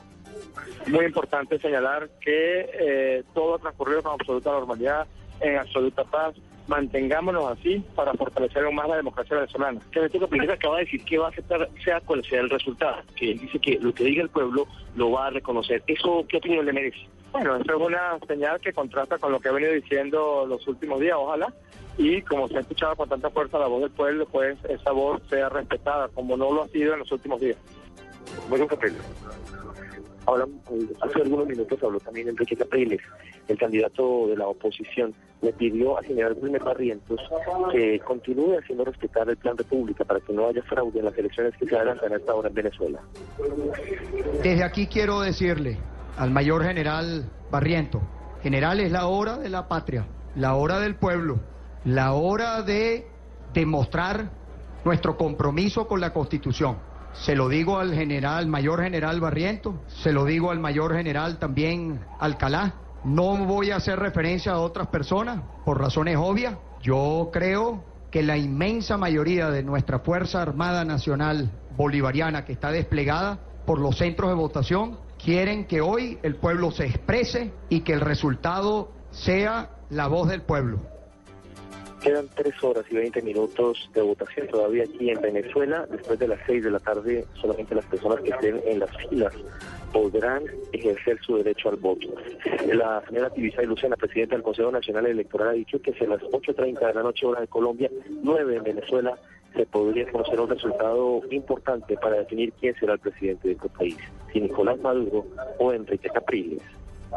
Muy 0.87 1.05
importante 1.05 1.59
señalar 1.59 2.09
que 2.19 2.69
eh, 2.73 3.23
todo 3.33 3.55
ha 3.55 3.59
transcurrido 3.59 4.03
con 4.03 4.13
absoluta 4.13 4.51
normalidad, 4.51 5.07
en 5.41 5.57
absoluta 5.57 6.03
paz. 6.03 6.35
Mantengámonos 6.67 7.51
así 7.51 7.83
para 7.93 8.13
fortalecer 8.13 8.65
aún 8.65 8.75
más 8.75 8.89
la 8.89 8.95
democracia 8.97 9.35
venezolana. 9.35 9.79
Que 9.91 9.99
Beto 9.99 10.27
Pérez 10.27 10.49
acaba 10.49 10.77
de 10.77 10.85
decir 10.85 11.05
que 11.05 11.17
va 11.19 11.27
a 11.27 11.29
aceptar 11.29 11.69
sea 11.83 12.01
cual 12.01 12.23
sea 12.25 12.41
el 12.41 12.49
resultado, 12.49 13.03
que 13.15 13.31
él 13.31 13.39
dice 13.39 13.59
que 13.59 13.77
lo 13.79 13.93
que 13.93 14.03
diga 14.03 14.23
el 14.23 14.29
pueblo 14.29 14.67
lo 14.95 15.11
va 15.11 15.27
a 15.27 15.29
reconocer. 15.29 15.83
¿Eso 15.85 16.25
qué 16.27 16.37
opinión 16.37 16.65
le 16.65 16.73
merece? 16.73 17.07
Bueno, 17.31 17.57
eso 17.57 17.75
es 17.75 17.81
una 17.81 18.17
señal 18.27 18.59
que 18.61 18.73
contrasta 18.73 19.17
con 19.17 19.31
lo 19.31 19.39
que 19.39 19.49
ha 19.49 19.51
venido 19.51 19.73
diciendo 19.73 20.45
los 20.47 20.65
últimos 20.67 20.99
días, 20.99 21.17
ojalá. 21.19 21.53
Y 21.97 22.21
como 22.23 22.47
se 22.47 22.57
ha 22.57 22.61
escuchado 22.61 22.95
con 22.95 23.09
tanta 23.09 23.29
fuerza 23.29 23.59
la 23.59 23.67
voz 23.67 23.81
del 23.81 23.91
pueblo, 23.91 24.25
pues 24.25 24.57
esa 24.69 24.91
voz 24.91 25.21
sea 25.29 25.49
respetada, 25.49 26.07
como 26.09 26.35
no 26.35 26.51
lo 26.51 26.63
ha 26.63 26.67
sido 26.69 26.93
en 26.93 26.99
los 26.99 27.11
últimos 27.11 27.39
días. 27.39 27.57
Bueno, 28.49 28.67
Capriles. 28.67 29.01
Ahora, 30.25 30.45
hace 31.01 31.21
algunos 31.21 31.47
minutos 31.47 31.81
habló 31.83 31.99
también 31.99 32.29
Enrique 32.29 32.55
Capriles, 32.55 33.01
el 33.47 33.57
candidato 33.57 34.27
de 34.27 34.37
la 34.37 34.47
oposición. 34.47 35.13
Le 35.41 35.53
pidió 35.53 35.97
al 35.97 36.05
general 36.05 36.35
Wilmer 36.41 36.63
Barrientos 36.63 37.19
que 37.71 37.99
continúe 37.99 38.57
haciendo 38.57 38.85
respetar 38.85 39.29
el 39.29 39.37
plan 39.37 39.57
República 39.57 40.03
para 40.03 40.19
que 40.19 40.33
no 40.33 40.47
haya 40.47 40.63
fraude 40.63 40.99
en 40.99 41.05
las 41.05 41.17
elecciones 41.17 41.53
que 41.57 41.67
se 41.67 41.75
adelantan 41.75 42.13
a 42.13 42.15
esta 42.15 42.33
hora 42.33 42.49
en 42.49 42.55
Venezuela. 42.55 42.99
Desde 44.41 44.63
aquí 44.63 44.87
quiero 44.87 45.21
decirle 45.21 45.77
al 46.17 46.31
mayor 46.31 46.63
general 46.63 47.29
Barriento, 47.51 48.01
general 48.41 48.79
es 48.79 48.91
la 48.91 49.07
hora 49.07 49.37
de 49.37 49.49
la 49.49 49.67
patria, 49.67 50.07
la 50.35 50.55
hora 50.55 50.79
del 50.79 50.95
pueblo, 50.95 51.39
la 51.83 52.13
hora 52.13 52.63
de 52.63 53.07
demostrar 53.53 54.31
nuestro 54.83 55.17
compromiso 55.17 55.87
con 55.87 56.01
la 56.01 56.13
Constitución. 56.13 56.77
Se 57.21 57.35
lo 57.35 57.49
digo 57.49 57.79
al 57.79 57.93
general, 57.93 58.47
mayor 58.47 58.83
general 58.83 59.19
Barriento, 59.19 59.81
se 59.87 60.11
lo 60.11 60.25
digo 60.25 60.51
al 60.51 60.59
mayor 60.59 60.95
general 60.95 61.39
también 61.39 61.99
Alcalá. 62.19 62.75
No 63.03 63.37
voy 63.37 63.71
a 63.71 63.77
hacer 63.77 63.99
referencia 63.99 64.51
a 64.51 64.59
otras 64.59 64.87
personas 64.87 65.41
por 65.63 65.79
razones 65.79 66.17
obvias. 66.19 66.55
Yo 66.81 67.29
creo 67.31 67.83
que 68.11 68.21
la 68.21 68.37
inmensa 68.37 68.97
mayoría 68.97 69.49
de 69.49 69.63
nuestra 69.63 69.99
Fuerza 69.99 70.41
Armada 70.41 70.85
Nacional 70.85 71.51
Bolivariana 71.75 72.45
que 72.45 72.53
está 72.53 72.71
desplegada 72.71 73.39
por 73.65 73.79
los 73.79 73.97
centros 73.97 74.29
de 74.29 74.35
votación 74.35 74.97
quieren 75.23 75.65
que 75.65 75.81
hoy 75.81 76.19
el 76.21 76.35
pueblo 76.35 76.71
se 76.71 76.85
exprese 76.85 77.51
y 77.69 77.81
que 77.81 77.93
el 77.93 78.01
resultado 78.01 78.91
sea 79.11 79.69
la 79.89 80.07
voz 80.07 80.29
del 80.29 80.41
pueblo. 80.41 80.79
Quedan 82.05 82.29
tres 82.35 82.53
horas 82.63 82.85
y 82.91 82.95
20 82.97 83.23
minutos 83.23 83.89
de 83.95 84.01
votación 84.03 84.47
todavía 84.49 84.83
aquí 84.83 85.09
en 85.09 85.19
Venezuela. 85.21 85.87
Después 85.89 86.19
de 86.19 86.27
las 86.27 86.39
seis 86.45 86.63
de 86.63 86.69
la 86.69 86.77
tarde, 86.77 87.25
solamente 87.41 87.73
las 87.73 87.85
personas 87.85 88.21
que 88.21 88.29
estén 88.29 88.61
en 88.63 88.77
las 88.77 88.95
filas 89.09 89.33
podrán 89.91 90.43
ejercer 90.71 91.17
su 91.25 91.37
derecho 91.37 91.69
al 91.69 91.77
voto. 91.77 92.09
La 92.71 93.01
señora 93.07 93.31
Tibisay 93.31 93.65
Lucena, 93.65 93.95
presidenta 93.95 94.35
del 94.35 94.43
Consejo 94.43 94.69
Nacional 94.69 95.07
Electoral, 95.07 95.49
ha 95.49 95.53
dicho 95.53 95.81
que 95.81 95.93
si 95.93 96.05
a 96.05 96.09
las 96.09 96.21
8.30 96.21 96.79
de 96.79 96.93
la 96.93 97.01
noche 97.01 97.25
hora 97.25 97.41
de 97.41 97.47
Colombia, 97.47 97.89
9 98.21 98.55
en 98.55 98.63
Venezuela, 98.63 99.17
se 99.55 99.65
podría 99.65 100.07
conocer 100.11 100.39
un 100.39 100.49
resultado 100.51 101.21
importante 101.31 101.97
para 101.97 102.17
definir 102.17 102.53
quién 102.59 102.75
será 102.75 102.93
el 102.93 102.99
presidente 102.99 103.47
de 103.47 103.53
este 103.55 103.69
país, 103.69 103.97
si 104.31 104.41
Nicolás 104.41 104.79
Maduro 104.79 105.25
o 105.57 105.73
Enrique 105.73 106.09
Capriles. 106.09 106.61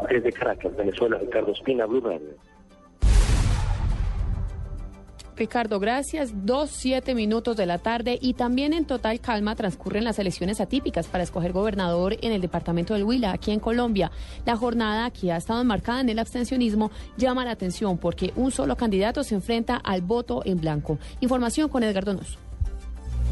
Desde 0.09 0.31
Caracas, 0.31 0.75
Venezuela, 0.75 1.19
Ricardo 1.19 1.51
Espina, 1.51 1.85
Blue. 1.85 2.01
Ricardo, 5.39 5.79
gracias. 5.79 6.31
Dos, 6.45 6.69
siete 6.69 7.15
minutos 7.15 7.55
de 7.55 7.65
la 7.65 7.77
tarde 7.77 8.19
y 8.21 8.33
también 8.33 8.73
en 8.73 8.83
total 8.83 9.21
calma 9.21 9.55
transcurren 9.55 10.03
las 10.03 10.19
elecciones 10.19 10.59
atípicas 10.59 11.07
para 11.07 11.23
escoger 11.23 11.53
gobernador 11.53 12.17
en 12.21 12.33
el 12.33 12.41
departamento 12.41 12.93
del 12.93 13.05
Huila, 13.05 13.31
aquí 13.31 13.51
en 13.51 13.61
Colombia. 13.61 14.11
La 14.45 14.57
jornada, 14.57 15.09
que 15.11 15.31
ha 15.31 15.37
estado 15.37 15.61
enmarcada 15.61 16.01
en 16.01 16.09
el 16.09 16.19
abstencionismo, 16.19 16.91
llama 17.17 17.45
la 17.45 17.51
atención 17.51 17.97
porque 17.97 18.33
un 18.35 18.51
solo 18.51 18.75
candidato 18.75 19.23
se 19.23 19.35
enfrenta 19.35 19.77
al 19.77 20.01
voto 20.01 20.41
en 20.43 20.59
blanco. 20.59 20.99
Información 21.21 21.69
con 21.69 21.83
Edgar 21.83 22.03
Donoso. 22.03 22.48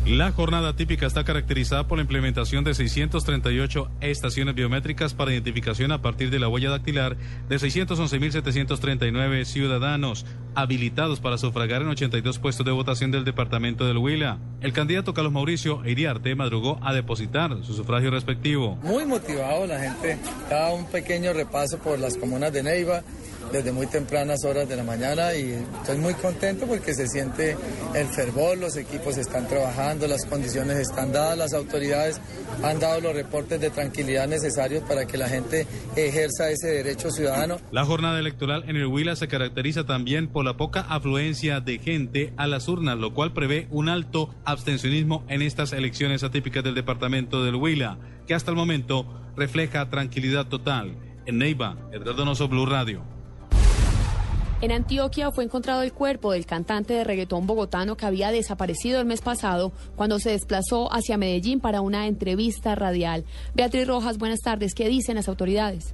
La 0.07 0.31
jornada 0.31 0.73
típica 0.73 1.05
está 1.05 1.25
caracterizada 1.25 1.85
por 1.85 1.97
la 1.97 2.03
implementación 2.03 2.63
de 2.63 2.73
638 2.73 3.89
estaciones 3.99 4.55
biométricas 4.55 5.13
para 5.13 5.33
identificación 5.33 5.91
a 5.91 6.01
partir 6.01 6.29
de 6.29 6.39
la 6.39 6.47
huella 6.47 6.69
dactilar 6.69 7.17
de 7.49 7.57
611.739 7.57 9.43
ciudadanos 9.43 10.25
habilitados 10.55 11.19
para 11.19 11.37
sufragar 11.37 11.81
en 11.81 11.89
82 11.89 12.39
puestos 12.39 12.65
de 12.65 12.71
votación 12.71 13.11
del 13.11 13.25
departamento 13.25 13.85
del 13.85 13.97
Huila. 13.97 14.39
El 14.61 14.71
candidato 14.71 15.13
Carlos 15.13 15.33
Mauricio 15.33 15.85
Iriarte 15.85 16.35
madrugó 16.35 16.79
a 16.81 16.93
depositar 16.93 17.61
su 17.65 17.73
sufragio 17.73 18.09
respectivo. 18.09 18.77
Muy 18.83 19.05
motivado, 19.05 19.67
la 19.67 19.77
gente 19.77 20.17
da 20.49 20.71
un 20.73 20.85
pequeño 20.85 21.33
repaso 21.33 21.79
por 21.79 21.99
las 21.99 22.15
comunas 22.15 22.53
de 22.53 22.63
Neiva 22.63 23.03
desde 23.51 23.71
muy 23.71 23.87
tempranas 23.87 24.43
horas 24.43 24.67
de 24.67 24.75
la 24.75 24.83
mañana 24.83 25.33
y 25.33 25.53
estoy 25.81 25.97
muy 25.97 26.13
contento 26.15 26.65
porque 26.65 26.93
se 26.93 27.07
siente 27.07 27.55
el 27.93 28.07
fervor, 28.07 28.57
los 28.57 28.75
equipos 28.77 29.17
están 29.17 29.47
trabajando, 29.47 29.96
las 30.05 30.25
condiciones 30.25 30.77
están 30.77 31.13
dadas, 31.13 31.37
las 31.37 31.53
autoridades 31.53 32.19
han 32.61 32.79
dado 32.79 32.99
los 32.99 33.15
reportes 33.15 33.61
de 33.61 33.69
tranquilidad 33.69 34.27
necesarios 34.27 34.83
para 34.83 35.07
que 35.07 35.17
la 35.17 35.29
gente 35.29 35.65
ejerza 35.95 36.51
ese 36.51 36.67
derecho 36.67 37.09
ciudadano. 37.09 37.57
La 37.71 37.85
jornada 37.85 38.19
electoral 38.19 38.65
en 38.67 38.75
el 38.75 38.87
Huila 38.87 39.15
se 39.15 39.27
caracteriza 39.27 39.85
también 39.85 40.27
por 40.27 40.43
la 40.43 40.57
poca 40.57 40.81
afluencia 40.81 41.61
de 41.61 41.79
gente 41.79 42.33
a 42.37 42.47
las 42.47 42.67
urnas, 42.67 42.97
lo 42.97 43.13
cual 43.13 43.31
prevé 43.31 43.67
un 43.71 43.89
alto 43.89 44.29
abstencionismo 44.45 45.23
en 45.29 45.41
estas 45.41 45.73
elecciones 45.73 46.23
atípicas 46.23 46.63
del 46.63 46.75
departamento 46.75 47.43
del 47.43 47.55
Huila, 47.55 47.97
que 48.27 48.33
hasta 48.33 48.51
el 48.51 48.57
momento 48.57 49.05
refleja 49.35 49.89
tranquilidad 49.89 50.47
total. 50.47 50.97
En 51.25 51.37
Neiva, 51.37 51.77
Edgardo 51.91 52.25
Noso, 52.25 52.47
Blue 52.47 52.65
Radio. 52.65 53.16
En 54.59 54.71
Antioquia 54.71 55.31
fue 55.31 55.43
encontrado 55.43 55.83
el 55.83 55.93
cuerpo 55.93 56.31
del 56.31 56.47
cantante 56.47 56.95
de 56.95 57.03
reggaetón 57.03 57.45
bogotano 57.45 57.95
que 57.95 58.07
había 58.07 58.31
desaparecido 58.31 58.99
el 58.99 59.05
mes 59.05 59.21
pasado 59.21 59.71
cuando 59.95 60.17
se 60.17 60.31
desplazó 60.31 60.91
hacia 60.91 61.15
Medellín 61.15 61.59
para 61.59 61.81
una 61.81 62.07
entrevista 62.07 62.73
radial. 62.73 63.23
Beatriz 63.53 63.87
Rojas, 63.87 64.17
buenas 64.17 64.39
tardes. 64.39 64.73
¿Qué 64.73 64.89
dicen 64.89 65.15
las 65.15 65.27
autoridades? 65.27 65.93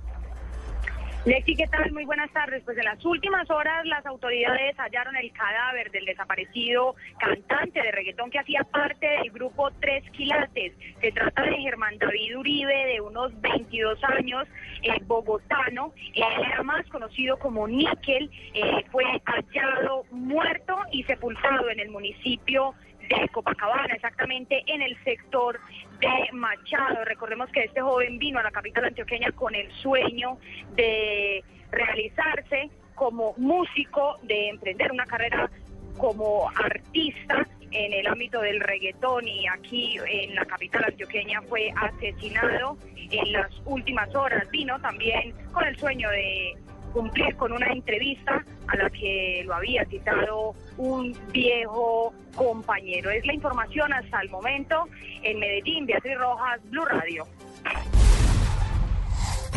Lexi, 1.26 1.56
¿qué 1.56 1.68
tal? 1.68 1.90
Muy 1.94 2.04
buenas 2.04 2.30
tardes. 2.34 2.64
Pues 2.66 2.78
en 2.78 2.84
las 2.84 3.04
últimas 3.06 3.50
horas 3.50 3.86
las 3.86 4.06
autoridades 4.06 4.76
hallaron 4.78 5.16
el 5.16 5.32
cadáver 5.32 5.90
del 5.92 6.04
desaparecido 6.04 6.96
cantante 7.18 7.82
de 7.82 7.94
reggaetón 7.94 8.30
que 8.30 8.40
hacía 8.40 8.66
parte 8.66 9.08
del 9.08 9.32
grupo 9.32 9.72
Tres 9.80 10.04
Quilates. 10.12 10.74
Se 11.00 11.14
trata 11.14 11.44
de 11.44 11.56
Germán 11.62 11.98
David 11.98 12.38
Uribe, 12.38 12.76
de 12.88 13.00
unos 13.00 13.40
22 13.40 14.04
años, 14.04 14.50
eh, 14.82 15.00
bogotano. 15.04 15.94
Él 16.14 16.24
era 16.46 16.62
más 16.62 16.86
conocido 16.88 17.40
como 17.40 17.70
Níquel. 17.70 18.30
Eh, 18.54 18.84
fue 18.92 19.06
hallado 19.24 20.04
muerto 20.12 20.78
y 20.92 21.04
sepultado 21.04 21.70
en 21.70 21.80
el 21.80 21.90
municipio 21.90 22.74
de 23.22 23.30
Copacabana, 23.30 23.94
exactamente 23.94 24.64
en 24.68 24.82
el 24.82 24.98
sector 25.04 25.60
de 26.00 26.32
Machado. 26.34 27.06
Recordemos 27.06 27.50
que 27.52 27.62
este 27.62 27.82
joven 27.82 28.18
vino 28.20 28.40
a 28.40 28.44
la 28.44 28.52
capital 28.52 28.86
antioqueña 28.86 29.32
con 29.32 29.56
el 29.56 29.72
sueño 29.74 30.38
de 30.76 31.44
realizarse 31.72 32.70
como 32.96 33.34
músico, 33.38 34.18
de 34.24 34.50
emprender 34.50 34.92
una 34.92 35.06
carrera 35.06 35.50
como 35.98 36.50
artista 36.50 37.48
en 37.72 37.94
el 37.94 38.08
ámbito 38.08 38.42
del 38.42 38.60
reggaetón 38.60 39.28
y 39.28 39.48
aquí 39.48 39.98
en 40.08 40.36
la 40.36 40.46
capital 40.46 40.86
antioqueña 40.86 41.42
fue 41.44 41.72
asesinado 41.76 42.78
en 43.10 43.32
las 43.32 43.52
últimas 43.66 44.14
horas. 44.16 44.50
Vino 44.52 44.80
también 44.80 45.34
con 45.52 45.66
el 45.66 45.78
sueño 45.78 46.10
de 46.12 46.56
cumplir 46.94 47.36
con 47.36 47.52
una 47.52 47.72
entrevista 47.72 48.44
a 48.68 48.76
la 48.78 48.90
que 48.90 49.44
lo 49.46 49.56
había 49.56 49.84
citado 49.86 50.54
un 50.78 51.18
viejo 51.32 52.14
compañero. 52.36 53.10
Es 53.10 53.26
la 53.26 53.34
información 53.34 53.92
hasta 53.92 54.22
el 54.22 54.30
momento 54.30 54.88
en 55.22 55.40
Medellín, 55.40 55.86
Beatriz 55.86 56.18
Rojas, 56.18 56.62
Blue 56.70 56.86
Radio. 56.86 57.26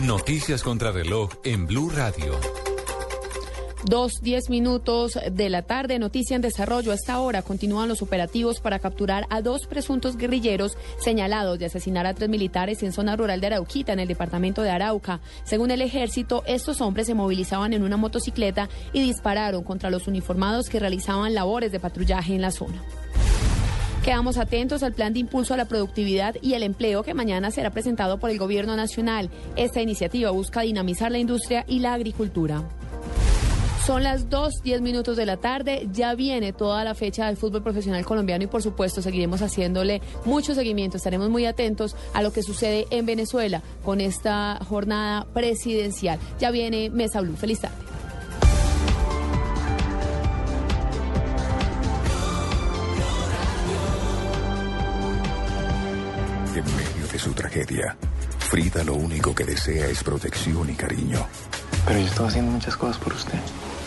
Noticias 0.03 0.63
contra 0.63 0.93
reloj 0.93 1.31
en 1.45 1.67
Blue 1.67 1.91
Radio. 1.91 2.39
Dos, 3.85 4.21
diez 4.23 4.49
minutos 4.49 5.19
de 5.31 5.51
la 5.51 5.63
tarde, 5.63 5.99
noticia 5.99 6.35
en 6.35 6.43
desarrollo. 6.43 6.93
A 6.93 6.95
esta 6.95 7.21
hora 7.21 7.43
continúan 7.43 7.89
los 7.89 8.01
operativos 8.01 8.59
para 8.61 8.79
capturar 8.79 9.27
a 9.29 9.43
dos 9.43 9.67
presuntos 9.67 10.17
guerrilleros 10.17 10.79
señalados 10.99 11.59
de 11.59 11.67
asesinar 11.67 12.07
a 12.07 12.15
tres 12.15 12.31
militares 12.31 12.83
en 12.83 12.93
zona 12.93 13.17
rural 13.17 13.41
de 13.41 13.49
Arauquita, 13.49 13.93
en 13.93 14.01
el 14.01 14.09
departamento 14.09 14.63
de 14.63 14.71
Arauca. 14.71 15.21
Según 15.45 15.71
el 15.71 15.83
ejército, 15.83 16.43
estos 16.47 16.81
hombres 16.81 17.07
se 17.07 17.15
movilizaban 17.15 17.75
en 17.75 17.83
una 17.83 17.99
motocicleta 17.99 18.69
y 18.93 19.03
dispararon 19.03 19.63
contra 19.63 19.91
los 19.91 20.09
uniformados 20.09 20.69
que 20.69 20.81
realizaban 20.81 21.35
labores 21.35 21.71
de 21.71 21.79
patrullaje 21.79 22.35
en 22.35 22.43
la 22.43 22.51
zona. 22.51 22.83
Quedamos 24.03 24.39
atentos 24.39 24.83
al 24.83 24.95
plan 24.95 25.13
de 25.13 25.21
impulso 25.21 25.53
a 25.53 25.57
la 25.57 25.65
productividad 25.67 26.37
y 26.41 26.55
el 26.55 26.63
empleo 26.63 27.03
que 27.03 27.13
mañana 27.13 27.51
será 27.51 27.71
presentado 27.71 28.19
por 28.19 28.31
el 28.31 28.39
Gobierno 28.39 28.75
Nacional. 28.75 29.31
Esta 29.55 29.83
iniciativa 29.83 30.31
busca 30.31 30.63
dinamizar 30.63 31.13
la 31.13 31.19
industria 31.19 31.65
y 31.69 31.81
la 31.81 31.93
agricultura. 31.93 32.63
Son 33.87 34.03
las 34.03 34.29
2, 34.29 34.63
10 34.65 34.81
minutos 34.81 35.17
de 35.17 35.27
la 35.27 35.37
tarde, 35.37 35.87
ya 35.93 36.17
viene 36.17 36.53
toda 36.53 36.83
la 36.83 36.97
fecha 36.97 37.27
del 37.27 37.37
fútbol 37.37 37.63
profesional 37.63 38.05
colombiano 38.05 38.43
y 38.43 38.49
por 38.49 38.61
supuesto 38.61 39.01
seguiremos 39.01 39.43
haciéndole 39.43 40.03
mucho 40.25 40.57
seguimiento, 40.57 40.97
estaremos 40.97 41.31
muy 41.31 41.47
atentos 41.47 41.95
a 42.13 42.21
lo 42.21 42.33
que 42.33 42.43
sucede 42.43 42.89
en 42.91 43.07
Venezuela 43.07 43.63
con 43.85 44.01
esta 44.01 44.59
jornada 44.69 45.25
presidencial. 45.33 46.19
Ya 46.41 46.51
viene 46.51 46.91
Mesa 46.91 47.21
Blue, 47.21 47.37
feliz 47.37 47.61
tarde. 47.61 47.77
En 56.57 56.65
medio 56.65 57.13
de 57.13 57.19
su 57.21 57.33
tragedia, 57.35 57.97
Frida 58.41 58.83
lo 58.83 58.95
único 58.95 59.33
que 59.33 59.45
desea 59.45 59.87
es 59.87 60.03
protección 60.03 60.71
y 60.71 60.75
cariño. 60.75 61.25
Pero 61.87 62.01
yo 62.01 62.07
estoy 62.07 62.27
haciendo 62.27 62.51
muchas 62.51 62.77
cosas 62.77 62.97
por 62.99 63.13
usted. 63.13 63.39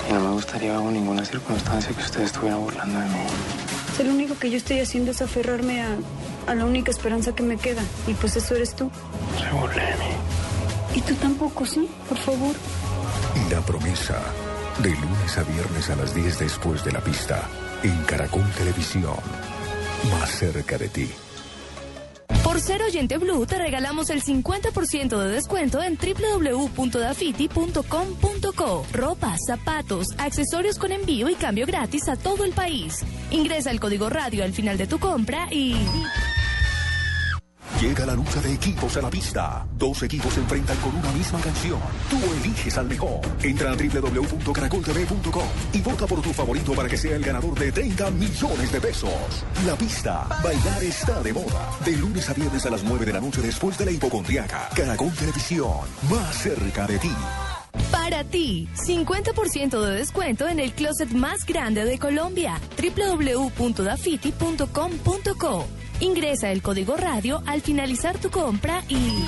Y 0.10 0.14
no 0.14 0.22
me 0.22 0.32
gustaría 0.32 0.74
bajo 0.74 0.89
ninguna 0.89 1.24
circunstancia 1.24 1.91
que 1.95 2.01
usted 2.01 2.22
estuviera 2.22 2.55
burlando 2.57 2.99
de 2.99 3.05
mí. 3.05 3.20
Si 3.95 4.03
lo 4.03 4.12
único 4.12 4.38
que 4.39 4.49
yo 4.49 4.57
estoy 4.57 4.80
haciendo 4.80 5.12
es 5.12 5.22
aferrarme 5.22 5.84
a, 5.84 5.97
a 6.47 6.55
la 6.55 6.66
única 6.66 6.89
esperanza 6.89 7.34
que 7.36 7.43
me 7.43 7.57
queda. 7.57 7.84
Y 8.07 8.14
pues 8.16 8.36
eso 8.36 8.55
eres 8.55 8.76
tú. 8.76 8.89
Se 9.38 9.55
burle 9.55 9.84
de 9.84 9.95
mí. 9.97 10.12
Y 10.95 11.01
tú 11.01 11.14
tampoco, 11.16 11.66
¿sí? 11.66 11.88
Por 12.07 12.18
favor. 12.18 12.55
La 13.51 13.62
promesa. 13.62 14.20
De 14.82 14.89
lunes 14.89 15.38
a 15.38 15.43
viernes 15.43 15.89
a 15.89 15.95
las 15.95 16.16
10 16.16 16.39
después 16.39 16.84
de 16.84 16.91
la 16.91 17.01
pista. 17.01 17.47
En 17.84 17.95
Caracol 18.05 18.49
Televisión. 18.57 19.18
Más 20.12 20.30
cerca 20.32 20.78
de 20.78 20.89
ti. 20.89 21.12
Por 22.68 22.82
oyente 22.82 23.18
Blue 23.18 23.45
te 23.45 23.57
regalamos 23.57 24.10
el 24.10 24.22
50% 24.22 25.18
de 25.18 25.30
descuento 25.30 25.82
en 25.82 25.97
www.dafiti.com.co. 25.97 28.86
Ropa, 28.91 29.38
zapatos, 29.47 30.07
accesorios 30.18 30.78
con 30.78 30.91
envío 30.91 31.30
y 31.30 31.36
cambio 31.36 31.66
gratis 31.66 32.10
a 32.10 32.18
todo 32.18 32.43
el 32.43 32.51
país. 32.51 33.05
Ingresa 33.32 33.72
el 33.72 33.80
código 33.80 34.10
radio 34.10 34.43
al 34.43 34.51
final 34.53 34.78
de 34.78 34.88
tu 34.88 34.99
compra 34.99 35.47
y... 35.51 35.74
Llega 37.80 38.05
la 38.05 38.13
lucha 38.13 38.41
de 38.41 38.53
equipos 38.53 38.97
a 38.97 39.01
la 39.01 39.09
pista. 39.09 39.65
Dos 39.77 40.03
equipos 40.03 40.34
se 40.34 40.41
enfrentan 40.41 40.75
con 40.80 40.93
una 40.93 41.13
misma 41.13 41.39
canción. 41.39 41.80
Tú 42.09 42.17
eliges 42.34 42.77
al 42.77 42.88
mejor. 42.88 43.21
Entra 43.41 43.71
a 43.71 43.75
www.caracoltv.com 43.75 45.47
y 45.71 45.80
vota 45.80 46.05
por 46.05 46.21
tu 46.21 46.34
favorito 46.34 46.73
para 46.73 46.89
que 46.89 46.97
sea 46.97 47.15
el 47.15 47.23
ganador 47.23 47.57
de 47.57 47.71
30 47.71 48.11
millones 48.11 48.69
de 48.73 48.82
pesos. 48.82 49.45
La 49.65 49.77
pista. 49.77 50.27
Bailar 50.43 50.84
está 50.84 51.23
de 51.23 51.32
moda. 51.32 51.69
De 51.86 51.95
lunes 51.95 52.30
a 52.30 52.34
viernes 52.34 52.65
a 52.65 52.69
las 52.69 52.84
9 52.84 53.05
de 53.05 53.13
la 53.13 53.21
noche 53.21 53.41
después 53.41 53.77
de 53.77 53.86
la 53.86 53.91
hipocondriaca. 53.91 54.67
Caracol 54.75 55.13
Televisión. 55.13 55.88
Más 56.09 56.36
cerca 56.36 56.86
de 56.86 56.99
ti. 56.99 57.13
Para 57.91 58.25
ti, 58.25 58.67
50% 58.75 59.80
de 59.80 59.93
descuento 59.93 60.49
en 60.49 60.59
el 60.59 60.73
closet 60.73 61.11
más 61.11 61.45
grande 61.45 61.86
de 61.86 61.97
Colombia. 61.97 62.59
www.dafiti.com.co. 62.77 65.67
Ingresa 66.01 66.51
el 66.51 66.61
código 66.61 66.95
radio 66.95 67.41
al 67.45 67.61
finalizar 67.61 68.17
tu 68.17 68.29
compra 68.29 68.83
y... 68.87 69.25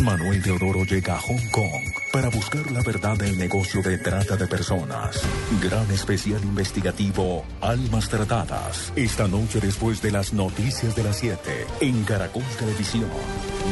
Manuel 0.00 0.42
Teodoro 0.42 0.84
llega 0.84 1.14
a 1.14 1.20
Hong 1.20 1.50
Kong 1.50 1.82
para 2.10 2.30
buscar 2.30 2.70
la 2.72 2.82
verdad 2.82 3.18
del 3.18 3.36
negocio 3.36 3.82
de 3.82 3.98
trata 3.98 4.36
de 4.36 4.46
personas. 4.46 5.20
Gran 5.60 5.90
especial 5.90 6.42
investigativo 6.42 7.44
Almas 7.60 8.08
Tratadas. 8.08 8.92
Esta 8.96 9.28
noche 9.28 9.60
después 9.60 10.00
de 10.00 10.10
las 10.10 10.32
noticias 10.32 10.96
de 10.96 11.04
las 11.04 11.16
7 11.18 11.66
en 11.82 12.02
Caracol 12.04 12.44
Televisión. 12.58 13.10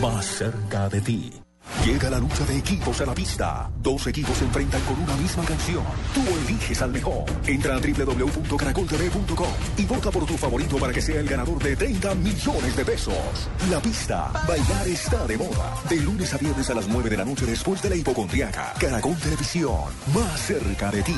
Más 0.02 0.26
cerca 0.26 0.88
de 0.90 1.00
ti. 1.00 1.47
Llega 1.84 2.10
la 2.10 2.18
lucha 2.18 2.44
de 2.44 2.58
equipos 2.58 3.00
a 3.00 3.06
la 3.06 3.14
pista. 3.14 3.70
Dos 3.82 4.06
equipos 4.06 4.36
se 4.36 4.44
enfrentan 4.44 4.80
con 4.82 5.00
una 5.00 5.16
misma 5.16 5.44
canción. 5.44 5.84
Tú 6.12 6.20
eliges 6.44 6.82
al 6.82 6.90
mejor. 6.90 7.24
Entra 7.46 7.76
a 7.76 7.78
www.caracoltv.com 7.78 9.48
y 9.76 9.84
vota 9.84 10.10
por 10.10 10.26
tu 10.26 10.36
favorito 10.36 10.76
para 10.76 10.92
que 10.92 11.00
sea 11.00 11.20
el 11.20 11.28
ganador 11.28 11.62
de 11.62 11.76
30 11.76 12.14
millones 12.16 12.76
de 12.76 12.84
pesos. 12.84 13.48
La 13.70 13.80
pista. 13.80 14.30
Bailar 14.46 14.88
está 14.88 15.26
de 15.26 15.38
moda. 15.38 15.74
De 15.88 15.96
lunes 15.96 16.34
a 16.34 16.38
viernes 16.38 16.68
a 16.70 16.74
las 16.74 16.88
9 16.88 17.10
de 17.10 17.16
la 17.16 17.24
noche 17.24 17.46
después 17.46 17.80
de 17.82 17.90
la 17.90 17.96
hipocondriaca. 17.96 18.74
Caracol 18.78 19.16
Televisión. 19.16 19.84
Más 20.14 20.40
cerca 20.40 20.90
de 20.90 21.02
ti. 21.02 21.16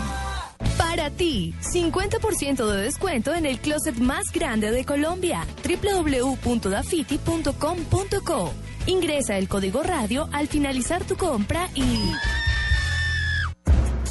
Para 0.76 1.08
ti, 1.10 1.54
50% 1.60 2.66
de 2.66 2.82
descuento 2.82 3.34
en 3.34 3.46
el 3.46 3.60
closet 3.60 3.96
más 3.98 4.30
grande 4.32 4.70
de 4.70 4.84
Colombia. 4.84 5.46
www.dafiti.com.co. 5.64 8.52
Ingresa 8.86 9.36
el 9.36 9.48
código 9.48 9.82
radio 9.82 10.28
al 10.32 10.48
finalizar 10.48 11.04
tu 11.04 11.16
compra 11.16 11.68
y... 11.74 12.12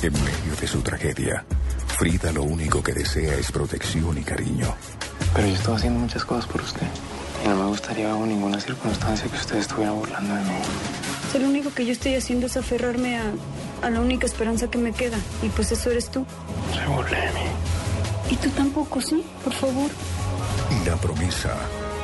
En 0.01 0.13
medio 0.13 0.55
de 0.59 0.67
su 0.67 0.82
tragedia, 0.82 1.45
Frida 1.88 2.32
lo 2.32 2.43
único 2.43 2.82
que 2.82 2.93
desea 2.93 3.36
es 3.36 3.51
protección 3.51 4.17
y 4.17 4.24
cariño. 4.24 4.74
Pero 5.36 5.47
yo 5.47 5.53
estoy 5.53 5.76
haciendo 5.76 5.99
muchas 5.99 6.24
cosas 6.24 6.45
por 6.45 6.61
usted. 6.61 6.88
Y 7.43 7.47
no 7.49 7.55
me 7.55 7.65
gustaría 7.65 8.07
bajo 8.07 8.26
ninguna 8.26 8.59
circunstancia 8.59 9.28
que 9.30 9.36
usted 9.36 9.57
estuviera 9.57 9.91
burlando 9.91 10.36
de 10.36 10.41
mí. 10.41 10.57
Lo 11.39 11.47
único 11.47 11.74
que 11.74 11.86
yo 11.86 11.91
estoy 11.91 12.15
haciendo 12.15 12.45
es 12.47 12.55
aferrarme 12.55 13.17
a, 13.17 13.34
a 13.82 13.89
la 13.89 13.99
única 13.99 14.26
esperanza 14.26 14.70
que 14.70 14.78
me 14.78 14.93
queda. 14.93 15.17
Y 15.41 15.49
pues 15.49 15.72
eso 15.74 15.91
eres 15.91 16.09
tú. 16.09 16.26
Se 16.74 16.86
burle 16.88 17.17
de 17.17 17.32
mí. 17.34 18.32
Y 18.32 18.36
tú 18.38 18.49
tampoco, 18.51 19.01
¿sí? 19.01 19.24
Por 19.43 19.53
favor. 19.53 19.91
La 20.86 20.95
promesa. 20.95 21.53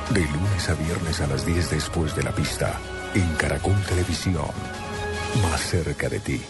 De 0.10 0.22
lunes 0.22 0.70
a 0.70 0.76
viernes 0.76 1.20
a 1.22 1.28
las 1.28 1.45
10 1.45 1.72
después 1.72 2.16
de 2.16 2.24
la 2.24 2.32
pista. 2.32 2.80
En 3.16 3.28
Caracol 3.36 3.76
Televisión. 3.88 4.45
Más 5.41 5.62
cerca 5.62 6.08
de 6.10 6.20
ti. 6.20 6.41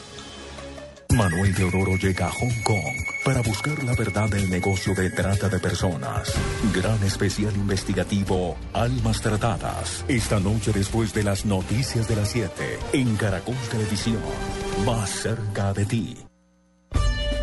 Manuel 1.15 1.55
Teodoro 1.55 1.95
llega 1.95 2.27
a 2.27 2.31
Hong 2.31 2.63
Kong 2.63 2.95
para 3.23 3.41
buscar 3.41 3.81
la 3.83 3.95
verdad 3.95 4.27
del 4.29 4.49
negocio 4.49 4.93
de 4.93 5.09
trata 5.09 5.47
de 5.47 5.59
personas. 5.59 6.33
Gran 6.73 7.01
especial 7.03 7.55
investigativo 7.55 8.57
Almas 8.73 9.21
Tratadas. 9.21 10.03
Esta 10.09 10.39
noche 10.41 10.73
después 10.73 11.13
de 11.13 11.23
las 11.23 11.45
noticias 11.45 12.09
de 12.09 12.15
las 12.17 12.29
7 12.31 12.79
en 12.91 13.15
Caracol 13.15 13.55
Televisión. 13.71 14.21
Más 14.85 15.09
cerca 15.09 15.73
de 15.73 15.85
ti. 15.85 16.17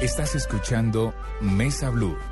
Estás 0.02 0.34
escuchando 0.34 1.14
Mesa 1.40 1.88
Blue. 1.88 2.31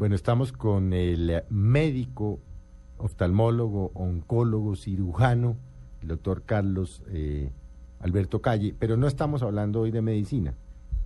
Bueno, 0.00 0.14
estamos 0.14 0.50
con 0.50 0.94
el 0.94 1.42
médico, 1.50 2.40
oftalmólogo, 2.96 3.90
oncólogo, 3.92 4.74
cirujano, 4.74 5.58
el 6.00 6.08
doctor 6.08 6.44
Carlos 6.46 7.02
eh, 7.08 7.52
Alberto 7.98 8.40
Calle, 8.40 8.74
pero 8.78 8.96
no 8.96 9.06
estamos 9.06 9.42
hablando 9.42 9.82
hoy 9.82 9.90
de 9.90 10.00
medicina, 10.00 10.54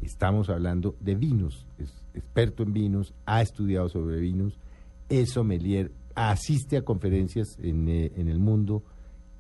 estamos 0.00 0.48
hablando 0.48 0.94
de 1.00 1.16
vinos, 1.16 1.66
es 1.76 2.04
experto 2.14 2.62
en 2.62 2.72
vinos, 2.72 3.14
ha 3.26 3.42
estudiado 3.42 3.88
sobre 3.88 4.20
vinos, 4.20 4.60
es 5.08 5.30
sommelier, 5.30 5.90
asiste 6.14 6.76
a 6.76 6.82
conferencias 6.82 7.58
en, 7.58 7.88
eh, 7.88 8.12
en 8.14 8.28
el 8.28 8.38
mundo, 8.38 8.84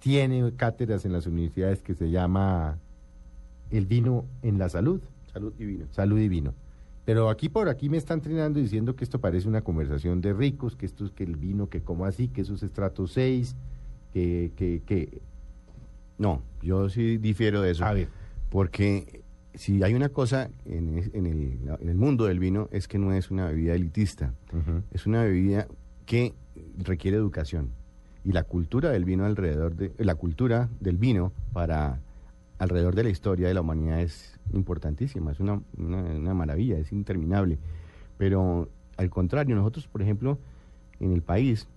tiene 0.00 0.52
cátedras 0.56 1.04
en 1.04 1.12
las 1.12 1.28
universidades 1.28 1.80
que 1.80 1.94
se 1.94 2.10
llama 2.10 2.80
El 3.70 3.86
vino 3.86 4.24
en 4.42 4.58
la 4.58 4.68
salud. 4.68 5.00
Salud 5.32 5.54
y 5.60 5.64
vino. 5.64 5.86
Salud 5.92 6.18
y 6.18 6.28
vino. 6.28 6.54
Pero 7.04 7.28
aquí 7.28 7.48
por 7.48 7.68
aquí 7.68 7.88
me 7.90 7.96
están 7.98 8.18
entrenando 8.18 8.58
diciendo 8.60 8.96
que 8.96 9.04
esto 9.04 9.20
parece 9.20 9.46
una 9.48 9.60
conversación 9.62 10.20
de 10.20 10.32
ricos, 10.32 10.74
que 10.76 10.86
esto 10.86 11.04
es 11.04 11.10
que 11.10 11.24
el 11.24 11.36
vino, 11.36 11.68
que 11.68 11.82
como 11.82 12.06
así, 12.06 12.28
que 12.28 12.40
eso 12.40 12.54
es 12.54 12.62
estrato 12.62 13.06
6, 13.06 13.54
que, 14.12 14.52
que, 14.56 14.82
que... 14.86 15.20
No, 16.18 16.42
yo 16.62 16.88
sí 16.88 17.18
difiero 17.18 17.60
de 17.60 17.72
eso. 17.72 17.84
A 17.84 17.92
ver. 17.92 18.08
Porque 18.48 19.22
si 19.54 19.82
hay 19.82 19.94
una 19.94 20.08
cosa 20.08 20.48
en, 20.64 20.96
es- 20.98 21.10
en 21.12 21.26
el, 21.26 21.58
en 21.80 21.88
el 21.88 21.96
mundo 21.96 22.24
del 22.24 22.38
vino 22.38 22.68
es 22.72 22.88
que 22.88 22.98
no 22.98 23.12
es 23.12 23.30
una 23.30 23.46
bebida 23.46 23.74
elitista, 23.74 24.32
es 24.92 25.06
una 25.06 25.22
bebida 25.24 25.66
que 26.06 26.32
requiere 26.78 27.16
educación. 27.16 27.70
Y 28.24 28.32
la 28.32 28.44
cultura 28.44 28.90
del 28.90 29.04
vino 29.04 29.26
alrededor 29.26 29.74
de 29.76 29.92
la 29.98 30.14
cultura 30.14 30.70
del 30.80 30.96
vino 30.96 31.32
para 31.52 32.00
alrededor 32.58 32.94
de 32.94 33.04
la 33.04 33.10
historia 33.10 33.48
de 33.48 33.54
la 33.54 33.60
humanidad 33.60 34.00
es 34.00 34.38
importantísima, 34.52 35.32
es 35.32 35.40
una, 35.40 35.60
una, 35.76 36.02
una 36.02 36.34
maravilla, 36.34 36.78
es 36.78 36.92
interminable. 36.92 37.58
Pero 38.18 38.68
al 38.96 39.10
contrario, 39.10 39.56
nosotros, 39.56 39.88
por 39.88 40.02
ejemplo, 40.02 40.38
en 41.00 41.12
el 41.12 41.22
país 41.22 41.68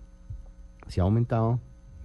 se 0.86 1.00
ha 1.00 1.04
aumentado 1.04 1.60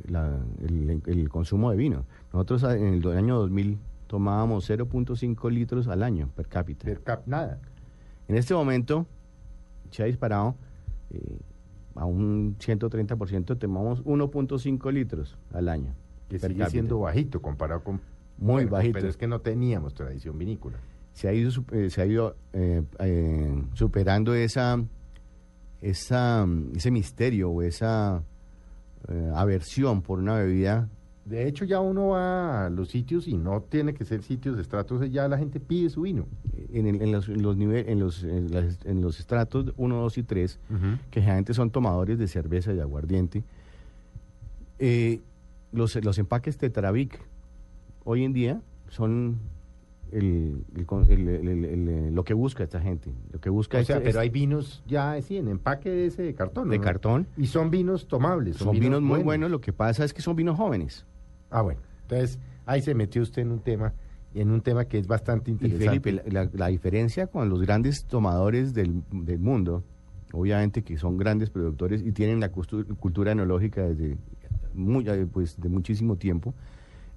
la- 0.05 0.39
el, 0.61 1.01
el 1.05 1.30
consumo 1.30 1.69
de 1.71 1.78
vino. 1.78 2.05
Nosotros 2.34 2.63
a- 2.63 2.76
en 2.78 2.95
el 2.95 3.07
año 3.17 3.38
2000 3.38 3.78
tomábamos 4.07 4.69
0.5 4.69 5.49
litros 5.51 5.88
al 5.88 6.03
año 6.03 6.30
per 6.36 6.47
cápita. 6.47 6.86
Per 6.86 7.01
cap, 7.03 7.28
nada. 7.28 7.59
En 8.28 8.36
este 8.36 8.53
momento 8.53 9.05
se 9.91 10.03
ha 10.03 10.05
disparado 10.07 10.55
eh, 11.11 11.39
a 11.95 12.05
un 12.05 12.55
130%, 12.57 13.57
tomamos 13.59 14.03
1.5 14.03 14.91
litros 14.91 15.38
al 15.53 15.69
año. 15.69 15.93
Que 16.28 16.39
sigue 16.39 16.53
cápita. 16.55 16.69
siendo 16.71 16.99
bajito 16.99 17.41
comparado 17.41 17.84
con... 17.84 18.01
Muy 18.38 18.56
Bueno, 18.64 18.72
bajito. 18.72 18.94
Pero 18.94 19.08
es 19.10 19.18
que 19.18 19.28
no 19.28 19.40
teníamos 19.42 19.94
tradición 19.94 20.38
vinícola. 20.38 20.78
se 21.14 21.28
ha 21.28 21.34
ido, 21.34 21.52
eh, 21.72 21.90
se 21.90 22.02
ha 22.02 22.06
ido 22.06 22.36
eh, 22.54 22.82
eh, 23.00 23.64
superando 23.74 24.34
esa, 24.34 24.84
esa, 25.82 26.48
ese 26.76 26.92
misterio 26.92 27.50
o 27.52 27.62
esa 27.62 28.24
eh, 29.08 29.32
aversión 29.36 30.02
por 30.02 30.20
una 30.20 30.36
bebida. 30.38 30.90
De 31.26 31.48
hecho, 31.48 31.64
ya 31.64 31.80
uno 31.80 32.10
va 32.10 32.66
a 32.66 32.70
los 32.70 32.90
sitios 32.90 33.30
y 33.30 33.38
no 33.38 33.62
tiene 33.62 33.94
que 33.94 34.04
ser 34.04 34.24
sitios 34.24 34.58
de 34.58 34.62
estratos, 34.62 35.10
ya 35.10 35.28
la 35.30 35.38
gente 35.38 35.62
pide 35.62 35.90
su 35.90 36.02
vino. 36.02 36.26
En, 36.74 36.86
el- 36.88 37.02
en 37.02 37.12
los, 37.14 37.30
en 37.30 37.42
los, 37.42 37.56
en, 37.58 38.00
los, 38.00 38.24
en, 38.24 38.52
las- 38.52 38.86
en 38.86 39.02
los 39.02 39.20
estratos 39.22 39.72
1, 39.78 39.96
2 40.02 40.18
y 40.18 40.24
3, 40.24 40.60
que 41.12 41.22
generalmente 41.22 41.54
son 41.54 41.70
tomadores 41.70 42.18
de 42.20 42.28
cerveza 42.28 42.74
y 42.74 42.80
aguardiente, 42.82 43.44
los, 45.72 45.96
los 46.04 46.18
empaques 46.18 46.58
Tetravic 46.58 47.20
hoy 48.04 48.24
en 48.24 48.34
día 48.34 48.62
son 48.89 49.39
el, 50.12 50.64
el 50.70 50.86
el- 51.30 51.66
el- 51.66 52.14
lo 52.16 52.24
que 52.24 52.34
busca 52.34 52.64
esta 52.64 52.80
gente. 52.80 53.12
Lo 53.32 53.39
que 53.41 53.49
busca 53.49 53.80
O 53.80 53.84
sea, 53.84 54.01
pero 54.01 54.20
hay 54.20 54.30
vinos 54.30 54.84
ya 54.88 55.14
así 55.14 55.38
en 55.38 55.47
empaque 55.47 55.89
de 55.89 56.06
ese 56.06 56.22
de 56.24 56.34
cartón. 56.36 56.70
De 56.70 56.78
¿no? 56.78 56.84
cartón. 56.84 57.28
Y 57.38 57.47
son 57.47 57.72
vinos 57.72 58.08
tomables. 58.08 58.58
son 58.58 58.78
vinos 58.80 59.01
muy 59.01 59.24
buenos. 59.24 59.49
Lo 59.49 59.60
que 59.60 59.74
pasa 59.74 60.04
es 60.06 60.14
que 60.14 60.22
son 60.22 60.36
vinos 60.36 60.58
jóvenes. 60.58 61.06
Ah, 61.49 61.62
bueno. 61.62 61.80
Entonces, 62.04 62.38
ahí 62.66 62.82
se 62.82 62.93
metió 62.93 63.22
usted 63.24 63.41
en 63.41 63.51
un 63.51 63.60
tema, 63.60 63.93
en 64.36 64.51
un 64.51 64.62
tema 64.62 64.86
que 64.86 64.99
es 64.99 65.08
bastante 65.08 65.49
Y 65.49 65.54
interesante. 65.56 65.99
Felipe, 65.99 66.49
la, 66.54 66.68
diferencia 66.68 67.28
con 67.28 67.49
los 67.49 67.62
grandes 67.62 68.06
tomadores 68.06 68.74
del, 68.74 69.01
del 69.12 69.39
mundo, 69.39 69.84
obviamente 70.32 70.84
que 70.84 70.97
son 70.97 71.18
grandes 71.18 71.49
productores 71.49 72.04
y 72.04 72.12
tienen 72.12 72.39
la 72.39 72.49
cultura 72.49 73.32
enológica 73.32 73.82
desde 73.84 74.18
muy, 74.76 75.08
eh, 75.08 75.26
pues, 75.32 75.60
de 75.60 75.70
muchísimo 75.70 76.18
tiempo, 76.18 76.54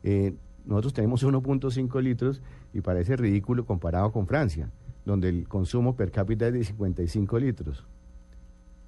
eh, 0.03 0.35
nosotros 0.67 0.93
tenemos 0.93 1.23
1.5 1.25 2.03
litros 2.03 2.43
y 2.73 2.81
parece 2.81 3.17
ridículo 3.17 3.65
comparado 3.65 4.13
con 4.13 4.27
Francia, 4.27 4.71
donde 5.05 5.29
el 5.29 5.49
consumo 5.49 5.97
per 5.97 6.11
cápita 6.11 6.49
es 6.49 6.53
de 6.53 6.65
55 6.65 7.39
litros. 7.39 7.85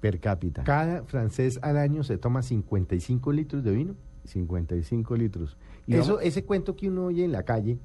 Per 0.01 0.19
cápita. 0.19 0.63
Cada 0.63 1.03
francés 1.03 1.59
al 1.61 1.77
año 1.77 2.03
se 2.03 2.17
toma 2.17 2.41
55 2.41 3.31
litros 3.31 3.63
de 3.63 3.71
vino. 3.71 3.95
55 4.25 5.15
litros. 5.15 5.57
Y 5.87 5.95
Eso, 5.95 6.13
vamos- 6.13 6.21
ese 6.23 6.43
cuento 6.45 6.75
que 6.75 6.89
uno 6.89 7.05
oye 7.05 7.23
en 7.25 7.31
la 7.31 7.43
calle, 7.43 7.79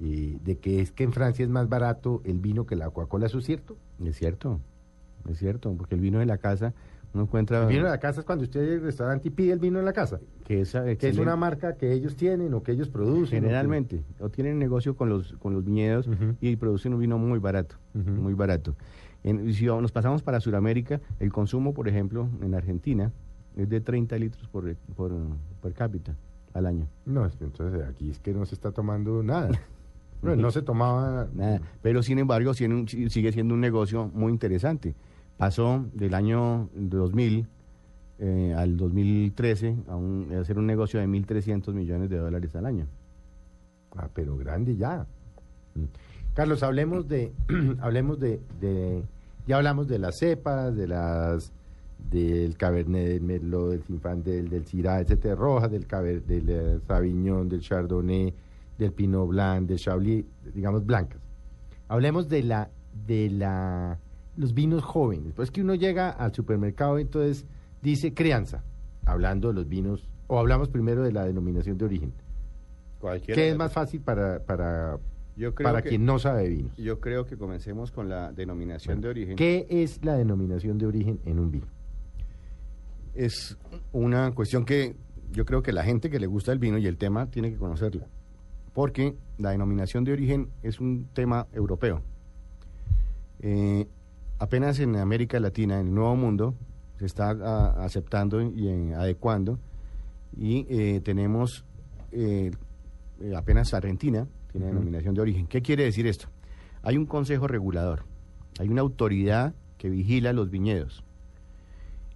eh, 0.00 0.38
de 0.44 0.58
que 0.58 0.80
es 0.80 0.92
que 0.92 1.04
en 1.04 1.12
Francia 1.12 1.42
es 1.44 1.50
más 1.50 1.68
barato 1.68 2.20
el 2.24 2.38
vino 2.38 2.64
que 2.66 2.76
la 2.76 2.88
Coca-Cola, 2.90 3.26
¿eso 3.26 3.38
es 3.38 3.44
cierto? 3.44 3.76
Es 4.04 4.16
cierto, 4.16 4.60
es 5.28 5.38
cierto, 5.38 5.74
porque 5.76 5.94
el 5.96 6.00
vino 6.00 6.18
de 6.20 6.26
la 6.26 6.38
casa 6.38 6.72
uno 7.12 7.24
encuentra... 7.24 7.62
El 7.62 7.68
vino 7.68 7.84
de 7.84 7.90
la 7.90 7.98
casa 7.98 8.20
es 8.20 8.26
cuando 8.26 8.44
usted 8.44 8.60
llega 8.60 8.74
al 8.74 8.82
restaurante 8.82 9.28
y 9.28 9.30
pide 9.30 9.52
el 9.52 9.58
vino 9.58 9.78
en 9.78 9.84
la 9.84 9.92
casa. 9.92 10.20
que 10.44 10.60
es, 10.60 10.76
Que 10.98 11.08
es 11.08 11.18
una 11.18 11.36
marca 11.36 11.76
que 11.76 11.92
ellos 11.92 12.16
tienen 12.16 12.54
o 12.54 12.62
que 12.62 12.72
ellos 12.72 12.88
producen. 12.88 13.42
Generalmente, 13.42 14.02
o 14.20 14.28
tienen 14.28 14.58
negocio 14.58 14.96
con 14.96 15.08
los, 15.08 15.32
con 15.34 15.52
los 15.52 15.64
viñedos 15.64 16.08
y 16.40 16.56
producen 16.56 16.94
un 16.94 17.00
vino 17.00 17.18
muy 17.18 17.38
barato, 17.38 17.76
muy 17.94 18.34
barato. 18.34 18.76
En, 19.22 19.52
si 19.52 19.66
nos 19.66 19.92
pasamos 19.92 20.22
para 20.22 20.40
Sudamérica, 20.40 21.00
el 21.18 21.32
consumo, 21.32 21.74
por 21.74 21.88
ejemplo, 21.88 22.28
en 22.42 22.54
Argentina 22.54 23.12
es 23.56 23.68
de 23.68 23.80
30 23.80 24.16
litros 24.16 24.48
por, 24.48 24.74
por, 24.96 25.12
per 25.60 25.74
cápita 25.74 26.16
al 26.54 26.66
año. 26.66 26.86
No, 27.04 27.28
entonces 27.40 27.82
aquí 27.88 28.10
es 28.10 28.18
que 28.18 28.32
no 28.32 28.46
se 28.46 28.54
está 28.54 28.72
tomando 28.72 29.22
nada. 29.22 29.50
No, 30.22 30.36
no 30.36 30.50
se 30.50 30.60
tomaba 30.60 31.28
Nada. 31.32 31.62
Pero 31.80 32.02
sin 32.02 32.18
embargo, 32.18 32.52
sigue 32.52 33.32
siendo 33.32 33.54
un 33.54 33.60
negocio 33.60 34.10
muy 34.12 34.30
interesante. 34.30 34.94
Pasó 35.40 35.86
del 35.94 36.12
año 36.14 36.68
2000 36.74 37.46
eh, 38.18 38.54
al 38.56 38.76
2013 38.76 39.74
a, 39.88 39.96
un- 39.96 40.28
a 40.34 40.40
hacer 40.40 40.58
un 40.58 40.66
negocio 40.66 41.00
de 41.00 41.06
1.300 41.08 41.72
millones 41.72 42.10
de 42.10 42.18
dólares 42.18 42.54
al 42.54 42.66
año. 42.66 42.86
Ah, 43.96 44.08
pero 44.14 44.36
grande 44.36 44.76
ya. 44.76 45.06
Carlos, 46.34 46.62
hablemos 46.62 47.08
de, 47.08 47.32
hablemos 47.80 48.20
de, 48.20 48.40
de, 48.60 49.02
ya 49.46 49.56
hablamos 49.56 49.88
de 49.88 49.98
las 49.98 50.18
cepas, 50.18 50.76
de 50.76 50.86
las, 50.86 51.52
del 52.10 52.56
Cabernet, 52.58 53.08
del 53.08 53.22
Merlot, 53.22 53.70
del 53.70 53.82
Zinfandel, 53.84 54.48
del 54.50 54.66
Syrah, 54.66 55.00
etcétera, 55.00 55.34
roja, 55.34 55.68
del 55.68 55.86
Caber, 55.86 56.22
del 56.24 56.48
eh, 56.50 56.78
Sauvignon, 56.86 57.48
del 57.48 57.60
Chardonnay, 57.60 58.34
del 58.78 58.92
Pinot 58.92 59.28
Blanc, 59.28 59.66
del 59.66 59.78
Chablis, 59.78 60.24
digamos 60.54 60.84
blancas. 60.84 61.20
Hablemos 61.88 62.28
de 62.28 62.42
la, 62.42 62.70
de 63.06 63.30
la, 63.30 63.98
los 64.40 64.54
vinos 64.54 64.82
jóvenes. 64.82 65.32
Pues 65.34 65.50
que 65.50 65.60
uno 65.60 65.74
llega 65.74 66.10
al 66.10 66.32
supermercado 66.34 66.98
y 66.98 67.02
entonces 67.02 67.44
dice 67.82 68.14
crianza, 68.14 68.64
hablando 69.04 69.48
de 69.48 69.54
los 69.54 69.68
vinos, 69.68 70.08
o 70.26 70.38
hablamos 70.38 70.68
primero 70.68 71.02
de 71.02 71.12
la 71.12 71.24
denominación 71.24 71.76
de 71.78 71.84
origen. 71.84 72.12
Cualquiera 73.00 73.34
¿Qué 73.40 73.50
es 73.50 73.56
más 73.56 73.72
fácil 73.72 74.00
para, 74.00 74.40
para, 74.44 74.98
Yo 75.36 75.54
creo 75.54 75.68
para 75.68 75.82
que- 75.82 75.90
quien 75.90 76.04
no 76.04 76.18
sabe 76.18 76.48
vinos? 76.48 76.76
Yo 76.76 77.00
creo 77.00 77.24
que 77.26 77.36
comencemos 77.36 77.90
con 77.90 78.08
la 78.08 78.32
denominación 78.32 79.00
de 79.00 79.08
origen. 79.08 79.36
¿Qué 79.36 79.66
es 79.68 80.04
la 80.04 80.14
denominación 80.16 80.78
de 80.78 80.86
origen 80.86 81.20
en 81.24 81.38
un 81.38 81.50
vino? 81.50 81.66
Es 83.14 83.58
una 83.92 84.30
cuestión 84.32 84.64
que 84.64 84.94
yo 85.32 85.44
creo 85.44 85.62
que 85.62 85.72
la 85.72 85.84
gente 85.84 86.10
que 86.10 86.18
le 86.20 86.26
gusta 86.26 86.52
el 86.52 86.58
vino 86.58 86.78
y 86.78 86.86
el 86.86 86.96
tema 86.96 87.26
tiene 87.26 87.50
que 87.50 87.56
conocerla. 87.56 88.06
Porque 88.72 89.16
la 89.38 89.50
denominación 89.50 90.04
de 90.04 90.12
origen 90.12 90.48
es 90.62 90.80
un 90.80 91.08
tema 91.12 91.46
europeo. 91.52 92.02
Eh, 93.40 93.86
apenas 94.40 94.80
en 94.80 94.96
América 94.96 95.38
Latina, 95.38 95.78
en 95.80 95.88
el 95.88 95.94
Nuevo 95.94 96.16
Mundo, 96.16 96.54
se 96.98 97.06
está 97.06 97.30
ah, 97.30 97.84
aceptando 97.84 98.42
y 98.42 98.68
eh, 98.68 98.94
adecuando. 98.94 99.58
Y 100.36 100.66
eh, 100.68 101.00
tenemos 101.00 101.64
eh, 102.12 102.50
apenas 103.36 103.72
Argentina, 103.74 104.26
tiene 104.50 104.66
denominación 104.66 105.14
de 105.14 105.20
origen. 105.20 105.46
¿Qué 105.46 105.62
quiere 105.62 105.84
decir 105.84 106.06
esto? 106.06 106.28
Hay 106.82 106.96
un 106.96 107.06
consejo 107.06 107.46
regulador, 107.46 108.04
hay 108.58 108.68
una 108.68 108.80
autoridad 108.80 109.54
que 109.78 109.88
vigila 109.88 110.32
los 110.32 110.50
viñedos. 110.50 111.04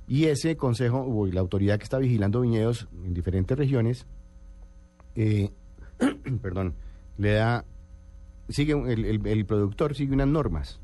Y 0.06 0.24
ese 0.24 0.56
consejo, 0.56 1.00
o 1.00 1.26
la 1.26 1.40
autoridad 1.40 1.78
que 1.78 1.84
está 1.84 1.98
vigilando 1.98 2.40
viñedos 2.42 2.88
en 3.04 3.14
diferentes 3.14 3.56
regiones, 3.56 4.06
eh, 5.14 5.50
perdón, 6.42 6.74
le 7.16 7.32
da, 7.32 7.64
sigue, 8.48 8.72
el- 8.92 9.26
el 9.26 9.46
productor 9.46 9.94
sigue 9.94 10.12
unas 10.12 10.28
normas. 10.28 10.80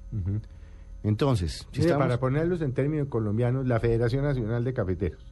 Entonces, 1.03 1.67
si 1.73 1.77
Sí, 1.77 1.81
estamos- 1.83 2.05
Para 2.07 2.21
ponerlos 2.21 2.61
en 2.63 2.73
términos 2.73 3.09
colombianos, 3.09 3.67
la 3.67 3.81
Federación 3.81 4.25
Nacional 4.25 4.65
de 4.65 4.73
Cafeteros. 4.73 5.25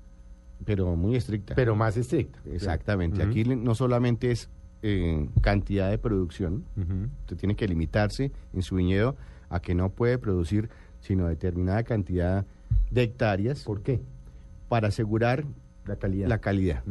pero 0.65 0.97
muy 0.97 1.15
estricta. 1.15 1.55
Pero 1.55 1.77
más 1.77 1.97
estricta. 1.97 2.41
Exactamente. 2.51 3.23
Aquí 3.23 3.45
no 3.45 3.75
solamente 3.77 4.31
es 4.33 4.49
eh, 4.83 5.29
cantidad 5.41 5.89
de 5.91 5.99
producción, 5.99 6.65
Ujú. 6.77 7.09
usted 7.23 7.37
tiene 7.37 7.55
que 7.57 7.67
limitarse 7.69 8.31
en 8.53 8.63
su 8.63 8.77
viñedo 8.77 9.17
a 9.51 9.61
que 9.61 9.75
no 9.75 9.91
puede 9.91 10.19
producir 10.19 10.69
sino 11.01 11.27
determinada 11.29 11.83
cantidad 11.85 12.45
de 12.91 13.03
hectáreas. 13.03 13.63
¿Por 13.65 13.83
qué? 13.83 14.01
Para 14.69 14.89
asegurar 14.89 15.45
La 15.87 15.97
calidad. 15.97 16.29
la 16.29 16.39
calidad 16.39 16.83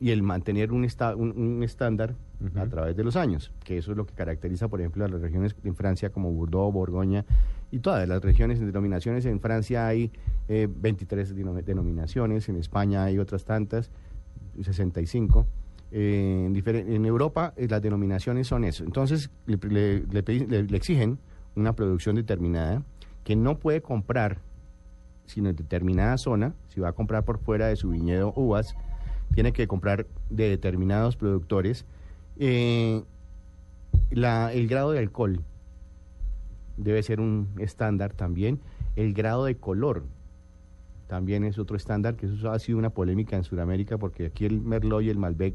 y 0.00 0.10
el 0.10 0.22
mantener 0.22 0.72
un, 0.72 0.84
esta- 0.84 1.14
un, 1.16 1.30
un 1.36 1.62
estándar 1.62 2.14
a 2.56 2.66
través 2.66 2.96
de 2.96 3.04
los 3.04 3.14
años, 3.16 3.52
que 3.64 3.78
eso 3.78 3.92
es 3.92 3.96
lo 3.96 4.04
que 4.06 4.14
caracteriza, 4.14 4.66
por 4.68 4.80
ejemplo, 4.80 5.04
a 5.04 5.08
las 5.08 5.20
regiones 5.20 5.54
en 5.64 5.74
Francia 5.76 6.10
como 6.10 6.32
Bordeaux, 6.32 6.72
Borgoña 6.72 7.24
y 7.72 7.80
todas 7.80 8.06
las 8.08 8.22
regiones 8.22 8.60
en 8.60 8.66
denominaciones. 8.66 9.24
En 9.26 9.40
Francia 9.40 9.88
hay 9.88 10.12
eh, 10.48 10.68
23 10.72 11.34
denom- 11.36 11.64
denominaciones, 11.64 12.48
en 12.48 12.56
España 12.56 13.02
hay 13.04 13.18
otras 13.18 13.44
tantas, 13.44 13.90
65. 14.60 15.46
Eh, 15.90 16.44
en, 16.46 16.92
en 16.92 17.04
Europa 17.06 17.52
eh, 17.56 17.66
las 17.68 17.82
denominaciones 17.82 18.46
son 18.46 18.64
eso. 18.64 18.84
Entonces 18.84 19.30
le- 19.46 20.04
le 20.06 20.76
exigen 20.76 21.18
una 21.56 21.74
producción 21.74 22.14
determinada 22.16 22.82
que 23.24 23.34
no 23.36 23.58
puede 23.58 23.82
comprar 23.82 24.38
sino 25.26 25.48
en 25.48 25.56
determinada 25.56 26.18
zona, 26.18 26.52
si 26.68 26.80
va 26.80 26.88
a 26.88 26.92
comprar 26.92 27.24
por 27.24 27.38
fuera 27.38 27.68
de 27.68 27.76
su 27.76 27.90
viñedo 27.90 28.34
uvas, 28.36 28.74
tiene 29.34 29.52
que 29.52 29.66
comprar 29.66 30.06
de 30.28 30.50
determinados 30.50 31.16
productores. 31.16 31.86
Eh, 32.38 33.02
la- 34.10 34.52
el 34.52 34.66
grado 34.68 34.90
de 34.92 34.98
alcohol 34.98 35.40
debe 36.76 37.02
ser 37.02 37.20
un 37.20 37.48
estándar 37.58 38.12
también. 38.14 38.60
El 38.96 39.12
grado 39.14 39.44
de 39.44 39.56
color 39.56 40.04
también 41.06 41.44
es 41.44 41.58
otro 41.58 41.76
estándar, 41.76 42.16
que 42.16 42.26
eso 42.26 42.50
ha 42.50 42.58
sido 42.58 42.78
una 42.78 42.90
polémica 42.90 43.36
en 43.36 43.44
Sudamérica, 43.44 43.98
porque 43.98 44.26
aquí 44.26 44.44
el 44.46 44.60
Merlot 44.60 45.02
y 45.02 45.10
el 45.10 45.18
Malbec, 45.18 45.54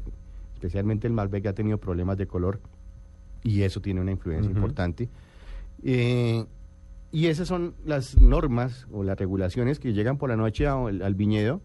especialmente 0.54 1.06
el 1.06 1.12
Malbec, 1.12 1.46
ha 1.46 1.52
tenido 1.52 1.78
problemas 1.78 2.16
de 2.16 2.26
color 2.26 2.60
y 3.42 3.62
eso 3.62 3.80
tiene 3.80 4.00
una 4.00 4.12
influencia 4.12 4.50
importante. 4.56 5.08
Eh, 5.82 6.44
y 7.10 7.26
esas 7.26 7.48
son 7.48 7.74
las 7.84 8.20
normas 8.20 8.86
o 8.92 9.02
las 9.02 9.18
regulaciones 9.18 9.78
que 9.78 9.92
llegan 9.92 10.18
por 10.18 10.28
la 10.28 10.36
noche 10.36 10.66
a- 10.66 10.74
al, 10.74 11.14
viñedo 11.14 11.60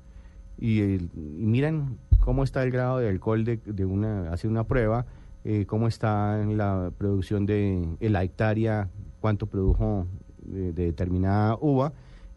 y, 0.57 0.79
el- 0.81 1.09
y 1.15 1.45
miran 1.45 1.97
cómo 2.19 2.43
está 2.43 2.63
el 2.63 2.71
grado 2.71 2.99
de 2.99 3.09
alcohol 3.09 3.43
de, 3.43 3.57
de 3.57 3.85
una, 3.85 4.31
hacen 4.31 4.51
una 4.51 4.63
prueba, 4.63 5.05
eh, 5.43 5.65
cómo 5.65 5.87
está 5.87 6.37
la 6.45 6.91
producción 6.97 7.45
de 7.45 7.97
la 7.99 8.23
hectárea, 8.23 8.89
cuánto 9.23 9.45
produjo 9.47 10.05
de, 10.39 10.73
de 10.73 10.83
determinada 10.87 11.57
uva 11.61 11.93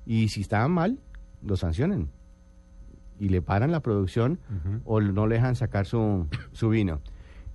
y 0.07 0.29
si 0.29 0.43
está 0.43 0.67
mal, 0.69 1.01
lo 1.43 1.57
sancionan 1.57 2.11
y 3.19 3.29
le 3.29 3.43
paran 3.43 3.73
la 3.73 3.81
producción 3.81 4.39
o 4.85 5.01
no 5.01 5.27
le 5.27 5.35
dejan 5.35 5.57
sacar 5.57 5.85
su, 5.87 6.29
su 6.53 6.69
vino. 6.69 7.01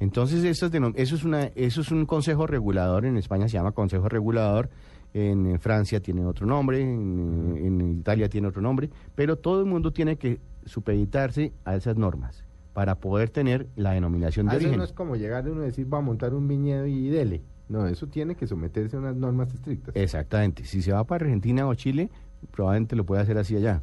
Entonces, 0.02 0.44
eso 0.44 0.66
es, 0.66 0.74
eso, 0.96 1.16
es 1.16 1.24
una, 1.24 1.44
eso 1.56 1.80
es 1.80 1.92
un 1.92 2.06
consejo 2.06 2.46
regulador, 2.46 3.06
en 3.06 3.16
España 3.16 3.48
se 3.48 3.54
llama 3.54 3.72
consejo 3.72 4.10
regulador, 4.10 4.70
en, 5.14 5.58
Francia 5.62 6.02
tiene 6.02 6.26
otro 6.26 6.46
nombre, 6.46 6.82
en, 6.82 7.56
en 7.58 8.00
Italia 8.00 8.28
tiene 8.28 8.50
otro 8.50 8.62
nombre, 8.62 8.90
pero 9.16 9.38
todo 9.38 9.62
el 9.62 9.66
mundo 9.66 9.94
tiene 9.94 10.18
que 10.18 10.42
supeditarse 10.66 11.54
a 11.64 11.76
esas 11.76 11.96
normas 11.96 12.44
para 12.74 12.96
poder 12.96 13.30
tener 13.30 13.68
la 13.78 13.92
denominación 13.92 14.48
de 14.48 14.52
Ah, 14.52 14.56
eso 14.56 14.64
origen. 14.66 14.80
no 14.80 14.84
es 14.84 14.92
como 14.92 15.16
llegar 15.16 15.48
uno 15.50 15.62
a 15.62 15.66
decir, 15.66 15.88
va 15.94 16.00
a 16.00 16.02
montar 16.02 16.34
un 16.34 16.50
viñedo 16.50 16.86
y 16.86 17.08
dele. 17.08 17.44
No, 17.70 17.88
eso 17.88 18.08
tiene 18.08 18.36
que 18.36 18.48
someterse 18.48 18.98
a 18.98 19.00
unas 19.00 19.16
normas 19.16 19.54
estrictas. 19.54 19.96
Exactamente. 19.96 20.66
Si 20.66 20.82
se 20.82 20.92
va 20.92 21.04
para 21.06 21.24
Argentina 21.26 21.68
o 21.68 21.74
Chile, 21.76 22.10
probablemente 22.52 22.96
lo 22.96 23.06
puede 23.06 23.22
hacer 23.22 23.38
así 23.38 23.56
allá. 23.56 23.82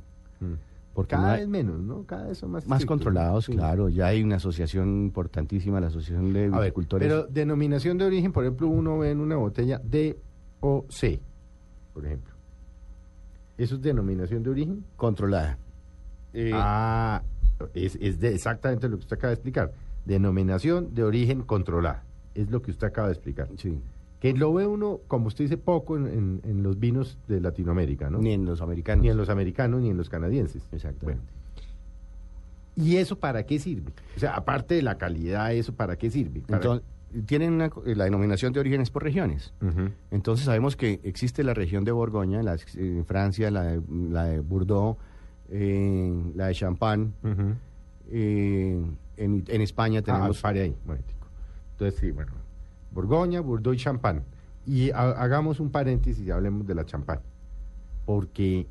Porque 0.95 1.11
Cada 1.15 1.29
no 1.29 1.33
hay- 1.35 1.41
vez 1.41 1.49
menos, 1.49 1.81
¿no? 1.81 2.05
Cada 2.05 2.27
vez 2.27 2.39
son 2.39 2.51
más 2.51 2.67
más 2.67 2.79
estrictos. 2.81 2.97
controlados, 3.05 3.45
Sí. 3.47 3.53
claro. 3.53 3.89
Ya 3.89 4.07
hay 4.09 4.23
una 4.23 4.37
asociación 4.37 4.89
importantísima, 5.05 5.81
la 5.81 5.87
Asociación 5.87 6.33
de 6.33 6.47
A 6.47 6.59
ver, 6.59 6.61
Viticultores. 6.71 7.07
pero 7.09 7.27
denominación 7.29 7.99
de 7.99 8.05
origen, 8.07 8.33
por 8.33 8.45
ejemplo, 8.45 8.67
uno 8.69 8.99
ve 8.99 9.13
en 9.13 9.21
una 9.21 9.37
botella 9.37 9.81
DOC, 9.85 11.21
por 11.95 12.05
ejemplo. 12.05 12.35
¿Eso 13.57 13.77
es 13.77 13.81
denominación 13.83 14.43
de 14.43 14.51
origen? 14.51 14.85
Controlada. 14.97 15.59
ah, 16.53 17.23
es, 17.75 17.97
es 18.01 18.21
de 18.21 18.35
exactamente 18.35 18.89
lo 18.89 18.97
que 18.97 19.01
usted 19.03 19.17
acaba 19.17 19.29
de 19.31 19.35
explicar. 19.35 19.73
Denominación 20.05 20.95
de 20.95 21.03
origen 21.05 21.43
controlada. 21.43 22.05
Es 22.41 22.51
lo 22.51 22.63
que 22.63 22.71
usted 22.71 22.87
acaba 22.87 23.09
de 23.09 23.15
explicar. 23.15 23.49
Sí. 23.57 23.79
Que 24.21 24.33
lo 24.33 24.53
ve 24.53 24.67
uno, 24.67 25.01
como 25.09 25.29
usted 25.29 25.45
dice, 25.45 25.57
poco 25.57 25.97
en, 25.97 26.07
en- 26.07 26.41
en 26.45 26.63
los 26.63 26.79
vinos 26.79 27.19
de 27.29 27.41
Latinoamérica, 27.41 28.11
¿no? 28.11 28.19
Ni 28.19 28.33
en 28.33 28.45
los 28.45 28.61
americanos. 28.61 29.03
Ni 29.03 29.11
en 29.11 29.17
los 29.17 29.29
americanos, 29.29 29.81
ni 29.81 29.91
en 29.91 29.97
los 29.97 30.09
canadienses. 30.09 30.63
Exactamente. 30.73 31.23
¿Y 32.77 32.97
eso 32.97 33.17
para 33.19 33.45
qué 33.45 33.59
sirve? 33.59 33.91
O 34.17 34.21
sea, 34.21 34.35
aparte 34.35 34.75
de 34.75 34.83
la 34.83 34.99
calidad, 34.99 35.53
¿eso 35.53 35.73
para 35.75 35.97
qué 35.97 36.11
sirve? 36.11 36.41
Para- 36.41 36.57
Entonces, 36.59 36.87
tienen 37.27 37.53
una 37.55 37.71
co- 37.71 37.83
la 37.85 38.05
denominación 38.05 38.53
de 38.53 38.61
orígenes 38.61 38.91
por 38.91 39.03
regiones. 39.03 39.53
Entonces 40.11 40.45
sabemos 40.47 40.77
que 40.77 41.01
existe 41.03 41.43
la 41.43 41.55
región 41.55 41.85
de 41.85 41.91
Borgoña, 41.93 42.43
la, 42.43 42.57
en 42.77 43.05
Francia, 43.05 43.51
la 43.51 43.63
de, 43.65 43.83
la 44.11 44.25
de 44.25 44.41
Bordeaux, 44.41 44.99
eh, 45.51 46.13
la 46.35 46.47
de 46.49 46.55
Champagne. 46.55 47.11
Eh, 48.11 48.81
en, 49.17 49.45
en 49.49 49.61
España 49.61 50.01
Ah, 50.01 50.03
tenemos... 50.03 50.41
pare 50.41 50.63
ahí, 50.63 50.75
momentico. 50.85 51.18
Entonces, 51.79 52.01
sí, 52.01 52.11
bueno, 52.11 52.33
Borgoña, 52.91 53.41
Bordeaux 53.41 53.77
y 53.77 53.79
champán. 53.79 54.25
Y 54.67 54.91
ha- 54.91 55.13
hagamos 55.13 55.61
un 55.61 55.71
paréntesis 55.71 56.27
y 56.27 56.31
hablemos 56.33 56.67
de 56.67 56.75
la 56.75 56.85
champán. 56.85 57.21
Porque 58.05 58.67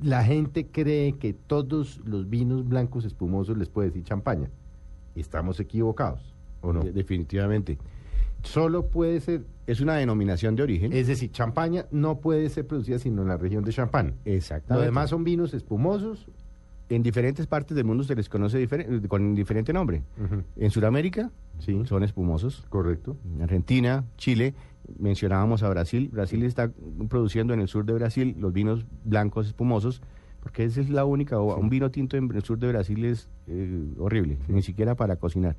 la 0.00 0.24
gente 0.24 0.66
cree 0.66 1.12
que 1.12 1.32
todos 1.32 1.98
los 2.04 2.28
vinos 2.28 2.66
blancos 2.68 3.04
espumosos 3.04 3.56
les 3.56 3.68
puede 3.68 3.88
decir 3.90 4.02
champaña. 4.02 4.50
Estamos 5.14 5.60
equivocados, 5.60 6.34
¿o 6.60 6.72
no? 6.72 6.82
De- 6.82 6.92
definitivamente. 6.92 7.78
Solo 8.42 8.86
puede 8.88 9.20
ser, 9.20 9.44
Es 9.68 9.80
una 9.80 9.94
denominación 9.94 10.56
de 10.56 10.64
origen. 10.64 10.92
es 10.92 11.06
decir, 11.06 11.30
champaña 11.30 11.86
no 11.92 12.18
puede 12.20 12.48
ser 12.48 12.66
producida 12.66 12.98
sino 12.98 13.22
en 13.22 13.28
la 13.28 13.36
región 13.36 13.62
de 13.62 13.72
champán. 13.72 14.16
Lo 14.24 14.32
Exactamente. 14.32 14.86
demás 14.86 15.10
son 15.10 15.22
vinos 15.22 15.54
espumosos. 15.54 16.26
En 16.90 17.02
diferentes 17.04 17.46
partes 17.46 17.74
del 17.76 17.84
mundo 17.86 18.02
se 18.04 18.14
les 18.16 18.28
conoce 18.28 18.58
difere- 18.58 19.06
con 19.08 19.34
diferente 19.34 19.72
nombre. 19.72 20.02
En 20.56 20.70
Sudamérica 20.70 21.30
Sí, 21.60 21.80
son 21.86 22.02
espumosos. 22.02 22.66
correcto. 22.68 23.16
En 23.36 23.42
Argentina, 23.42 24.04
Chile, 24.16 24.54
mencionábamos 24.98 25.62
a 25.62 25.68
Brasil. 25.68 26.08
Brasil 26.12 26.42
está 26.42 26.70
produciendo 27.08 27.54
en 27.54 27.60
el 27.60 27.68
sur 27.68 27.84
de 27.84 27.92
Brasil 27.94 28.34
los 28.38 28.52
vinos 28.52 28.84
blancos 29.04 29.46
espumosos, 29.46 30.02
porque 30.40 30.64
esa 30.64 30.80
es 30.80 30.90
la 30.90 31.04
única. 31.04 31.38
o- 31.38 31.56
Un 31.56 31.68
vino 31.70 31.90
tinto 31.92 32.16
en 32.16 32.28
el 32.34 32.42
sur 32.42 32.58
de 32.58 32.66
Brasil 32.68 33.04
es 33.04 33.28
eh, 33.46 33.84
horrible, 33.98 34.38
ni 34.48 34.62
siquiera 34.62 34.96
para 34.96 35.14
cocinar. 35.16 35.56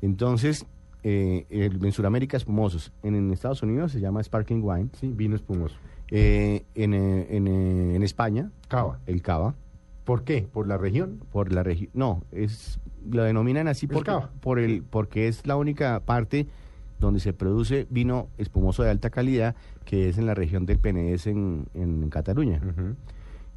Entonces, 0.00 0.64
eh, 1.02 1.44
en 1.50 1.92
Sudamérica 1.92 2.36
espumosos. 2.38 2.90
En, 3.02 3.14
en 3.14 3.30
Estados 3.32 3.62
Unidos 3.62 3.92
se 3.92 4.00
llama 4.00 4.22
sparkling 4.22 4.62
wine. 4.62 4.88
Sí, 4.98 5.12
vino 5.14 5.36
espumoso. 5.36 5.76
Eh, 6.10 6.64
en, 6.74 6.94
eh, 6.94 7.26
en, 7.36 7.46
en 7.48 8.02
España, 8.02 8.50
Cava. 8.68 8.98
el 9.06 9.20
cava. 9.22 9.54
¿Por 10.10 10.24
qué? 10.24 10.42
¿Por 10.42 10.66
la 10.66 10.76
región? 10.76 11.20
por 11.30 11.52
la 11.52 11.62
región. 11.62 11.88
No, 11.94 12.24
es 12.32 12.80
lo 13.08 13.22
denominan 13.22 13.68
así 13.68 13.86
porque, 13.86 14.12
por 14.40 14.58
el, 14.58 14.82
porque 14.82 15.28
es 15.28 15.46
la 15.46 15.56
única 15.56 16.00
parte 16.00 16.48
donde 16.98 17.20
se 17.20 17.32
produce 17.32 17.86
vino 17.90 18.26
espumoso 18.36 18.82
de 18.82 18.90
alta 18.90 19.10
calidad, 19.10 19.54
que 19.84 20.08
es 20.08 20.18
en 20.18 20.26
la 20.26 20.34
región 20.34 20.66
del 20.66 20.80
Penedés 20.80 21.28
en, 21.28 21.66
en 21.74 22.10
Cataluña. 22.10 22.60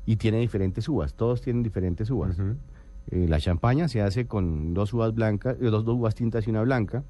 Y 0.06 0.18
tiene 0.18 0.41
diferentes 0.41 0.88
uvas, 0.88 1.16
todos 1.16 1.41
tienen 1.41 1.64
diferentes 1.64 2.12
uvas. 2.12 2.38
Eh, 3.10 3.26
la 3.28 3.39
champaña 3.39 3.88
se 3.88 4.04
hace 4.04 4.28
con 4.28 4.76
dos 4.76 4.93
uvas 4.93 5.16
blancas, 5.16 5.58
eh, 5.60 5.72
dos, 5.72 5.84
dos 5.84 5.95
uvas 5.95 6.14
tintas 6.14 6.45
y 6.45 6.51
una 6.51 6.62
blanca. 6.62 7.04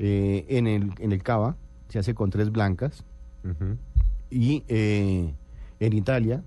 Eh, 0.00 0.44
en, 0.48 0.66
el, 0.66 0.90
en 0.98 1.12
el 1.12 1.22
cava 1.22 1.56
se 1.88 2.00
hace 2.00 2.14
con 2.14 2.30
tres 2.30 2.50
blancas. 2.50 3.04
Y 4.28 4.64
eh, 4.66 5.32
en 5.78 5.92
Italia, 5.92 6.42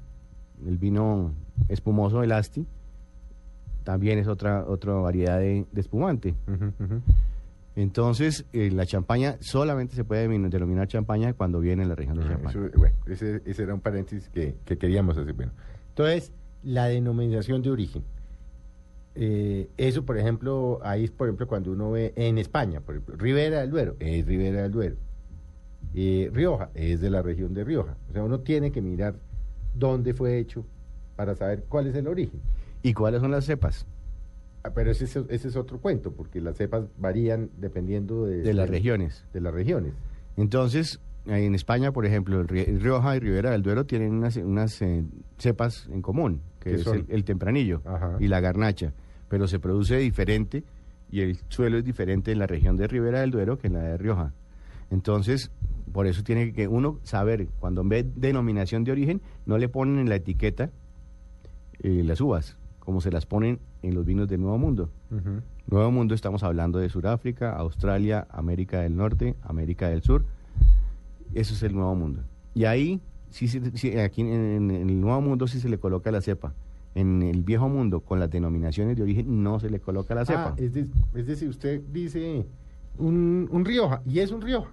el 0.68 0.78
vino 0.78 1.32
espumoso, 1.70 2.24
el 2.24 2.32
Asti, 2.32 2.66
también 3.84 4.18
es 4.20 4.28
otra, 4.28 4.66
otra 4.68 4.94
variedad 4.94 5.40
de, 5.40 5.66
de 5.72 5.82
espumante. 5.82 6.34
Entonces, 7.76 8.46
eh, 8.54 8.72
la 8.72 8.86
champaña 8.86 9.36
solamente 9.42 9.96
se 9.96 10.06
puede 10.06 10.28
denominar 10.28 10.88
champaña 10.88 11.34
cuando 11.34 11.60
viene 11.60 11.84
en 11.84 11.90
la 11.90 11.96
región 11.96 12.18
de 12.18 12.24
Ah, 12.24 12.30
champaña. 12.30 12.50
eso, 12.68 12.78
bueno, 12.80 12.96
ese, 13.06 13.42
ese 13.46 13.64
era 13.64 13.74
un 13.74 13.82
paréntesis 13.82 14.30
que, 14.30 14.56
que 14.64 14.78
queríamos 14.78 15.18
hacer. 15.18 15.34
Bueno, 15.34 15.52
entonces, 15.90 16.32
la 16.64 16.86
denominación 16.86 17.62
de 17.62 17.70
origen. 17.72 18.04
Eh, 19.18 19.70
eso, 19.78 20.04
por 20.06 20.18
ejemplo, 20.18 20.80
ahí 20.84 21.04
es, 21.06 21.12
por 21.12 21.28
ejemplo, 21.28 21.48
cuando 21.48 21.72
uno 21.72 21.92
ve 21.92 22.14
en 22.16 22.38
España, 22.38 22.80
por 22.82 22.96
ejemplo, 22.96 23.16
Ribera 23.18 23.60
del 23.62 23.70
Duero, 23.72 23.96
es 24.00 24.26
Ribera 24.26 24.62
del 24.64 24.72
Duero. 24.72 24.96
Eh, 25.94 26.30
Rioja, 26.34 26.70
es 26.76 27.02
de 27.02 27.10
la 27.10 27.22
región 27.22 27.54
de 27.54 27.64
Rioja. 27.66 27.96
O 28.10 28.14
sea, 28.14 28.24
uno 28.24 28.40
tiene 28.40 28.72
que 28.72 28.82
mirar 28.82 29.16
dónde 29.74 30.14
fue 30.14 30.38
hecho 30.40 30.66
para 31.16 31.36
saber 31.36 31.64
cuál 31.70 31.88
es 31.88 31.96
el 31.96 32.08
origen. 32.08 32.40
¿Y 32.84 32.94
cuáles 32.94 33.22
son 33.22 33.32
las 33.32 33.46
cepas? 33.46 33.86
Ah, 34.64 34.72
Pero 34.74 34.92
ese, 34.92 35.06
es- 35.06 35.16
ese 35.16 35.48
es 35.48 35.56
otro 35.56 35.80
cuento, 35.80 36.12
porque 36.12 36.42
las 36.42 36.58
cepas 36.58 36.86
varían 36.98 37.50
dependiendo 37.58 38.26
de, 38.26 38.38
De 38.42 38.54
las 38.54 38.68
de- 38.68 38.72
regiones. 38.72 39.24
De 39.34 39.42
las 39.42 39.54
regiones. 39.54 39.94
Entonces, 40.38 41.00
en 41.28 41.56
España, 41.56 41.92
por 41.92 42.06
ejemplo, 42.06 42.42
el 42.42 42.48
Ri- 42.48 42.80
Rioja 42.80 43.16
y 43.16 43.20
Ribera 43.20 43.52
del 43.52 43.62
Duero 43.64 43.86
tienen 43.86 44.14
unas, 44.14 44.36
unas 44.38 44.82
eh, 44.82 45.04
cepas 45.38 45.88
en 45.92 46.02
común, 46.02 46.42
que 46.60 46.72
¿Qué 46.72 46.76
es 46.78 46.84
son? 46.84 46.98
el, 46.98 47.06
el 47.10 47.24
tempranillo 47.24 47.82
Ajá. 47.86 48.18
y 48.20 48.28
la 48.28 48.40
garnacha, 48.42 48.92
pero 49.30 49.48
se 49.48 49.60
produce 49.60 49.98
diferente 49.98 50.64
y 51.12 51.22
el 51.22 51.38
suelo 51.50 51.78
es 51.78 51.86
diferente 51.86 52.32
en 52.32 52.40
la 52.40 52.48
región 52.48 52.76
de 52.78 52.88
Ribera 52.88 53.22
del 53.22 53.32
Duero 53.32 53.58
que 53.58 53.68
en 53.68 53.74
la 53.74 53.82
de 53.84 53.98
Rioja. 53.98 54.34
Entonces, 54.92 55.52
por 55.94 56.06
eso 56.08 56.24
tiene 56.24 56.54
que 56.54 56.68
uno 56.68 57.00
saber, 57.04 57.48
cuando 57.60 57.84
ve 57.84 58.06
denominación 58.16 58.84
de 58.84 58.92
origen, 58.92 59.22
no 59.46 59.58
le 59.58 59.70
ponen 59.70 60.00
en 60.00 60.10
la 60.10 60.16
etiqueta 60.16 60.70
eh, 61.86 62.04
las 62.04 62.20
uvas, 62.22 62.58
como 62.80 63.02
se 63.02 63.12
las 63.12 63.26
ponen 63.26 63.60
en 63.84 63.94
los 63.96 64.06
vinos 64.06 64.28
del 64.28 64.42
Nuevo 64.42 64.58
Mundo. 64.58 64.90
Nuevo 65.68 65.92
Mundo 65.92 66.14
estamos 66.16 66.44
hablando 66.44 66.80
de 66.80 66.90
Sudáfrica, 66.90 67.56
Australia, 67.56 68.28
América 68.32 68.82
del 68.82 68.96
Norte, 68.96 69.36
América 69.44 69.90
del 69.90 70.02
Sur. 70.02 70.26
Eso 71.34 71.54
es 71.54 71.64
el 71.64 71.74
Nuevo 71.74 71.96
Mundo. 71.96 72.22
Y 72.54 72.66
ahí, 72.66 73.02
sí, 73.30 73.48
aquí 74.00 74.22
en, 74.22 74.28
en- 74.28 74.72
en 74.72 74.90
el 74.90 75.02
Nuevo 75.02 75.22
Mundo 75.22 75.48
sí 75.48 75.60
se 75.60 75.70
le 75.70 75.78
coloca 75.78 76.12
la 76.12 76.22
cepa. 76.22 76.54
En 76.94 77.22
el 77.24 77.44
Viejo 77.44 77.68
Mundo, 77.68 78.00
con 78.00 78.20
las 78.20 78.30
denominaciones 78.30 78.96
de 78.96 79.04
origen, 79.04 79.44
no 79.44 79.60
se 79.60 79.70
le 79.70 79.80
coloca 79.80 80.16
la 80.16 80.26
cepa. 80.26 80.50
Ah, 80.50 80.54
es, 80.58 80.74
de- 80.74 80.88
es 81.14 81.28
decir, 81.28 81.50
usted 81.50 81.82
dice 81.92 82.46
un, 82.98 83.50
un 83.52 83.66
Rioja, 83.66 84.02
y 84.06 84.20
es 84.20 84.32
un 84.32 84.42
Rioja. 84.42 84.72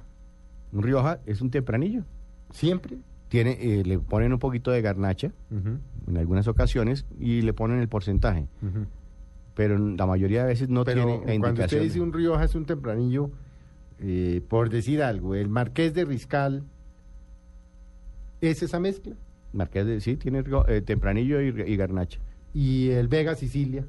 Un 0.72 0.82
Rioja 0.82 1.18
es 1.26 1.40
un 1.40 1.50
tempranillo. 1.50 2.04
Siempre. 2.50 2.98
Tiene, 3.32 3.56
eh, 3.62 3.82
le 3.82 3.98
ponen 3.98 4.34
un 4.34 4.38
poquito 4.38 4.70
de 4.72 4.82
garnacha 4.82 5.32
en 5.50 6.16
algunas 6.18 6.48
ocasiones 6.48 7.06
y 7.18 7.40
le 7.40 7.54
ponen 7.54 7.80
el 7.80 7.88
porcentaje. 7.88 8.46
Pero 9.54 9.78
la 9.78 10.04
mayoría 10.04 10.42
de 10.42 10.48
veces 10.48 10.68
no 10.68 10.84
Pero 10.84 11.06
tiene 11.06 11.36
la 11.36 11.40
cuando 11.40 11.62
usted 11.62 11.80
dice 11.80 12.02
un 12.02 12.12
Rioja 12.12 12.44
es 12.44 12.54
un 12.54 12.66
tempranillo, 12.66 13.30
eh, 14.00 14.42
por 14.46 14.68
decir 14.68 15.02
algo, 15.02 15.34
el 15.34 15.48
Marqués 15.48 15.94
de 15.94 16.04
Riscal, 16.04 16.64
¿es 18.42 18.62
esa 18.62 18.78
mezcla? 18.78 19.14
Marqués 19.54 19.86
de, 19.86 20.02
sí, 20.02 20.16
tiene 20.16 20.44
eh, 20.68 20.82
tempranillo 20.82 21.40
y, 21.40 21.46
y 21.72 21.76
garnacha. 21.78 22.20
Y 22.52 22.90
el 22.90 23.08
Vega 23.08 23.34
Sicilia. 23.34 23.86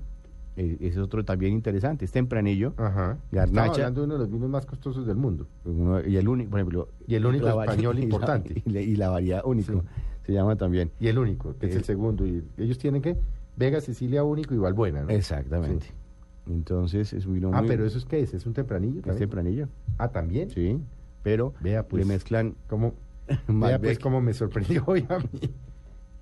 Eh, 0.56 0.78
es 0.82 0.98
otro 0.98 1.26
también 1.26 1.54
interesante. 1.54 2.06
Es 2.06 2.12
tempranillo, 2.12 2.74
Ajá. 2.78 3.18
Garnacha. 3.32 3.72
hablando 3.72 4.02
de 4.02 4.06
uno 4.06 4.14
de 4.16 4.20
los 4.20 4.32
vinos 4.32 4.50
más 4.50 4.66
costosos 4.66 5.08
del 5.08 5.16
mundo. 5.18 5.48
uno- 5.66 6.06
y 6.06 6.16
el 6.18 6.28
único, 6.28 6.52
por 6.52 6.60
ejemplo. 6.60 6.90
Y 7.08 7.16
el 7.16 7.26
único 7.26 7.48
español 7.48 7.96
y 7.98 8.00
la- 8.00 8.04
importante. 8.06 8.62
Y 8.66 8.70
la, 8.70 8.82
y 8.82 8.96
la 8.96 9.10
variedad 9.10 9.42
único. 9.46 9.74
Sí. 9.74 9.80
Se 10.28 10.34
llama 10.34 10.56
también. 10.56 10.92
Y 11.00 11.08
el 11.08 11.18
único, 11.18 11.56
que 11.58 11.66
es 11.68 11.74
Eh, 11.76 11.78
el 11.80 11.84
segundo. 11.84 12.26
Y 12.28 12.44
ellos 12.58 12.78
tienen 12.78 13.02
que 13.02 13.18
Vega 13.58 13.82
Sicilia 13.82 14.24
único 14.24 14.54
y 14.54 14.58
Valbuena, 14.58 15.02
¿no? 15.04 15.10
Exactamente. 15.10 15.88
Entonces 16.48 17.14
es 17.14 17.26
un 17.26 17.34
vino 17.36 17.52
Ah, 17.54 17.62
muy- 17.62 17.70
pero 17.70 17.86
¿eso 17.86 17.98
es 17.98 18.06
qué 18.06 18.20
es? 18.20 18.34
¿Es 18.34 18.46
un 18.46 18.54
tempranillo? 18.54 18.98
Es 19.00 19.04
también? 19.06 19.20
tempranillo. 19.20 19.68
Ah, 19.98 20.10
¿también? 20.10 20.50
Sí. 20.50 20.80
Pero 21.24 21.54
Vea, 21.62 21.84
pues. 21.88 22.06
le 22.06 22.14
mezclan. 22.14 22.56
¿Cómo? 22.68 22.94
Malbec. 23.48 23.70
Vea, 23.70 23.80
pues, 23.80 24.00
cómo 24.00 24.22
me 24.22 24.34
sorprendió 24.34 24.84
hoy 24.86 25.06
a 25.10 25.20
mí. 25.20 25.50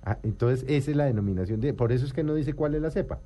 Ah, 0.04 0.18
entonces, 0.22 0.64
esa 0.68 0.90
es 0.90 0.96
la 0.96 1.04
denominación 1.04 1.60
de... 1.60 1.74
Por 1.74 1.92
eso 1.92 2.04
es 2.06 2.12
que 2.12 2.24
no 2.24 2.34
dice 2.34 2.54
cuál 2.54 2.74
es 2.74 2.82
la 2.82 2.90
cepa. 2.90 3.20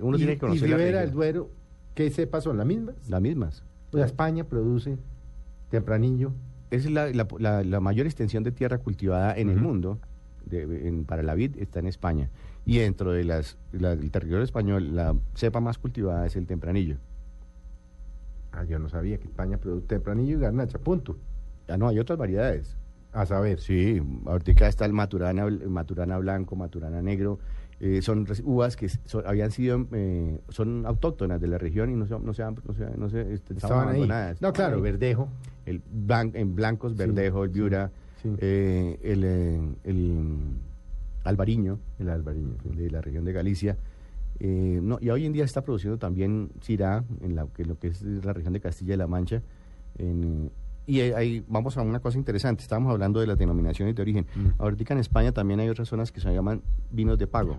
Uno 0.00 0.16
y, 0.16 0.18
tiene 0.20 0.32
que 0.32 0.36
y 0.36 0.40
conocer 0.40 0.62
Ribera 0.68 0.84
región. 0.84 1.02
del 1.04 1.10
Duero 1.12 1.50
¿qué 1.94 2.10
cepas 2.10 2.44
son? 2.44 2.56
¿Las 2.58 2.66
mismas? 2.66 2.94
Las 3.08 3.20
mismas. 3.20 3.64
O 3.92 3.96
sea, 3.96 4.06
España 4.06 4.44
produce 4.44 4.96
tempranillo. 5.70 6.32
Es 6.70 6.90
la, 6.90 7.08
la- 7.10 7.28
la- 7.38 7.62
la 7.62 7.80
mayor 7.80 8.06
extensión 8.06 8.42
de 8.42 8.50
tierra 8.52 8.78
cultivada 8.78 9.36
en 9.36 9.48
el 9.50 9.56
mundo 9.60 9.98
de- 10.46 10.88
en- 10.88 11.04
para 11.04 11.22
la 11.22 11.34
vid 11.34 11.56
está 11.58 11.78
en 11.78 11.86
España. 11.86 12.30
Y 12.66 12.78
dentro 12.78 13.12
de 13.12 13.24
las, 13.24 13.56
la- 13.72 13.94
del 13.94 14.10
territorio 14.10 14.42
español, 14.42 14.94
la 14.96 15.14
cepa 15.34 15.60
más 15.60 15.78
cultivada 15.78 16.26
es 16.26 16.34
el 16.36 16.46
tempranillo. 16.46 16.96
Ah, 18.52 18.64
yo 18.64 18.78
no 18.78 18.88
sabía 18.88 19.18
que 19.18 19.24
España 19.24 19.58
produce 19.58 19.86
tempranillo 19.86 20.36
y 20.38 20.40
garnacha, 20.40 20.78
punto. 20.78 21.16
Ya 21.68 21.76
no, 21.76 21.88
hay 21.88 21.98
otras 21.98 22.18
variedades. 22.18 22.76
A 23.12 23.26
saber. 23.26 23.60
Sí, 23.60 24.00
ahorita 24.26 24.66
está 24.68 24.84
el 24.86 24.92
maturana, 24.92 25.44
el 25.44 25.68
maturana 25.70 26.18
blanco, 26.18 26.56
maturana 26.56 27.00
negro. 27.02 27.38
Eh, 27.86 28.00
son 28.00 28.26
uvas 28.44 28.76
que 28.76 28.88
son- 28.88 29.26
habían 29.26 29.50
sido, 29.50 29.86
eh, 29.92 30.40
son 30.48 30.86
autóctonas 30.86 31.38
de 31.38 31.48
la 31.48 31.58
región 31.58 31.90
y 31.90 31.94
no 31.96 32.06
se, 32.06 32.18
no 32.18 32.32
se, 32.32 32.42
han- 32.42 32.56
no 32.66 32.72
se, 32.72 32.96
no 32.96 33.10
se- 33.10 33.34
este, 33.34 33.52
Estaban 33.52 33.80
ahí. 33.80 33.96
abandonadas. 33.96 34.40
No, 34.40 34.52
claro, 34.54 34.76
Ahí. 34.76 34.82
verdejo. 34.82 35.28
El 35.66 35.82
blan- 35.84 36.30
en 36.34 36.54
blancos, 36.54 36.92
Sí, 36.92 36.98
verdejo, 36.98 37.44
el 37.44 37.50
viura, 37.50 37.90
sí. 38.22 38.30
eh, 38.38 38.98
el, 39.02 39.24
eh, 39.24 39.60
el 39.84 40.38
albariño, 41.24 41.78
El 41.98 42.08
albariño. 42.08 42.54
sí. 42.62 42.70
de 42.76 42.90
la 42.90 43.00
región 43.02 43.24
de 43.24 43.32
Galicia. 43.32 43.76
Eh, 44.40 44.80
no, 44.82 44.98
y 45.00 45.10
hoy 45.10 45.26
en 45.26 45.32
día 45.32 45.44
está 45.44 45.62
produciendo 45.62 45.98
también 45.98 46.50
Syrah, 46.62 47.04
en 47.20 47.36
la, 47.36 47.46
que 47.48 47.64
lo 47.64 47.78
que 47.78 47.88
es 47.88 48.02
la 48.02 48.32
región 48.32 48.52
de 48.54 48.60
Castilla 48.60 48.94
y 48.94 48.96
La 48.96 49.06
Mancha. 49.06 49.42
en, 49.98 50.46
eh, 50.46 50.50
y 50.86 51.00
ahí- 51.00 51.12
ahí 51.12 51.44
vamos 51.48 51.76
a 51.78 51.82
una 51.82 52.00
cosa 52.00 52.18
interesante, 52.18 52.62
estábamos 52.62 52.92
hablando 52.92 53.20
de 53.20 53.26
las 53.26 53.38
denominaciones 53.38 53.94
de 53.94 54.02
origen. 54.02 54.26
Mm. 54.34 54.48
Ahorita 54.60 54.92
en 54.94 55.00
España 55.00 55.32
también 55.32 55.60
hay 55.60 55.68
otras 55.68 55.88
zonas 55.88 56.10
que 56.12 56.20
se 56.20 56.32
llaman 56.34 56.62
vinos 56.90 57.18
de 57.18 57.26
pago. 57.26 57.58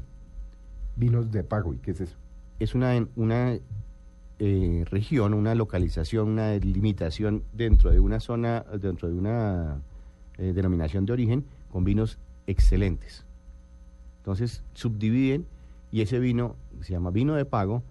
Vinos 0.95 1.31
de 1.31 1.43
pago, 1.43 1.73
¿y 1.73 1.77
qué 1.77 1.91
es 1.91 2.01
eso? 2.01 2.15
Es 2.59 2.73
una, 2.73 3.07
una 3.15 3.57
eh, 4.39 4.85
región, 4.89 5.33
una 5.33 5.55
localización, 5.55 6.29
una 6.29 6.47
delimitación 6.47 7.43
dentro 7.53 7.91
de 7.91 7.99
una 7.99 8.19
zona, 8.19 8.65
dentro 8.81 9.09
de 9.09 9.15
una 9.15 9.81
eh, 10.37 10.53
denominación 10.53 11.05
de 11.05 11.13
origen 11.13 11.45
con 11.71 11.83
vinos 11.83 12.17
excelentes. 12.47 13.25
Entonces 14.17 14.63
subdividen 14.73 15.45
y 15.91 16.01
ese 16.01 16.19
vino 16.19 16.55
se 16.81 16.93
llama 16.93 17.11
vino 17.11 17.35
de 17.35 17.45
pago. 17.45 17.83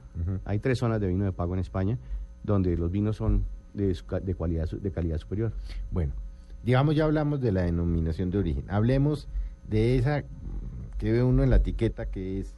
Hay 0.44 0.58
tres 0.58 0.78
zonas 0.78 1.00
de 1.00 1.08
vino 1.08 1.24
de 1.24 1.32
pago 1.32 1.54
en 1.54 1.60
España 1.60 1.98
donde 2.42 2.76
los 2.76 2.90
vinos 2.90 3.16
son 3.16 3.44
de, 3.72 3.96
de, 4.22 4.34
cualidad, 4.34 4.70
de 4.70 4.90
calidad 4.92 5.18
superior. 5.18 5.52
Bueno, 5.90 6.12
digamos, 6.62 6.94
ya 6.94 7.04
hablamos 7.04 7.40
de 7.40 7.52
la 7.52 7.62
denominación 7.62 8.30
de 8.30 8.38
origen. 8.38 8.64
Hablemos 8.68 9.28
de 9.68 9.96
esa 9.96 10.24
que 10.98 11.12
ve 11.12 11.22
uno 11.22 11.42
en 11.42 11.50
la 11.50 11.56
etiqueta 11.56 12.06
que 12.06 12.40
es 12.40 12.54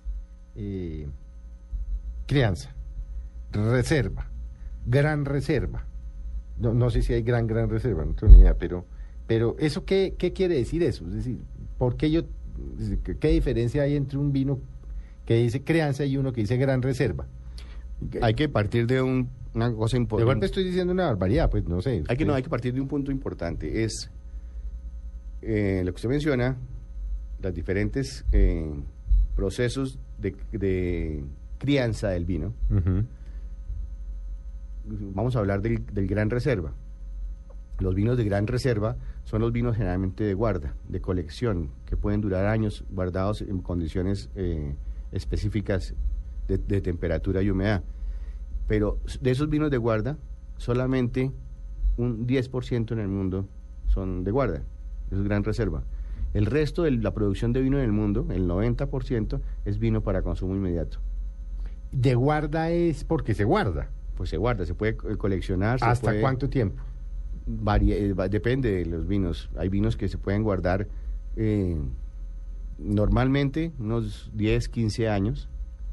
eh, 0.57 1.07
crianza, 2.27 2.75
reserva, 3.53 4.29
gran 4.87 5.25
reserva. 5.25 5.85
No, 6.59 6.73
no 6.75 6.91
sé 6.91 7.03
si 7.03 7.13
hay 7.13 7.23
gran, 7.23 7.47
gran 7.47 7.69
reserva, 7.69 8.05
no 8.05 8.15
tengo 8.15 8.33
ni 8.33 8.41
idea, 8.41 8.55
pero, 8.57 8.87
pero 9.27 9.57
¿eso 9.59 9.85
qué, 9.85 10.15
qué 10.19 10.33
quiere 10.33 10.55
decir 10.57 10.83
eso? 10.83 11.07
Es 11.07 11.13
decir, 11.15 11.39
¿por 11.79 11.97
qué 11.97 12.11
yo, 12.11 12.23
qué, 13.21 13.29
diferencia 13.29 13.83
hay 13.83 13.95
entre 13.97 14.19
un 14.19 14.33
vino 14.33 14.59
que 15.27 15.35
dice 15.37 15.63
crianza 15.63 16.05
y 16.05 16.17
uno 16.17 16.33
que 16.33 16.41
dice 16.41 16.57
gran 16.57 16.81
reserva? 16.83 17.27
Hay 18.23 18.35
que 18.35 18.49
partir 18.49 18.87
de 18.87 19.03
un- 19.03 19.29
una 19.55 19.73
cosa 19.75 19.97
De 19.97 20.03
importante. 20.03 20.33
golpe 20.35 20.47
estoy 20.47 20.65
diciendo 20.65 20.93
una 20.93 21.07
barbaridad, 21.07 21.51
pues 21.51 21.65
no 21.67 21.81
sé. 21.81 22.05
Hay 22.09 22.17
que, 22.17 22.25
no, 22.27 22.35
hay 22.35 22.43
que 22.43 22.51
partir 22.51 22.75
de 22.75 22.81
un 22.81 22.89
punto 22.89 23.11
importante. 23.11 23.85
Es 23.85 24.11
eh, 25.43 25.83
lo 25.85 25.93
que 25.93 25.97
usted 25.97 26.09
menciona, 26.11 26.57
los 27.43 27.55
diferentes 27.55 28.25
eh, 28.33 28.71
procesos 29.35 29.99
de, 30.19 30.37
de 30.53 31.25
crianza 31.59 32.09
del 32.09 32.25
vino. 32.25 32.53
Vamos 34.85 35.37
a 35.37 35.41
hablar 35.41 35.63
del, 35.63 35.85
del 35.93 36.07
Gran 36.07 36.31
Reserva. 36.31 36.73
Los 37.79 37.95
vinos 37.95 38.17
de 38.17 38.25
Gran 38.25 38.47
Reserva 38.47 38.97
son 39.25 39.43
los 39.43 39.53
vinos 39.53 39.77
generalmente 39.77 40.25
de 40.25 40.35
guarda, 40.35 40.75
de 40.89 41.01
colección, 41.01 41.71
que 41.85 41.97
pueden 41.97 42.21
durar 42.21 42.47
años 42.47 42.85
guardados 42.91 43.43
en 43.43 43.61
condiciones 43.61 44.31
eh, 44.35 44.75
específicas 45.13 45.95
de, 46.49 46.59
de 46.59 46.81
temperatura 46.81 47.43
y 47.43 47.51
humedad. 47.51 47.83
Pero 48.69 48.99
de 49.21 49.31
esos 49.31 49.51
vinos 49.51 49.71
de 49.71 49.77
guarda, 49.77 50.17
solamente 50.57 51.33
un 51.97 52.27
10% 52.27 52.93
en 52.93 52.99
el 52.99 53.09
mundo 53.09 53.49
son 53.89 54.25
de 54.25 54.31
guarda. 54.31 54.63
Es 55.11 55.23
Gran 55.23 55.45
Reserva. 55.45 55.83
El 56.37 56.45
resto 56.47 56.83
de 56.83 56.91
la 56.91 57.15
producción 57.15 57.53
de 57.55 57.63
vino 57.63 57.79
en 57.79 57.85
el 57.85 57.93
mundo, 57.93 58.27
el 58.31 58.47
90%, 58.47 59.41
es 59.65 59.79
vino 59.79 60.03
para 60.03 60.21
consumo 60.21 60.55
inmediato. 60.55 60.99
De 61.93 62.15
guarda 62.15 62.71
es 62.71 63.05
porque 63.05 63.33
se 63.33 63.45
guarda. 63.45 63.89
Pues 64.17 64.29
se 64.31 64.37
guarda, 64.37 64.67
se 64.67 64.75
puede 64.75 64.93
eh, 65.11 65.17
coleccionar. 65.17 65.79
se 65.79 65.87
¿Hasta 65.87 66.09
puede- 66.09 66.21
cuánto 66.21 66.51
tiempo? 66.51 66.83
eh, 67.81 68.15
depende 68.29 68.71
de 68.71 68.85
los 68.87 69.07
vinos. 69.07 69.49
Hay 69.57 69.71
vinos 69.71 69.97
que 69.97 70.09
se 70.09 70.19
pueden 70.19 70.43
guardar 70.43 70.89
eh, 71.37 71.77
normalmente 72.79 73.73
unos 73.79 74.31
10, 74.35 74.69
15 74.69 75.09
años. 75.09 75.49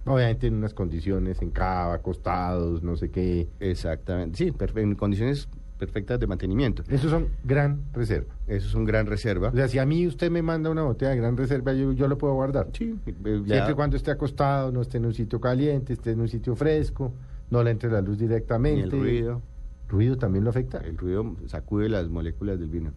Obviamente 0.05 0.47
en 0.47 0.55
unas 0.55 0.73
condiciones, 0.73 1.41
en 1.41 1.51
cava, 1.51 1.93
acostados, 1.93 2.83
no 2.83 2.97
sé 2.97 3.09
qué. 3.09 3.47
Exactamente, 3.61 4.37
sí, 4.37 4.53
en 4.75 4.95
condiciones 4.95 5.47
perfectas 5.77 6.19
de 6.19 6.27
mantenimiento. 6.27 6.83
Esos 6.89 7.11
son 7.11 7.27
gran 7.43 7.81
reserva. 7.93 8.33
Eso 8.47 8.67
es 8.67 8.73
un 8.73 8.85
gran 8.85 9.05
reserva. 9.07 9.49
O 9.49 9.55
sea, 9.55 9.67
si 9.67 9.79
a 9.79 9.85
mí 9.85 10.07
usted 10.07 10.31
me 10.31 10.41
manda 10.41 10.69
una 10.69 10.83
botella 10.83 11.11
de 11.11 11.17
gran 11.17 11.35
reserva, 11.35 11.73
yo, 11.73 11.91
yo 11.91 12.07
lo 12.07 12.17
puedo 12.17 12.33
guardar. 12.35 12.67
Sí, 12.73 12.95
eh, 13.05 13.13
Siempre 13.13 13.45
ya- 13.47 13.69
y 13.71 13.73
cuando 13.73 13.97
esté 13.97 14.11
acostado, 14.11 14.71
no 14.71 14.81
esté 14.81 14.97
en 14.97 15.05
un 15.05 15.13
sitio 15.13 15.41
caliente, 15.41 15.93
esté 15.93 16.11
en 16.11 16.21
un 16.21 16.27
sitio 16.29 16.55
fresco, 16.55 17.13
no 17.49 17.63
le 17.63 17.71
entre 17.71 17.89
la 17.91 18.01
luz 18.01 18.17
ni 18.19 18.27
directamente. 18.27 18.83
el 18.83 18.91
ruido. 18.91 19.41
¿Ruido 19.89 20.17
también 20.17 20.43
lo 20.43 20.49
afecta? 20.49 20.77
El 20.79 20.97
ruido 20.97 21.35
sacude 21.47 21.89
las 21.89 22.09
moléculas 22.09 22.59
del 22.59 22.69
vino. 22.69 22.91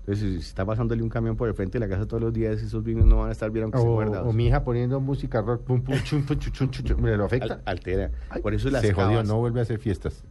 Entonces, 0.00 0.42
si 0.42 0.48
está 0.50 0.66
pasándole 0.66 1.02
un 1.02 1.08
camión 1.08 1.34
por 1.36 1.48
el 1.48 1.54
frente 1.54 1.78
de 1.78 1.86
la 1.86 1.88
casa 1.88 2.06
todos 2.06 2.22
los 2.22 2.32
días, 2.34 2.60
esos 2.60 2.84
vinos 2.84 3.06
no 3.06 3.16
van 3.20 3.30
a 3.30 3.32
estar 3.32 3.50
bien 3.50 3.64
aunque 3.64 3.78
O, 3.78 3.84
guardados. 3.92 4.28
o 4.28 4.32
mi 4.34 4.48
hija 4.48 4.62
poniendo 4.62 5.00
música 5.00 5.40
rock, 5.40 5.62
pum, 5.62 5.80
pum, 5.82 5.94
chum, 6.04 6.22
pum, 6.26 6.38
chu, 6.38 6.50
chum, 6.50 6.68
chu, 6.70 6.82
chum, 6.82 7.00
¿me 7.00 7.16
lo 7.16 7.24
afecta? 7.24 7.54
Al- 7.54 7.62
altera. 7.64 8.10
Ay, 8.28 8.42
por 8.42 8.52
eso 8.52 8.68
las 8.68 8.82
se 8.82 8.92
jodió, 8.92 9.22
no 9.24 9.38
vuelve 9.38 9.60
a 9.60 9.62
hacer 9.62 9.78
fiestas. 9.78 10.22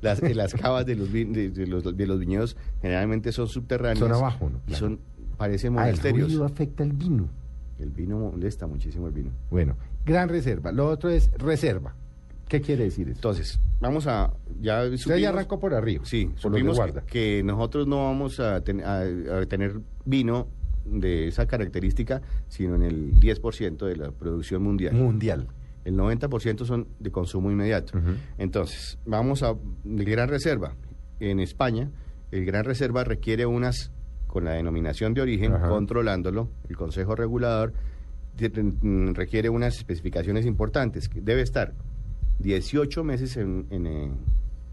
Las, 0.00 0.22
eh, 0.22 0.34
las 0.34 0.54
cavas 0.54 0.86
de 0.86 0.94
los, 0.96 1.10
vin- 1.10 1.32
de, 1.32 1.50
de 1.50 1.66
los, 1.66 1.96
de 1.96 2.06
los 2.06 2.18
viñedos 2.20 2.56
generalmente 2.80 3.32
son 3.32 3.48
subterráneas. 3.48 3.98
Son 3.98 4.12
abajo, 4.12 4.48
¿no? 4.50 4.58
Y 4.66 4.68
Claro. 4.68 4.78
son, 4.86 5.00
parecen 5.36 5.78
Ah, 5.78 5.88
el 5.88 5.94
monasterios. 5.96 6.28
ruido 6.28 6.44
afecta 6.44 6.82
el 6.84 6.92
vino. 6.92 7.28
el 7.78 7.90
vino 7.90 8.18
molesta 8.18 8.66
muchísimo 8.66 9.06
el 9.06 9.12
vino. 9.12 9.30
Bueno, 9.50 9.76
gran 10.04 10.28
reserva. 10.28 10.72
Lo 10.72 10.88
otro 10.88 11.10
es 11.10 11.30
reserva. 11.38 11.94
¿Qué 12.48 12.60
quiere 12.60 12.84
decir 12.84 13.08
eso? 13.08 13.16
Entonces, 13.18 13.60
vamos 13.80 14.06
a... 14.06 14.32
Ya 14.60 14.82
Usted 14.84 14.96
supimos- 14.96 15.20
ya 15.20 15.28
arrancó 15.28 15.60
por 15.60 15.74
arriba. 15.74 16.04
Sí, 16.06 16.26
por 16.26 16.38
supimos 16.52 16.72
que, 16.76 16.76
guarda. 16.82 17.00
que 17.06 17.42
nosotros 17.44 17.86
no 17.86 18.04
vamos 18.04 18.40
a, 18.40 18.62
ten- 18.62 18.82
a- 18.82 19.02
a 19.02 19.46
tener 19.46 19.80
vino 20.04 20.48
de 20.86 21.28
esa 21.28 21.46
característica, 21.46 22.22
sino 22.48 22.74
en 22.74 22.82
el 22.82 23.20
10% 23.20 23.84
de 23.86 23.96
la 23.96 24.10
producción 24.12 24.62
mundial. 24.62 24.94
Mundial. 24.94 25.46
El 25.88 25.96
90% 25.96 26.66
son 26.66 26.86
de 26.98 27.10
consumo 27.10 27.50
inmediato. 27.50 27.98
Entonces, 28.36 28.98
vamos 29.06 29.42
a 29.42 29.54
el 29.86 30.04
Gran 30.04 30.28
Reserva. 30.28 30.74
En 31.18 31.40
España, 31.40 31.90
el 32.30 32.44
Gran 32.44 32.64
Reserva 32.66 33.04
requiere 33.04 33.46
unas, 33.46 33.90
con 34.26 34.44
la 34.44 34.52
denominación 34.52 35.14
de 35.14 35.22
origen, 35.22 35.52
controlándolo, 35.66 36.50
el 36.68 36.76
Consejo 36.76 37.14
Regulador 37.16 37.72
mm, 38.38 39.12
requiere 39.14 39.48
unas 39.48 39.78
especificaciones 39.78 40.44
importantes. 40.44 41.08
que 41.08 41.22
Debe 41.22 41.40
estar 41.40 41.72
18 42.40 43.02
meses 43.02 43.38
en, 43.38 43.66
en, 43.70 43.86
eh, 43.86 44.10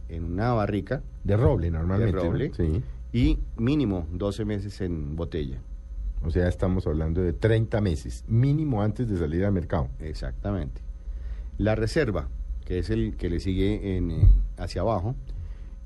en 0.10 0.24
una 0.26 0.52
barrica 0.52 1.02
De 1.24 1.38
roble, 1.38 1.72
normalmente. 1.72 2.14
de 2.18 2.24
¿no? 2.24 2.30
roble 2.30 2.52
Sí. 2.54 2.84
y 3.14 3.40
mínimo 3.56 4.06
12 4.12 4.44
meses 4.44 4.82
en 4.82 5.16
botella. 5.16 5.60
O 6.24 6.30
sea, 6.30 6.50
estamos 6.50 6.86
hablando 6.88 7.22
de 7.22 7.32
30 7.34 7.80
meses, 7.80 8.26
mínimo 8.28 8.82
antes 8.82 9.08
de 9.08 9.18
salir 9.18 9.46
al 9.46 9.54
mercado. 9.54 9.88
Exactamente. 10.00 10.82
La 11.58 11.76
reserva, 11.76 12.28
que 12.66 12.80
es 12.80 12.90
el 12.90 13.16
que 13.16 13.30
le 13.30 13.40
sigue 13.40 13.98
en, 13.98 14.12
eh, 14.12 14.28
hacia 14.58 14.82
abajo, 14.82 15.16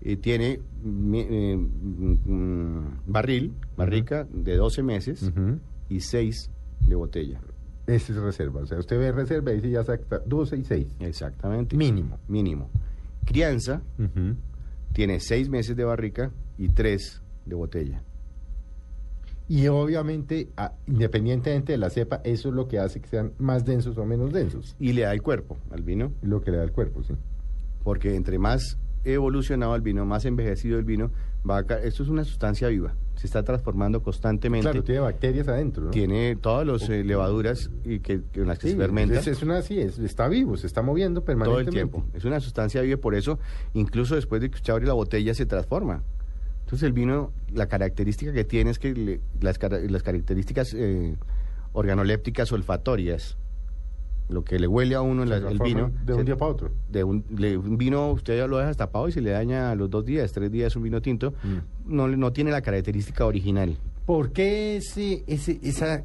eh, 0.01 0.15
tiene 0.17 0.59
mi- 0.83 1.25
eh, 1.29 1.57
mm, 1.57 2.13
mm, 2.25 3.01
barril, 3.07 3.53
barrica 3.77 4.25
de 4.31 4.55
12 4.55 4.81
meses 4.81 5.23
Ujú. 5.23 5.59
y 5.89 5.99
6 6.01 6.49
de 6.87 6.95
botella. 6.95 7.39
Esa 7.85 8.13
es 8.13 8.19
reserva. 8.19 8.61
O 8.61 8.65
sea, 8.65 8.77
usted 8.79 8.97
ve 8.99 9.11
reserva 9.11 9.51
y 9.51 9.55
dice 9.55 9.71
ya 9.71 9.79
exacta 9.81 10.19
12 10.25 10.57
y 10.57 10.63
6. 10.63 10.87
Exactamente. 10.99 11.75
Mínimo. 11.75 12.17
Mínimo. 12.27 12.69
Crianza 13.25 13.81
tiene 14.93 15.19
6 15.19 15.49
meses 15.49 15.75
de 15.75 15.83
barrica 15.83 16.31
y 16.57 16.69
3 16.69 17.21
de 17.45 17.55
botella. 17.55 18.01
Y 19.49 19.67
obviamente, 19.67 20.47
a- 20.57 20.73
independientemente 20.87 21.71
de 21.71 21.79
la 21.79 21.89
cepa, 21.89 22.21
eso 22.23 22.49
es 22.49 22.55
lo 22.55 22.67
que 22.67 22.77
hace 22.79 23.01
que 23.01 23.07
sean 23.09 23.33
más 23.39 23.65
densos 23.65 23.97
o 23.97 24.05
menos 24.05 24.31
densos. 24.31 24.75
Y 24.79 24.93
le 24.93 25.01
da 25.01 25.11
el 25.13 25.21
cuerpo 25.23 25.57
al 25.71 25.81
vino, 25.81 26.13
Lo 26.21 26.39
que 26.41 26.51
le 26.51 26.57
da 26.57 26.63
el 26.63 26.71
cuerpo, 26.71 27.01
sí. 27.03 27.15
porque 27.83 28.15
entre 28.15 28.37
más 28.37 28.77
evolucionado 29.05 29.75
el 29.75 29.81
vino, 29.81 30.05
más 30.05 30.25
envejecido 30.25 30.77
el 30.77 30.85
vino, 30.85 31.09
va 31.49 31.59
a 31.59 31.61
esto 31.83 32.03
es 32.03 32.09
una 32.09 32.25
sustancia 32.25 32.67
viva, 32.67 32.93
se 33.15 33.25
está 33.25 33.41
transformando 33.43 34.03
constantemente. 34.03 34.69
Claro, 34.69 34.83
tiene 34.83 34.99
bacterias 35.01 35.47
adentro, 35.47 35.85
¿no? 35.85 35.89
Tiene 35.91 36.35
todas 36.35 36.67
las 36.67 36.87
levaduras 36.89 37.71
y 37.85 37.99
que, 38.01 38.21
en 38.35 38.47
las 38.47 38.59
que 38.59 38.67
Sí, 38.67 38.73
se 38.73 38.77
fermenta. 38.79 39.19
Es, 39.19 39.25
es 39.27 39.41
una, 39.41 39.61
sí, 39.63 39.79
es- 39.79 39.97
está 39.97 40.27
vivo, 40.27 40.57
se 40.57 40.67
está 40.67 40.81
moviendo 40.83 41.21
todo 41.21 41.31
el 41.31 41.37
permanentemente. 41.39 41.71
tiempo. 41.71 42.05
Es 42.13 42.23
una 42.25 42.39
sustancia 42.39 42.81
viva, 42.81 42.99
por 42.99 43.15
eso, 43.15 43.39
incluso 43.73 44.13
después 44.15 44.41
de 44.41 44.49
que 44.51 44.57
usted 44.57 44.73
abre 44.73 44.85
la 44.85 44.93
botella, 44.93 45.33
se 45.33 45.45
transforma. 45.47 46.03
Entonces, 46.69 46.85
el 46.85 46.93
vino, 46.93 47.31
la 47.51 47.65
característica 47.65 48.31
que 48.31 48.43
tiene 48.43 48.69
es 48.69 48.77
que 48.77 48.93
le- 48.93 49.21
las, 49.41 49.57
cara- 49.57 49.79
las 49.79 50.03
características 50.03 50.75
eh, 50.75 51.15
organolépticas 51.73 52.51
olfatorias, 52.51 53.37
lo 54.29 54.43
que 54.43 54.59
le 54.59 54.67
huele 54.67 54.93
a 54.93 55.01
uno 55.01 55.25
la- 55.25 55.37
el 55.37 55.57
vino. 55.57 55.89
de 56.05 56.13
un 56.13 56.19
se- 56.19 56.25
día 56.25 56.37
para 56.37 56.51
otro. 56.51 56.71
De 56.87 57.03
un, 57.03 57.25
le- 57.35 57.57
un 57.57 57.75
vino, 57.79 58.11
usted 58.11 58.37
ya 58.37 58.45
lo 58.45 58.57
deja 58.57 58.67
destapado 58.67 59.07
y 59.09 59.11
se 59.11 59.19
le 59.19 59.31
daña 59.31 59.71
a 59.71 59.75
los 59.75 59.89
dos 59.89 60.05
días, 60.05 60.31
tres 60.31 60.51
días 60.51 60.75
un 60.75 60.83
vino 60.83 61.01
tinto. 61.01 61.31
Mm. 61.43 61.95
No, 61.95 62.07
le- 62.07 62.17
no 62.17 62.31
tiene 62.33 62.51
la 62.51 62.61
característica 62.61 63.25
original. 63.25 63.75
¿Por 64.05 64.31
qué 64.31 64.77
ese, 64.77 65.23
ese, 65.25 65.59
esa... 65.63 66.03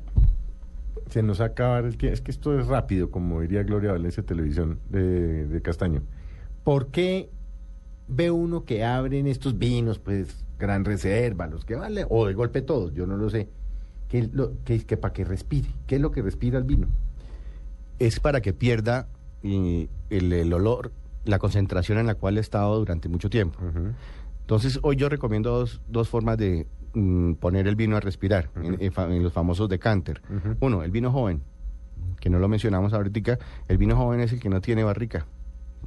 Se 1.10 1.22
nos 1.22 1.40
va 1.42 1.44
a 1.44 1.48
acabar 1.48 1.84
el 1.84 1.98
tiempo. 1.98 2.14
Es 2.14 2.22
que 2.22 2.30
esto 2.30 2.58
es 2.58 2.66
rápido, 2.68 3.10
como 3.10 3.42
diría 3.42 3.62
Gloria 3.64 3.92
Valencia 3.92 4.22
Televisión 4.22 4.80
de, 4.88 5.46
de 5.46 5.60
Castaño. 5.60 6.00
¿Por 6.64 6.86
qué 6.86 7.28
ve 8.08 8.30
uno 8.30 8.64
que 8.64 8.82
abren 8.82 9.26
estos 9.26 9.58
vinos, 9.58 9.98
pues, 9.98 10.43
gran 10.58 10.84
reserva, 10.84 11.46
los 11.46 11.64
que 11.64 11.74
vale, 11.74 12.06
o 12.08 12.26
de 12.26 12.34
golpe 12.34 12.62
todos, 12.62 12.94
yo 12.94 13.06
no 13.06 13.16
lo 13.16 13.30
sé, 13.30 13.48
que, 14.08 14.28
lo, 14.32 14.52
que, 14.64 14.84
que 14.84 14.96
para 14.96 15.12
que 15.12 15.24
respire? 15.24 15.68
¿Qué 15.86 15.96
es 15.96 16.00
lo 16.00 16.10
que 16.10 16.22
respira 16.22 16.58
el 16.58 16.64
vino? 16.64 16.88
es 17.98 18.20
para 18.20 18.40
que 18.40 18.52
pierda 18.52 19.06
eh, 19.42 19.88
el, 20.10 20.32
el 20.32 20.52
olor, 20.52 20.92
la 21.24 21.38
concentración 21.38 21.98
en 21.98 22.06
la 22.06 22.14
cual 22.14 22.38
he 22.38 22.40
estado 22.40 22.78
durante 22.78 23.08
mucho 23.08 23.30
tiempo. 23.30 23.58
Entonces, 24.40 24.78
hoy 24.82 24.96
yo 24.96 25.08
recomiendo 25.08 25.50
dos, 25.50 25.80
dos 25.88 26.08
formas 26.08 26.36
de 26.36 26.66
mm, 26.94 27.34
poner 27.34 27.66
el 27.66 27.76
vino 27.76 27.96
a 27.96 28.00
respirar, 28.00 28.50
en, 28.62 28.78
en 28.80 29.22
los 29.22 29.32
famosos 29.32 29.68
decanter. 29.68 30.20
Uno, 30.60 30.82
el 30.82 30.90
vino 30.90 31.10
joven, 31.12 31.42
que 32.20 32.30
no 32.30 32.38
lo 32.38 32.48
mencionamos 32.48 32.92
ahorita, 32.92 33.38
el 33.68 33.78
vino 33.78 33.96
joven 33.96 34.20
es 34.20 34.32
el 34.32 34.40
que 34.40 34.48
no 34.48 34.60
tiene 34.60 34.84
barrica, 34.84 35.26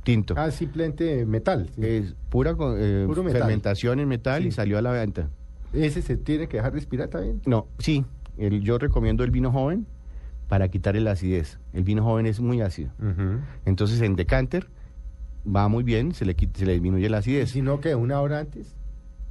tinto. 0.08 0.36
Ah, 0.38 0.51
simplemente 0.51 1.26
metal. 1.26 1.70
sí. 1.76 1.82
Es 1.86 2.16
pura 2.30 2.51
eh, 2.78 3.03
Puro 3.05 3.24
metal. 3.24 3.41
fermentación 3.41 3.99
en 3.99 4.08
metal 4.08 4.45
y 4.45 4.51
salió 4.51 4.78
a 4.78 4.82
la 4.82 4.91
venta. 4.91 5.28
¿Ese 5.74 6.01
se 6.01 6.16
tiene 6.16 6.47
que 6.47 6.58
dejar 6.58 6.72
respirar 6.74 7.10
también? 7.10 7.41
No, 7.45 7.68
sí, 7.78 8.05
el- 8.38 8.62
yo 8.62 8.78
recomiendo 8.78 9.26
el 9.26 9.32
vino 9.32 9.51
joven 9.51 9.86
para 10.47 10.70
quitarle 10.70 11.01
la 11.01 11.12
acidez. 11.12 11.60
El 11.74 11.84
vino 11.84 12.05
joven 12.05 12.26
es 12.26 12.39
muy 12.39 12.62
ácido. 12.62 12.89
Entonces 13.66 13.99
en 14.01 14.16
decanter 14.16 14.68
va 15.45 15.68
muy 15.68 15.84
bien, 15.84 16.14
se 16.14 16.24
le, 16.24 16.36
quita- 16.36 16.60
se 16.60 16.66
le 16.66 16.72
disminuye 16.74 17.10
la 17.10 17.18
acidez. 17.18 17.51
Si 17.51 17.62
no, 17.62 17.82
que 17.82 17.93
una 17.95 18.22
hora 18.22 18.39
antes 18.39 18.74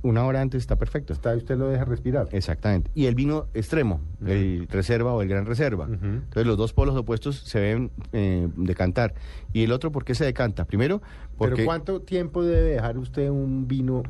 Una 0.02 0.24
hora 0.24 0.40
antes 0.40 0.60
está 0.60 0.76
perfecto. 0.76 1.12
está, 1.12 1.34
usted 1.34 1.56
lo 1.56 1.68
deja 1.68 1.84
respirar. 1.84 2.28
Exactamente. 2.32 2.90
Y 2.94 3.06
el 3.06 3.14
vino 3.14 3.46
extremo, 3.54 4.00
el 4.24 4.68
reserva 4.68 5.12
o 5.12 5.22
el 5.22 5.28
gran 5.28 5.46
reserva. 5.46 5.86
Entonces 5.90 6.46
los 6.46 6.56
dos 6.56 6.72
polos 6.72 6.94
opuestos 6.96 7.36
se 7.36 7.60
ven 7.60 7.90
eh, 8.12 8.48
decantar. 8.56 9.14
¿Y 9.52 9.64
el 9.64 9.72
otro 9.72 9.90
por 9.90 10.04
qué 10.04 10.14
se 10.14 10.24
decanta? 10.24 10.64
Primero, 10.64 11.02
porque... 11.36 11.56
Pero 11.56 11.66
¿cuánto 11.66 12.00
tiempo 12.02 12.44
debe 12.44 12.70
dejar 12.70 12.98
usted 12.98 13.30
un 13.30 13.66
vino 13.66 14.02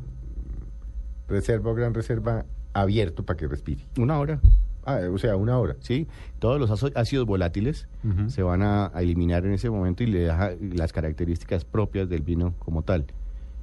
reserva 1.28 1.70
o 1.70 1.74
gran 1.74 1.94
reserva 1.94 2.44
abierto 2.72 3.24
para 3.24 3.36
que 3.36 3.46
respire? 3.48 3.82
Una 3.98 4.18
hora. 4.18 4.40
Ah, 4.84 5.00
o 5.12 5.18
sea, 5.18 5.34
una 5.36 5.58
hora. 5.58 5.76
Sí, 5.80 6.06
todos 6.38 6.60
los 6.60 6.84
ácidos 6.94 7.26
volátiles 7.26 7.88
se 8.28 8.42
van 8.42 8.62
a, 8.62 8.90
a 8.94 9.02
eliminar 9.02 9.44
en 9.44 9.52
ese 9.52 9.68
momento 9.68 10.04
y 10.04 10.06
le 10.06 10.20
deja 10.20 10.52
las 10.60 10.92
características 10.92 11.64
propias 11.64 12.08
del 12.08 12.22
vino 12.22 12.54
como 12.60 12.82
tal. 12.82 13.06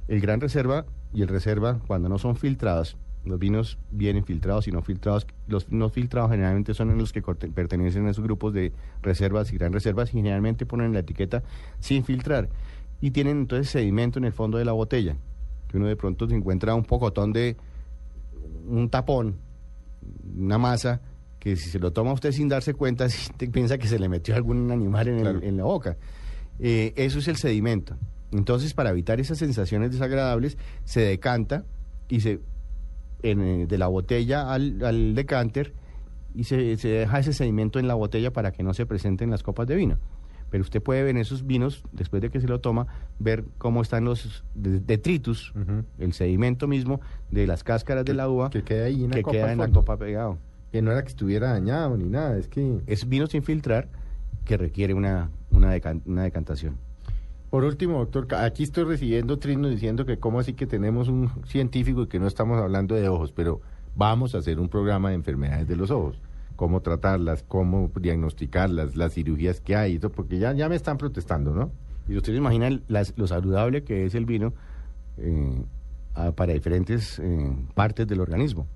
El 0.08 0.20
gran 0.20 0.40
reserva 0.40 0.84
y 1.14 1.22
el 1.22 1.28
reserva, 1.28 1.78
cuando 1.86 2.08
no 2.08 2.18
son 2.18 2.36
filtrados, 2.36 2.96
los 3.24 3.38
vinos 3.38 3.78
vienen 3.90 4.24
filtrados 4.24 4.68
y 4.68 4.72
no 4.72 4.82
filtrados. 4.82 5.26
Los 5.48 5.70
no 5.72 5.88
filtrados 5.88 6.30
generalmente 6.30 6.74
son 6.74 6.96
los 6.98 7.12
que 7.12 7.22
pertenecen 7.22 8.06
a 8.06 8.10
esos 8.10 8.22
grupos 8.22 8.52
de 8.52 8.72
reservas 9.00 9.50
y 9.52 9.56
gran 9.56 9.72
reservas 9.72 10.10
y 10.10 10.18
generalmente 10.18 10.66
ponen 10.66 10.92
la 10.92 10.98
etiqueta 10.98 11.42
sin 11.80 12.04
filtrar. 12.04 12.50
Y 13.00 13.12
tienen 13.12 13.38
entonces 13.38 13.70
sedimento 13.70 14.18
en 14.18 14.26
el 14.26 14.32
fondo 14.32 14.58
de 14.58 14.64
la 14.66 14.72
botella, 14.72 15.16
que 15.68 15.76
uno 15.78 15.86
de 15.86 15.96
pronto 15.96 16.28
se 16.28 16.34
encuentra 16.34 16.74
un 16.74 16.84
pocotón 16.84 17.32
de 17.32 17.56
un 18.66 18.88
tapón, 18.90 19.36
una 20.36 20.58
masa, 20.58 21.00
que 21.38 21.56
si 21.56 21.68
se 21.70 21.78
lo 21.78 21.92
toma 21.92 22.12
usted 22.12 22.32
sin 22.32 22.48
darse 22.48 22.74
cuenta, 22.74 23.08
si 23.10 23.32
te 23.32 23.48
piensa 23.48 23.78
que 23.78 23.86
se 23.88 23.98
le 23.98 24.08
metió 24.08 24.34
algún 24.34 24.70
animal 24.70 25.08
en, 25.08 25.14
el- 25.16 25.22
Claro. 25.22 25.40
en 25.42 25.56
la 25.56 25.64
boca. 25.64 25.96
Eh, 26.58 26.92
eso 26.96 27.18
es 27.18 27.28
el 27.28 27.36
sedimento. 27.36 27.96
Entonces, 28.34 28.74
para 28.74 28.90
evitar 28.90 29.20
esas 29.20 29.38
sensaciones 29.38 29.92
desagradables, 29.92 30.58
se 30.84 31.00
decanta 31.00 31.64
y 32.08 32.20
se 32.20 32.40
en, 33.22 33.40
eh, 33.40 33.66
de 33.66 33.78
la 33.78 33.86
botella 33.86 34.52
al, 34.52 34.84
al 34.84 35.14
decanter 35.14 35.72
y 36.34 36.44
se, 36.44 36.76
se 36.76 36.88
deja 36.88 37.18
ese 37.20 37.32
sedimento 37.32 37.78
en 37.78 37.86
la 37.88 37.94
botella 37.94 38.32
para 38.32 38.52
que 38.52 38.62
no 38.62 38.74
se 38.74 38.86
presenten 38.86 39.30
las 39.30 39.42
copas 39.42 39.66
de 39.68 39.76
vino. 39.76 39.98
Pero 40.50 40.62
usted 40.62 40.82
puede 40.82 41.02
ver 41.02 41.10
en 41.12 41.18
esos 41.18 41.46
vinos, 41.46 41.82
después 41.92 42.20
de 42.22 42.30
que 42.30 42.40
se 42.40 42.46
lo 42.48 42.60
toma, 42.60 42.86
ver 43.18 43.44
cómo 43.58 43.82
están 43.82 44.04
los 44.04 44.44
de- 44.54 44.78
detritus, 44.80 45.52
el 45.98 46.12
sedimento 46.12 46.66
mismo 46.68 47.00
de 47.30 47.46
las 47.46 47.64
cáscaras 47.64 48.04
de 48.04 48.14
la 48.14 48.28
uva 48.28 48.50
Que 48.50 48.62
queda 48.62 48.84
ahí 48.84 49.04
en 49.04 49.10
la 49.10 49.16
que 49.16 49.22
copa 49.22 49.32
queda 49.36 49.52
en 49.52 49.58
la 49.58 49.64
copa 49.74 49.96
pegado. 49.96 50.38
Que 50.70 50.82
no 50.82 50.92
era 50.92 51.02
que 51.02 51.08
estuviera 51.08 51.50
dañado 51.52 51.96
ni 51.96 52.04
nada, 52.08 52.36
es 52.36 52.48
que... 52.48 52.78
Es 52.86 53.08
vino 53.08 53.26
sin 53.26 53.42
filtrar 53.42 53.88
que 54.44 54.56
requiere 54.56 54.92
una, 54.94 55.30
una, 55.50 55.74
decan- 55.74 56.02
una 56.04 56.24
decantación. 56.24 56.76
Por 57.54 57.62
último, 57.62 57.98
doctor, 58.00 58.26
aquí 58.34 58.64
estoy 58.64 58.82
recibiendo 58.82 59.38
trinos 59.38 59.70
diciendo 59.70 60.04
que 60.04 60.16
cómo 60.18 60.40
así 60.40 60.54
que 60.54 60.66
tenemos 60.66 61.06
un 61.06 61.30
científico 61.46 62.02
y 62.02 62.06
que 62.08 62.18
no 62.18 62.26
estamos 62.26 62.60
hablando 62.60 62.96
de 62.96 63.08
ojos, 63.08 63.30
pero 63.30 63.60
vamos 63.94 64.34
a 64.34 64.38
hacer 64.38 64.58
un 64.58 64.68
programa 64.68 65.10
de 65.10 65.14
enfermedades 65.14 65.68
de 65.68 65.76
los 65.76 65.92
ojos, 65.92 66.18
cómo 66.56 66.80
tratarlas, 66.80 67.44
cómo 67.46 67.92
diagnosticarlas, 67.94 68.96
las 68.96 69.12
cirugías 69.14 69.60
que 69.60 69.76
hay, 69.76 69.94
eso, 69.94 70.10
porque 70.10 70.40
ya, 70.40 70.52
ya 70.52 70.68
me 70.68 70.74
están 70.74 70.98
protestando, 70.98 71.54
¿no? 71.54 71.70
Y 72.08 72.16
ustedes 72.16 72.38
imaginan 72.38 72.82
las- 72.88 73.16
lo 73.16 73.28
saludable 73.28 73.84
que 73.84 74.04
es 74.04 74.16
el 74.16 74.26
vino 74.26 74.52
eh, 75.18 75.62
a- 76.14 76.32
para 76.32 76.54
diferentes 76.54 77.20
eh, 77.20 77.52
partes 77.74 78.08
del 78.08 78.18
organismo. 78.20 78.66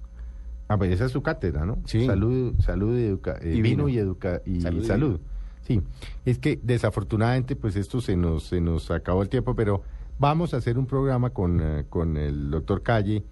Ah, 0.68 0.78
pues 0.78 0.92
esa 0.92 1.06
es 1.06 1.10
su 1.10 1.20
cátedra, 1.20 1.66
¿no? 1.66 1.78
Sí. 1.84 2.06
Salud, 2.06 2.54
salud 2.60 2.96
y, 2.96 3.06
educa 3.06 3.38
eh, 3.42 3.54
Y 3.56 3.60
vino 3.60 3.86
vino. 3.86 3.88
y 3.88 3.98
educa 3.98 4.40
y 4.46 4.60
Salud 4.60 4.84
salud. 4.84 5.20
y 5.20 5.37
Sí, 5.68 5.82
es 6.24 6.38
que 6.38 6.58
desafortunadamente 6.62 7.54
pues 7.54 7.76
esto 7.76 8.00
se 8.00 8.16
nos 8.16 8.44
se 8.44 8.58
nos 8.58 8.90
acabó 8.90 9.20
el 9.20 9.28
tiempo, 9.28 9.54
pero 9.54 9.82
vamos 10.18 10.54
a 10.54 10.56
hacer 10.56 10.78
un 10.78 10.86
programa 10.86 11.28
con, 11.30 11.60
eh, 11.60 11.84
con 11.90 12.16
el 12.16 12.50
doctor 12.50 12.82
Calle, 12.82 13.22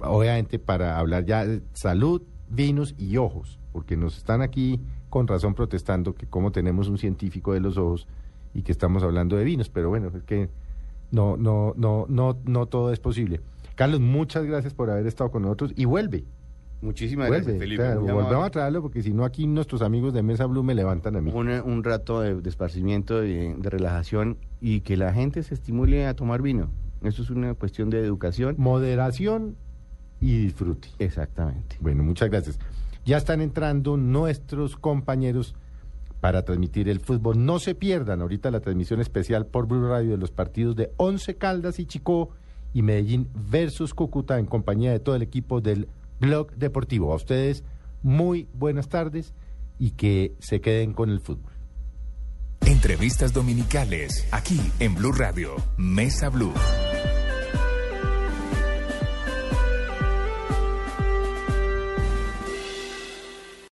obviamente 0.00 0.58
para 0.58 0.98
hablar 0.98 1.24
ya 1.24 1.46
de 1.46 1.62
salud, 1.72 2.20
vinos 2.48 2.96
y 2.98 3.16
ojos, 3.16 3.60
porque 3.72 3.96
nos 3.96 4.16
están 4.16 4.42
aquí 4.42 4.80
con 5.08 5.28
razón 5.28 5.54
protestando 5.54 6.16
que 6.16 6.26
como 6.26 6.50
tenemos 6.50 6.88
un 6.88 6.98
científico 6.98 7.52
de 7.52 7.60
los 7.60 7.78
ojos 7.78 8.08
y 8.54 8.62
que 8.62 8.72
estamos 8.72 9.04
hablando 9.04 9.36
de 9.36 9.44
vinos, 9.44 9.68
pero 9.68 9.88
bueno, 9.88 10.10
es 10.12 10.24
que 10.24 10.50
no 11.12 11.36
no 11.36 11.74
no 11.76 12.06
no 12.08 12.36
no 12.44 12.66
todo 12.66 12.92
es 12.92 12.98
posible. 12.98 13.40
Carlos, 13.76 14.00
muchas 14.00 14.44
gracias 14.44 14.74
por 14.74 14.90
haber 14.90 15.06
estado 15.06 15.30
con 15.30 15.42
nosotros 15.42 15.72
y 15.76 15.84
vuelve. 15.84 16.24
Muchísimas 16.84 17.28
Vuelve, 17.28 17.44
gracias, 17.44 17.60
Felipe. 17.60 17.82
claro, 17.82 18.00
amable. 18.20 18.46
a 18.46 18.50
traerlo 18.50 18.82
porque 18.82 19.02
si 19.02 19.12
no 19.12 19.24
aquí 19.24 19.46
nuestros 19.46 19.80
amigos 19.82 20.12
de 20.12 20.22
Mesa 20.22 20.46
Blue 20.46 20.62
me 20.62 20.74
levantan 20.74 21.16
a 21.16 21.20
mí. 21.20 21.32
Un, 21.34 21.48
un 21.48 21.82
rato 21.82 22.20
de, 22.20 22.40
de 22.40 22.48
esparcimiento, 22.48 23.20
de, 23.20 23.54
de 23.56 23.70
relajación 23.70 24.36
y 24.60 24.80
que 24.80 24.96
la 24.96 25.12
gente 25.12 25.42
se 25.42 25.54
estimule 25.54 26.06
a 26.06 26.14
tomar 26.14 26.42
vino. 26.42 26.68
Eso 27.02 27.22
es 27.22 27.30
una 27.30 27.54
cuestión 27.54 27.90
de 27.90 28.00
educación. 28.00 28.54
Moderación 28.58 29.56
y 30.20 30.38
disfrute. 30.38 30.88
Exactamente. 30.98 31.76
Bueno, 31.80 32.02
muchas 32.02 32.30
gracias. 32.30 32.58
Ya 33.04 33.16
están 33.16 33.40
entrando 33.40 33.96
nuestros 33.96 34.76
compañeros 34.76 35.54
para 36.20 36.42
transmitir 36.44 36.88
el 36.88 37.00
fútbol. 37.00 37.44
No 37.44 37.58
se 37.58 37.74
pierdan 37.74 38.22
ahorita 38.22 38.50
la 38.50 38.60
transmisión 38.60 39.00
especial 39.00 39.46
por 39.46 39.66
Blue 39.66 39.86
Radio 39.88 40.12
de 40.12 40.16
los 40.18 40.30
partidos 40.30 40.76
de 40.76 40.90
Once 40.96 41.34
Caldas 41.36 41.78
y 41.78 41.84
Chicó 41.86 42.30
y 42.72 42.80
Medellín 42.82 43.28
versus 43.50 43.92
Cúcuta 43.92 44.38
en 44.38 44.46
compañía 44.46 44.90
de 44.92 45.00
todo 45.00 45.16
el 45.16 45.22
equipo 45.22 45.60
del 45.60 45.88
Blog 46.20 46.52
Deportivo. 46.52 47.12
A 47.12 47.16
ustedes 47.16 47.64
muy 48.02 48.48
buenas 48.52 48.88
tardes 48.88 49.34
y 49.78 49.92
que 49.92 50.34
se 50.38 50.60
queden 50.60 50.92
con 50.92 51.10
el 51.10 51.20
fútbol. 51.20 51.52
Entrevistas 52.66 53.32
dominicales 53.32 54.26
aquí 54.30 54.60
en 54.80 54.94
Blue 54.94 55.12
Radio, 55.12 55.56
Mesa 55.76 56.28
Blue. 56.28 56.52